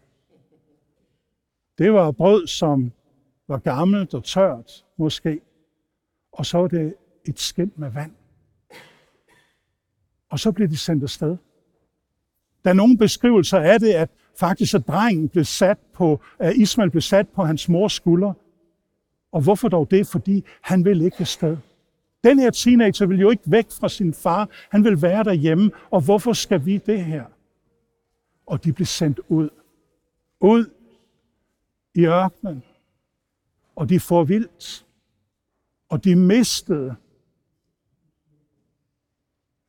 Det 1.78 1.94
var 1.94 2.12
brød, 2.12 2.48
som 2.48 2.92
var 3.48 3.58
gammelt 3.58 4.14
og 4.14 4.24
tørt, 4.24 4.86
måske. 4.98 5.42
Og 6.32 6.46
så 6.46 6.58
var 6.58 6.68
det 6.68 6.96
et 7.26 7.40
skind 7.40 7.72
med 7.76 7.90
vand. 7.90 8.12
Og 10.30 10.40
så 10.40 10.52
blev 10.52 10.70
de 10.70 10.78
sendt 10.78 11.04
afsted. 11.04 11.38
Der 12.64 12.70
er 12.70 12.74
nogle 12.74 12.98
beskrivelser 12.98 13.60
af 13.60 13.80
det, 13.80 13.94
at 13.94 14.10
faktisk 14.40 14.74
at 14.74 14.88
drengen 14.88 15.30
blev 15.30 15.44
sat 15.44 15.78
på, 15.94 16.22
at 16.40 16.56
Ismail 16.56 16.92
blev 16.92 17.02
sat 17.02 17.30
på 17.30 17.44
hans 17.44 17.70
mors 17.70 17.94
skulder. 17.94 18.34
Og 19.32 19.42
hvorfor 19.42 19.68
dog 19.68 19.92
det? 19.92 20.08
Fordi 20.08 20.44
han 20.62 20.86
ville 20.86 21.06
ikke 21.06 21.18
afsted. 21.20 21.58
Den 22.24 22.40
her 22.40 22.50
teenager 22.50 23.06
vil 23.06 23.20
jo 23.20 23.30
ikke 23.30 23.44
væk 23.46 23.72
fra 23.72 23.90
sin 23.90 24.14
far. 24.14 24.50
Han 24.70 24.84
vil 24.84 25.02
være 25.02 25.24
derhjemme. 25.24 25.72
Og 25.92 26.02
hvorfor 26.02 26.34
skal 26.34 26.66
vi 26.66 26.78
det 26.78 27.06
her? 27.06 27.26
Og 28.46 28.64
de 28.64 28.74
blev 28.74 28.86
sendt 28.86 29.20
ud. 29.28 29.50
Ud 30.42 30.70
i 31.96 32.06
ørkenen. 32.06 32.64
Og 33.76 33.90
de 33.90 34.00
får 34.00 34.24
vildt. 34.24 34.86
Og 35.90 36.04
de 36.04 36.16
mistede 36.16 36.96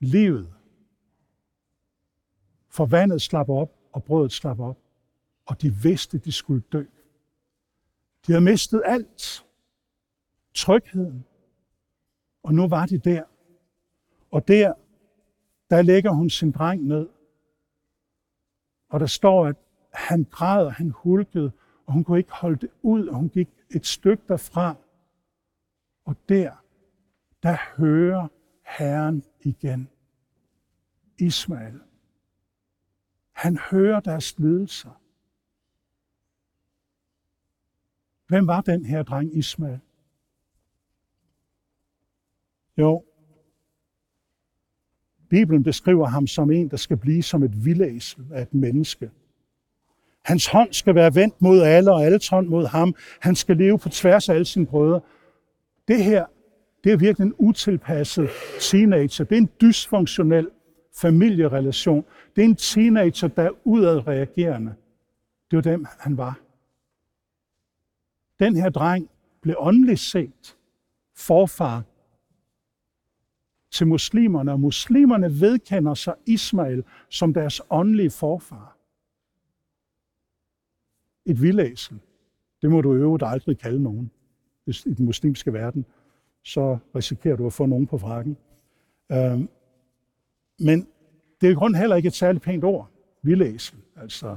livet. 0.00 0.52
For 2.68 2.86
vandet 2.86 3.22
slapper 3.22 3.54
op, 3.54 3.72
og 3.92 4.04
brødet 4.04 4.32
slapper 4.32 4.64
op. 4.64 4.78
Og 5.46 5.62
de 5.62 5.74
vidste, 5.74 6.18
de 6.18 6.32
skulle 6.32 6.62
dø. 6.72 6.84
De 8.26 8.32
havde 8.32 8.44
mistet 8.44 8.82
alt. 8.84 9.46
Trygheden, 10.54 11.24
og 12.42 12.54
nu 12.54 12.68
var 12.68 12.86
de 12.86 12.98
der. 12.98 13.24
Og 14.30 14.48
der, 14.48 14.74
der 15.70 15.82
lægger 15.82 16.10
hun 16.10 16.30
sin 16.30 16.50
dreng 16.50 16.84
ned. 16.84 17.08
Og 18.88 19.00
der 19.00 19.06
står, 19.06 19.46
at 19.46 19.56
han 19.92 20.24
græd, 20.30 20.68
han 20.68 20.90
hulkede, 20.90 21.52
og 21.86 21.92
hun 21.92 22.04
kunne 22.04 22.18
ikke 22.18 22.32
holde 22.32 22.56
det 22.56 22.70
ud, 22.82 23.06
og 23.06 23.14
hun 23.14 23.28
gik 23.28 23.48
et 23.70 23.86
stykke 23.86 24.22
derfra. 24.28 24.76
Og 26.04 26.16
der, 26.28 26.52
der 27.42 27.56
hører 27.76 28.28
Herren 28.66 29.24
igen. 29.40 29.88
Ismael. 31.18 31.80
Han 33.32 33.58
hører 33.70 34.00
deres 34.00 34.38
lidelser. 34.38 35.00
Hvem 38.26 38.46
var 38.46 38.60
den 38.60 38.86
her 38.86 39.02
dreng 39.02 39.36
Ismael? 39.36 39.80
Jo, 42.78 43.04
Bibelen 45.28 45.62
beskriver 45.62 46.06
ham 46.06 46.26
som 46.26 46.50
en, 46.50 46.70
der 46.70 46.76
skal 46.76 46.96
blive 46.96 47.22
som 47.22 47.42
et 47.42 47.64
vildæsel 47.64 48.26
af 48.32 48.42
et 48.42 48.54
menneske. 48.54 49.10
Hans 50.22 50.46
hånd 50.46 50.72
skal 50.72 50.94
være 50.94 51.14
vendt 51.14 51.42
mod 51.42 51.62
alle, 51.62 51.92
og 51.92 52.04
alle 52.04 52.20
hånd 52.30 52.48
mod 52.48 52.66
ham. 52.66 52.94
Han 53.20 53.36
skal 53.36 53.56
leve 53.56 53.78
på 53.78 53.88
tværs 53.88 54.28
af 54.28 54.34
alle 54.34 54.44
sine 54.44 54.66
brødre. 54.66 55.00
Det 55.88 56.04
her, 56.04 56.26
det 56.86 56.92
er 56.92 56.96
virkelig 56.96 57.26
en 57.26 57.34
utilpasset 57.38 58.30
teenager. 58.60 59.24
Det 59.24 59.32
er 59.32 59.40
en 59.40 59.50
dysfunktionel 59.60 60.50
familierelation. 60.94 62.04
Det 62.36 62.42
er 62.42 62.48
en 62.48 62.56
teenager, 62.56 63.28
der 63.28 63.42
er 63.42 63.50
udadreagerende. 63.64 64.74
Det 65.50 65.56
var 65.56 65.62
dem, 65.62 65.86
han 65.98 66.16
var. 66.16 66.40
Den 68.38 68.56
her 68.56 68.68
dreng 68.68 69.10
blev 69.42 69.56
åndeligt 69.58 70.00
set 70.00 70.56
forfar 71.16 71.84
til 73.70 73.86
muslimerne, 73.86 74.52
og 74.52 74.60
muslimerne 74.60 75.40
vedkender 75.40 75.94
sig 75.94 76.14
Ismail 76.26 76.84
som 77.10 77.34
deres 77.34 77.62
åndelige 77.70 78.10
forfar. 78.10 78.76
Et 81.24 81.42
vildæsel, 81.42 81.98
det 82.62 82.70
må 82.70 82.80
du 82.80 82.94
øve 82.94 83.18
dig 83.18 83.28
aldrig 83.28 83.58
kalde 83.58 83.82
nogen 83.82 84.10
i 84.66 84.94
den 84.94 85.04
muslimske 85.04 85.52
verden. 85.52 85.86
Så 86.46 86.78
risikerer 86.94 87.36
du 87.36 87.46
at 87.46 87.52
få 87.52 87.66
nogen 87.66 87.86
på 87.86 87.98
frakken. 87.98 88.36
Øh, 89.12 89.40
men 90.58 90.88
det 91.40 91.46
er 91.46 91.50
i 91.50 91.54
grunden 91.54 91.80
heller 91.80 91.96
ikke 91.96 92.06
et 92.06 92.14
særligt 92.14 92.44
pænt 92.44 92.64
ord, 92.64 92.90
vildæsel. 93.22 93.78
Altså, 93.96 94.36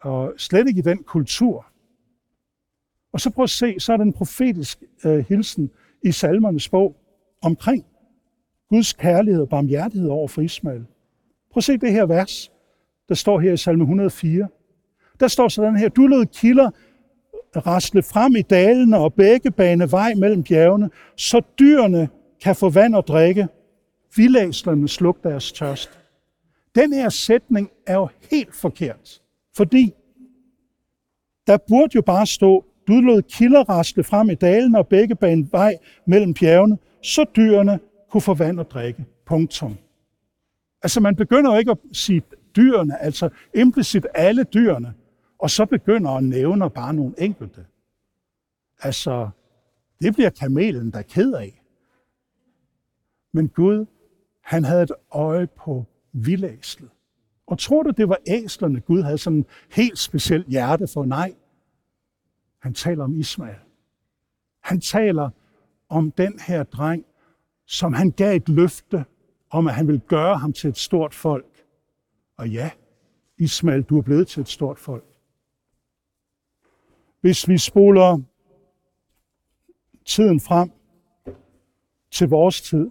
og 0.00 0.34
slet 0.36 0.68
ikke 0.68 0.78
i 0.78 0.82
den 0.82 1.02
kultur. 1.02 1.66
Og 3.12 3.20
så 3.20 3.30
prøv 3.30 3.42
at 3.42 3.50
se, 3.50 3.80
så 3.80 3.92
er 3.92 3.96
den 3.96 4.12
profetiske 4.12 4.86
øh, 5.04 5.24
hilsen 5.28 5.70
i 6.04 6.12
salmernes 6.12 6.68
bog 6.68 6.96
omkring 7.42 7.86
Guds 8.68 8.92
kærlighed 8.92 9.42
og 9.42 9.48
barmhjertighed 9.48 10.08
over 10.08 10.28
for 10.28 10.42
Ismael. 10.42 10.86
Prøv 11.50 11.58
at 11.58 11.64
se 11.64 11.76
det 11.76 11.92
her 11.92 12.06
vers, 12.06 12.52
der 13.08 13.14
står 13.14 13.40
her 13.40 13.52
i 13.52 13.56
salme 13.56 13.82
104. 13.82 14.48
Der 15.20 15.28
står 15.28 15.48
sådan 15.48 15.76
her, 15.76 15.88
du 15.88 16.06
lød 16.06 16.26
kilder 16.26 16.70
rasle 17.56 18.02
frem 18.02 18.36
i 18.36 18.42
dalene 18.42 18.98
og 18.98 19.14
begge 19.14 19.50
bane 19.50 19.92
vej 19.92 20.14
mellem 20.14 20.42
bjergene, 20.42 20.90
så 21.16 21.42
dyrene 21.58 22.08
kan 22.42 22.56
få 22.56 22.70
vand 22.70 22.94
og 22.94 23.06
drikke. 23.06 23.48
Vildæslerne 24.16 24.88
sluk 24.88 25.22
deres 25.22 25.52
tørst. 25.52 26.00
Den 26.74 26.92
her 26.92 27.08
sætning 27.08 27.70
er 27.86 27.94
jo 27.94 28.08
helt 28.30 28.54
forkert, 28.54 29.20
fordi 29.56 29.94
der 31.46 31.56
burde 31.68 31.90
jo 31.94 32.02
bare 32.02 32.26
stå, 32.26 32.64
du 32.88 32.92
lod 32.92 33.22
kilder 33.22 33.68
rasle 33.68 34.04
frem 34.04 34.30
i 34.30 34.34
dalene 34.34 34.78
og 34.78 34.88
begge 34.88 35.14
bane 35.14 35.48
vej 35.52 35.76
mellem 36.06 36.34
bjergene, 36.34 36.78
så 37.02 37.24
dyrene 37.36 37.80
kunne 38.10 38.20
få 38.20 38.34
vand 38.34 38.60
og 38.60 38.70
drikke. 38.70 39.04
Punktum. 39.26 39.76
Altså 40.82 41.00
man 41.00 41.16
begynder 41.16 41.52
jo 41.52 41.58
ikke 41.58 41.70
at 41.70 41.78
sige 41.92 42.22
dyrene, 42.56 43.02
altså 43.02 43.28
implicit 43.54 44.06
alle 44.14 44.44
dyrene, 44.44 44.94
og 45.40 45.50
så 45.50 45.66
begynder 45.66 46.10
at 46.10 46.24
nævne 46.24 46.70
bare 46.70 46.94
nogle 46.94 47.14
enkelte. 47.18 47.66
Altså, 48.82 49.30
det 50.00 50.14
bliver 50.14 50.30
kamelen 50.30 50.90
der 50.90 51.02
ked 51.02 51.32
af. 51.32 51.62
Men 53.32 53.48
Gud, 53.48 53.86
han 54.40 54.64
havde 54.64 54.82
et 54.82 54.92
øje 55.12 55.46
på 55.46 55.84
vildæslet. 56.12 56.90
Og 57.46 57.58
tror 57.58 57.82
du, 57.82 57.90
det 57.90 58.08
var 58.08 58.18
æslerne, 58.26 58.80
Gud 58.80 59.02
havde 59.02 59.18
sådan 59.18 59.38
en 59.38 59.46
helt 59.70 59.98
specielt 59.98 60.46
hjerte 60.46 60.86
for? 60.86 61.04
Nej. 61.04 61.34
Han 62.58 62.74
taler 62.74 63.04
om 63.04 63.14
Ismael. 63.14 63.58
Han 64.60 64.80
taler 64.80 65.30
om 65.88 66.10
den 66.10 66.38
her 66.46 66.62
dreng, 66.62 67.04
som 67.66 67.92
han 67.92 68.10
gav 68.10 68.36
et 68.36 68.48
løfte 68.48 69.04
om, 69.50 69.66
at 69.66 69.74
han 69.74 69.86
ville 69.86 70.00
gøre 70.00 70.38
ham 70.38 70.52
til 70.52 70.70
et 70.70 70.78
stort 70.78 71.14
folk. 71.14 71.64
Og 72.36 72.48
ja, 72.48 72.70
Ismael, 73.38 73.82
du 73.82 73.98
er 73.98 74.02
blevet 74.02 74.28
til 74.28 74.40
et 74.40 74.48
stort 74.48 74.78
folk. 74.78 75.09
Hvis 77.20 77.48
vi 77.48 77.58
spoler 77.58 78.20
tiden 80.04 80.40
frem 80.40 80.70
til 82.10 82.28
vores 82.28 82.62
tid, 82.62 82.90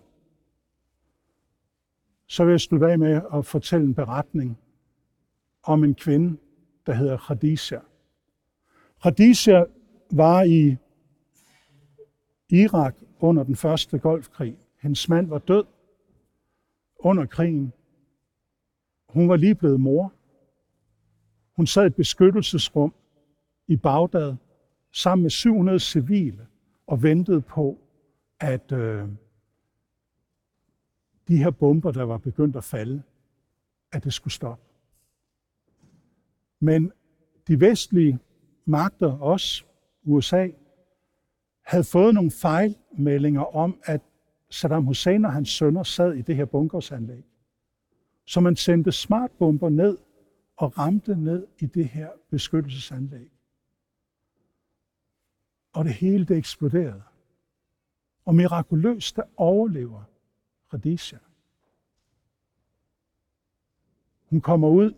så 2.28 2.44
vil 2.44 2.52
jeg 2.52 2.62
slutte 2.62 2.88
af 2.88 3.00
med 3.00 3.22
at 3.34 3.46
fortælle 3.46 3.86
en 3.86 3.96
beretning 3.96 4.58
om 5.64 5.84
en 5.84 5.96
kvinde, 5.96 6.40
der 6.86 6.94
hedder 6.94 7.18
Khadija. 7.18 7.80
Khadija 9.02 9.66
var 10.12 10.44
i 10.44 10.76
Irak 12.50 12.96
under 13.20 13.44
den 13.44 13.56
første 13.56 14.00
golfkrig. 14.00 14.58
Hendes 14.82 15.10
mand 15.10 15.28
var 15.28 15.40
død 15.40 15.66
under 17.00 17.26
krigen. 17.26 17.74
Hun 19.10 19.30
var 19.30 19.36
lige 19.36 19.56
blevet 19.56 19.80
mor. 19.80 20.14
Hun 21.56 21.68
sad 21.68 21.84
i 21.84 21.88
et 21.88 21.96
beskyttelsesrum 21.96 22.94
i 23.70 23.76
Bagdad 23.76 24.36
sammen 24.92 25.22
med 25.22 25.30
700 25.30 25.80
civile 25.80 26.48
og 26.88 27.04
ventede 27.04 27.42
på, 27.42 27.78
at 28.40 28.72
øh, 28.72 29.08
de 31.28 31.38
her 31.38 31.52
bomber, 31.52 31.92
der 31.92 32.04
var 32.04 32.18
begyndt 32.18 32.56
at 32.56 32.64
falde, 32.64 33.02
at 33.92 34.04
det 34.04 34.14
skulle 34.14 34.34
stoppe. 34.34 34.64
Men 36.60 36.92
de 37.48 37.60
vestlige 37.60 38.20
magter, 38.66 39.12
også 39.12 39.64
USA, 40.04 40.50
havde 41.66 41.84
fået 41.84 42.14
nogle 42.14 42.32
fejlmeldinger 42.32 43.56
om, 43.56 43.80
at 43.84 44.02
Saddam 44.50 44.86
Hussein 44.86 45.26
og 45.26 45.34
hans 45.34 45.50
sønner 45.50 45.84
sad 45.84 46.14
i 46.14 46.22
det 46.22 46.36
her 46.36 46.46
bunkersanlæg. 46.46 47.24
Så 48.26 48.40
man 48.40 48.56
sendte 48.56 48.92
smartbomber 48.92 49.70
ned 49.70 49.98
og 50.58 50.78
ramte 50.78 51.16
ned 51.16 51.48
i 51.60 51.66
det 51.66 51.86
her 51.86 52.10
beskyttelsesanlæg. 52.30 53.39
Og 55.74 55.86
det 55.86 55.94
hele 55.94 56.26
det 56.26 56.38
eksploderede. 56.38 57.04
Og 58.26 58.36
mirakuløst 58.36 59.16
der 59.16 59.24
overlever 59.38 60.04
Khadija. 60.70 61.18
Hun 64.30 64.42
kommer 64.42 64.68
ud 64.68 64.94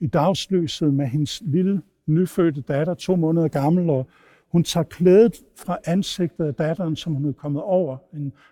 i 0.00 0.06
dagslyset 0.06 0.94
med 0.94 1.06
hendes 1.06 1.42
lille 1.44 1.82
nyfødte 2.06 2.60
datter, 2.60 2.94
to 2.94 3.16
måneder 3.16 3.48
gammel, 3.48 3.90
og 3.90 4.06
hun 4.48 4.64
tager 4.64 4.84
klædet 4.84 5.34
fra 5.56 5.78
ansigtet 5.84 6.44
af 6.44 6.54
datteren, 6.54 6.96
som 6.96 7.14
hun 7.14 7.28
er 7.28 7.32
kommet 7.32 7.62
over, 7.62 7.98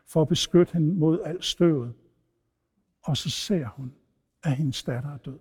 for 0.07 0.23
at 0.23 0.29
beskytte 0.29 0.73
hende 0.73 0.95
mod 0.95 1.21
alt 1.25 1.45
støvet. 1.45 1.95
Og 3.03 3.17
så 3.17 3.31
ser 3.31 3.67
hun, 3.67 3.95
at 4.43 4.57
hendes 4.57 4.85
datter 4.85 5.11
er 5.11 5.19
død. 5.19 5.39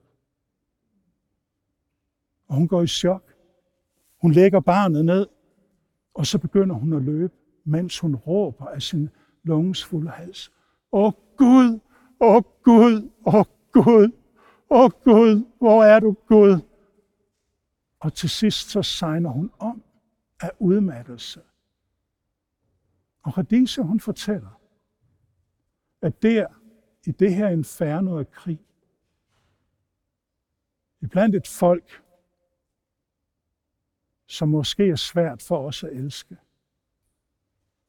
Og 2.47 2.55
hun 2.55 2.67
går 2.67 2.81
i 2.81 2.87
chok. 2.87 3.33
Hun 4.21 4.31
lægger 4.31 4.59
barnet 4.59 5.05
ned, 5.05 5.27
og 6.17 6.25
så 6.25 6.37
begynder 6.37 6.75
hun 6.75 6.93
at 6.93 7.01
løbe, 7.01 7.33
mens 7.63 7.99
hun 7.99 8.15
råber 8.15 8.65
af 8.65 8.81
sin 8.81 9.09
lungens 9.43 9.85
fulde 9.85 10.09
hals. 10.09 10.51
Åh 10.91 11.11
Gud, 11.37 11.79
åh 12.19 12.43
Gud, 12.63 13.09
åh 13.25 13.45
Gud, 13.71 14.11
åh 14.69 14.91
Gud, 15.03 15.45
hvor 15.57 15.83
er 15.83 15.99
du 15.99 16.15
Gud? 16.27 16.59
Og 17.99 18.13
til 18.13 18.29
sidst 18.29 18.69
så 18.69 18.81
sejner 18.81 19.29
hun 19.29 19.51
om 19.59 19.83
af 20.41 20.51
udmattelse. 20.59 21.41
Og 23.23 23.33
Khadija, 23.33 23.81
hun 23.83 23.99
fortæller, 23.99 24.61
at 26.01 26.21
der 26.21 26.47
i 27.05 27.11
det 27.11 27.35
her 27.35 27.47
inferno 27.47 28.19
af 28.19 28.31
krig, 28.31 28.59
blandt 31.11 31.35
et 31.35 31.47
folk, 31.47 32.03
som 34.27 34.49
måske 34.49 34.89
er 34.89 34.95
svært 34.95 35.41
for 35.41 35.67
os 35.67 35.83
at 35.83 35.93
elske, 35.93 36.37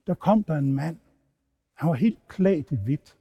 der 0.07 0.14
kom 0.14 0.45
der 0.45 0.55
en 0.55 0.72
mand. 0.72 0.99
Han 1.74 1.89
var 1.89 1.95
helt 1.95 2.28
klædt 2.28 2.70
i 2.70 2.76
hvidt. 2.76 3.16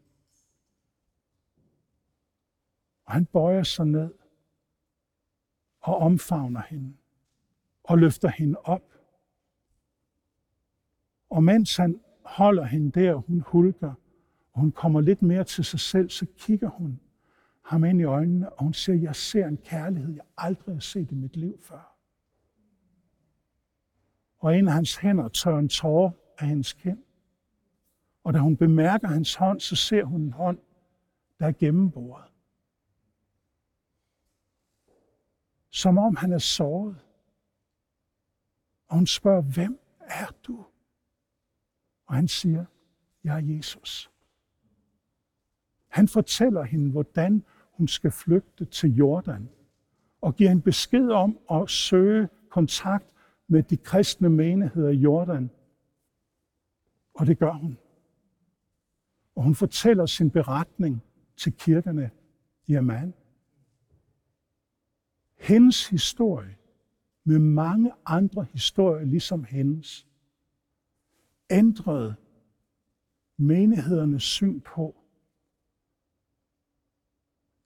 Og 3.06 3.14
han 3.14 3.26
bøjer 3.26 3.64
sig 3.64 3.86
ned 3.86 4.14
og 5.82 5.98
omfavner 5.98 6.62
hende 6.62 6.94
og 7.84 7.98
løfter 7.98 8.30
hende 8.30 8.60
op. 8.64 8.94
Og 11.30 11.44
mens 11.44 11.78
han 11.78 12.02
holder 12.26 12.64
hende 12.64 13.00
der, 13.00 13.16
hun 13.16 13.42
hulker, 13.48 13.94
og 14.54 14.60
hun 14.60 14.72
kommer 14.72 15.02
lidt 15.02 15.22
mere 15.22 15.44
til 15.44 15.66
sig 15.66 15.80
selv, 15.80 16.10
så 16.10 16.26
kigger 16.38 16.70
hun 16.70 17.00
ham 17.62 17.84
ind 17.84 18.02
i 18.02 18.04
øjnene, 18.04 18.54
og 18.54 18.64
hun 18.64 18.74
siger, 18.74 19.02
jeg 19.02 19.16
ser 19.16 19.48
en 19.48 19.58
kærlighed, 19.58 20.14
jeg 20.14 20.26
aldrig 20.38 20.76
har 20.76 20.80
set 20.80 21.12
i 21.12 21.16
mit 21.16 21.36
liv 21.36 21.60
før. 21.62 21.97
Og 24.40 24.58
en 24.58 24.68
af 24.68 24.74
hans 24.74 24.96
hænder 24.96 25.28
tør 25.28 25.58
en 25.58 25.70
tårer 25.70 26.12
af 26.38 26.48
hendes 26.48 26.74
kind. 26.74 27.04
Og 28.24 28.34
da 28.34 28.40
hun 28.40 28.58
bemærker 28.58 29.08
hans 29.08 29.36
hånd, 29.36 29.60
så 29.60 29.76
ser 29.76 30.04
hun 30.04 30.22
en 30.22 30.34
hånd, 30.34 30.60
der 31.40 31.48
er 31.48 31.52
gennemboret. 31.52 32.32
Som 35.70 35.98
om 35.98 36.16
han 36.16 36.34
er 36.34 36.38
såret. 36.38 36.98
Og 38.88 38.96
hun 38.96 39.08
spørger, 39.08 39.42
hvem 39.42 39.80
er 40.02 40.32
du? 40.44 40.66
Og 42.06 42.16
han 42.16 42.28
siger, 42.28 42.66
jeg 43.24 43.36
er 43.36 43.56
Jesus. 43.56 44.12
Han 45.88 46.08
fortæller 46.08 46.64
hende, 46.64 46.92
hvordan 46.92 47.46
hun 47.72 47.88
skal 47.88 48.12
flygte 48.12 48.66
til 48.66 48.96
Jordan, 48.96 49.50
og 50.22 50.36
giver 50.36 50.52
en 50.52 50.62
besked 50.62 51.10
om 51.10 51.40
at 51.52 51.70
søge 51.70 52.30
kontakt 52.50 53.14
med 53.48 53.64
de 53.64 53.78
kristne 53.78 54.30
menigheder 54.30 54.90
i 54.90 54.96
Jordan. 54.96 55.50
Og 57.14 57.28
det 57.28 57.40
gør 57.40 57.54
hun. 57.54 57.78
Og 59.36 59.44
hun 59.44 59.56
fortæller 59.56 60.06
sin 60.06 60.32
beretning 60.32 61.04
til 61.38 61.54
kirkerne 61.54 62.12
i 62.68 62.74
Amman. 62.74 63.14
Hendes 65.38 65.88
historie 65.88 66.58
med 67.24 67.40
mange 67.40 67.92
andre 68.06 68.44
historier 68.44 69.06
ligesom 69.06 69.44
hendes, 69.44 70.08
ændrede 71.50 72.16
menighedernes 73.38 74.24
syn 74.24 74.62
på, 74.62 74.96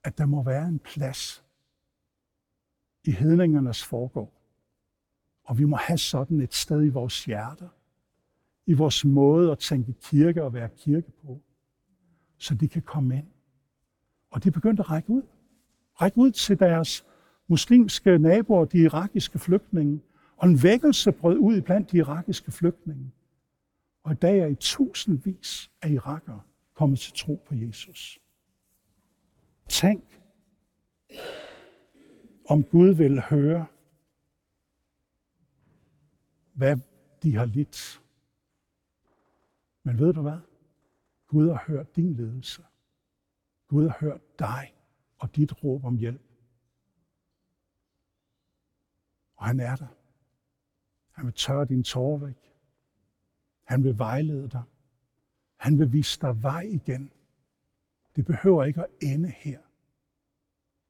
at 0.04 0.18
der 0.18 0.26
må 0.26 0.42
være 0.42 0.68
en 0.68 0.78
plads 0.78 1.44
i 3.04 3.10
hedningernes 3.10 3.84
forgård. 3.84 4.41
Og 5.44 5.58
vi 5.58 5.64
må 5.64 5.76
have 5.76 5.98
sådan 5.98 6.40
et 6.40 6.54
sted 6.54 6.84
i 6.84 6.88
vores 6.88 7.24
hjerter, 7.24 7.68
i 8.66 8.72
vores 8.72 9.04
måde 9.04 9.52
at 9.52 9.58
tænke 9.58 9.92
kirke 9.92 10.42
og 10.42 10.54
være 10.54 10.68
kirke 10.76 11.12
på, 11.24 11.40
så 12.38 12.54
de 12.54 12.68
kan 12.68 12.82
komme 12.82 13.16
ind. 13.16 13.26
Og 14.30 14.44
de 14.44 14.50
begyndte 14.50 14.80
at 14.80 14.90
række 14.90 15.10
ud. 15.10 15.22
Række 15.94 16.18
ud 16.18 16.30
til 16.30 16.58
deres 16.58 17.06
muslimske 17.48 18.18
naboer, 18.18 18.64
de 18.64 18.78
irakiske 18.78 19.38
flygtninge. 19.38 20.00
Og 20.36 20.48
en 20.48 20.62
vækkelse 20.62 21.12
brød 21.12 21.38
ud 21.38 21.60
blandt 21.60 21.92
de 21.92 21.96
irakiske 21.96 22.52
flygtninge. 22.52 23.12
Og 24.02 24.12
i 24.12 24.14
dag 24.14 24.38
er 24.38 24.46
i 24.46 24.54
tusindvis 24.54 25.70
af 25.82 25.90
irakere 25.90 26.40
kommet 26.74 26.98
til 26.98 27.12
tro 27.16 27.42
på 27.46 27.54
Jesus. 27.54 28.20
Tænk, 29.68 30.20
om 32.48 32.64
Gud 32.64 32.88
vil 32.88 33.20
høre, 33.20 33.66
hvad 36.52 36.76
de 37.22 37.36
har 37.36 37.44
lidt. 37.44 38.02
Men 39.82 39.98
ved 39.98 40.12
du 40.12 40.22
hvad? 40.22 40.38
Gud 41.26 41.48
har 41.48 41.64
hørt 41.66 41.96
din 41.96 42.14
ledelse. 42.14 42.64
Gud 43.68 43.88
har 43.88 43.96
hørt 44.00 44.38
dig 44.38 44.74
og 45.18 45.36
dit 45.36 45.64
råb 45.64 45.84
om 45.84 45.96
hjælp. 45.96 46.22
Og 49.36 49.46
han 49.46 49.60
er 49.60 49.76
der. 49.76 49.86
Han 51.10 51.26
vil 51.26 51.34
tørre 51.34 51.64
din 51.64 51.84
tårer 51.84 52.18
væk. 52.18 52.52
Han 53.64 53.84
vil 53.84 53.98
vejlede 53.98 54.48
dig. 54.50 54.62
Han 55.56 55.78
vil 55.78 55.92
vise 55.92 56.20
dig 56.20 56.42
vej 56.42 56.60
igen. 56.60 57.12
Det 58.16 58.24
behøver 58.24 58.64
ikke 58.64 58.80
at 58.80 58.90
ende 59.02 59.30
her. 59.30 59.60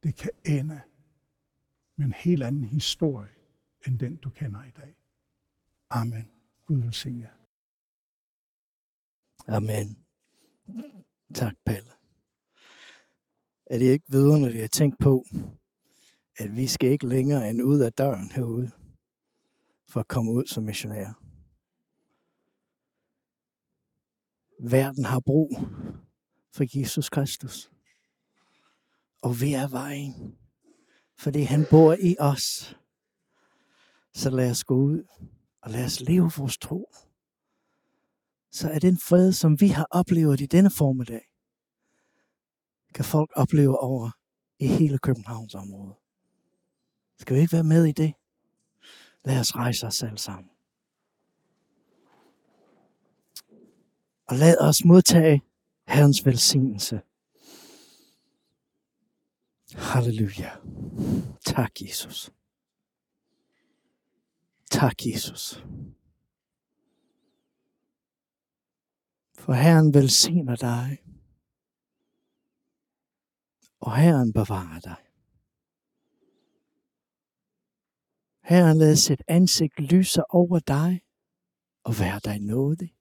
Det 0.02 0.16
kan 0.16 0.30
ende 0.46 0.80
med 1.96 2.06
en 2.06 2.12
helt 2.12 2.42
anden 2.42 2.64
historie, 2.64 3.34
end 3.86 3.98
den 3.98 4.16
du 4.16 4.30
kender 4.30 4.64
i 4.64 4.70
dag. 4.70 4.96
Amen. 5.94 6.30
Gud 6.66 6.76
velsigne 6.76 7.20
jer. 7.20 7.30
Amen. 9.46 9.98
Tak, 11.34 11.54
Palle. 11.64 11.90
Er 13.66 13.78
det 13.78 13.84
ikke 13.84 14.04
vidunderligt 14.08 14.64
at 14.64 14.70
tænke 14.70 14.96
på, 15.00 15.24
at 16.36 16.56
vi 16.56 16.66
skal 16.66 16.90
ikke 16.90 17.06
længere 17.06 17.50
end 17.50 17.62
ud 17.62 17.80
af 17.80 17.92
døren 17.92 18.30
herude, 18.30 18.70
for 19.88 20.00
at 20.00 20.08
komme 20.08 20.32
ud 20.32 20.46
som 20.46 20.64
missionærer. 20.64 21.14
Verden 24.70 25.04
har 25.04 25.20
brug 25.20 25.58
for 26.52 26.78
Jesus 26.78 27.10
Kristus. 27.10 27.70
Og 29.22 29.40
vi 29.40 29.52
er 29.52 29.68
vejen, 29.68 30.38
fordi 31.18 31.42
han 31.42 31.66
bor 31.70 31.96
i 32.00 32.16
os. 32.20 32.76
Så 34.14 34.30
lad 34.30 34.50
os 34.50 34.64
gå 34.64 34.74
ud 34.74 35.04
og 35.62 35.70
lad 35.70 35.84
os 35.84 36.00
leve 36.00 36.30
vores 36.36 36.58
tro. 36.58 36.92
Så 38.50 38.70
er 38.70 38.78
den 38.78 38.98
fred, 38.98 39.32
som 39.32 39.60
vi 39.60 39.68
har 39.68 39.86
oplevet 39.90 40.40
i 40.40 40.46
denne 40.46 40.70
formiddag, 40.70 41.28
kan 42.94 43.04
folk 43.04 43.30
opleve 43.36 43.78
over 43.78 44.10
i 44.58 44.66
hele 44.66 44.98
Københavns 44.98 45.54
område. 45.54 45.94
Skal 47.18 47.36
vi 47.36 47.40
ikke 47.40 47.52
være 47.52 47.64
med 47.64 47.84
i 47.84 47.92
det? 47.92 48.14
Lad 49.24 49.40
os 49.40 49.56
rejse 49.56 49.86
os 49.86 50.02
alle 50.02 50.18
sammen. 50.18 50.50
Og 54.26 54.36
lad 54.36 54.58
os 54.60 54.84
modtage 54.84 55.42
Herrens 55.86 56.26
velsignelse. 56.26 57.00
Halleluja. 59.74 60.50
Tak, 61.46 61.72
Jesus. 61.80 62.32
Tak, 64.72 65.06
Jesus. 65.06 65.64
For 69.38 69.52
Herren 69.52 69.94
velsigner 69.94 70.56
dig. 70.56 70.98
Og 73.80 73.96
Herren 73.96 74.32
bevarer 74.32 74.80
dig. 74.80 74.96
Herren 78.42 78.78
lader 78.78 78.94
sit 78.94 79.22
ansigt 79.28 79.80
lyse 79.80 80.30
over 80.30 80.58
dig 80.58 81.02
og 81.84 81.92
være 81.98 82.20
dig 82.24 82.38
nådig. 82.38 82.94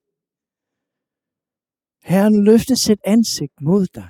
Herren 2.01 2.43
løfter 2.43 2.75
sit 2.75 2.99
ansigt 3.05 3.61
mod 3.61 3.87
dig 3.87 4.09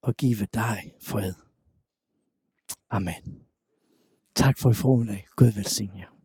og 0.00 0.14
give 0.14 0.46
dig 0.46 0.94
fred. 1.00 1.34
Amen. 2.90 3.45
Tak 4.36 4.58
for 4.58 4.70
i 4.70 4.74
formiddag. 4.74 5.26
Gud 5.36 5.52
velsigne 5.52 5.98
jer. 5.98 6.15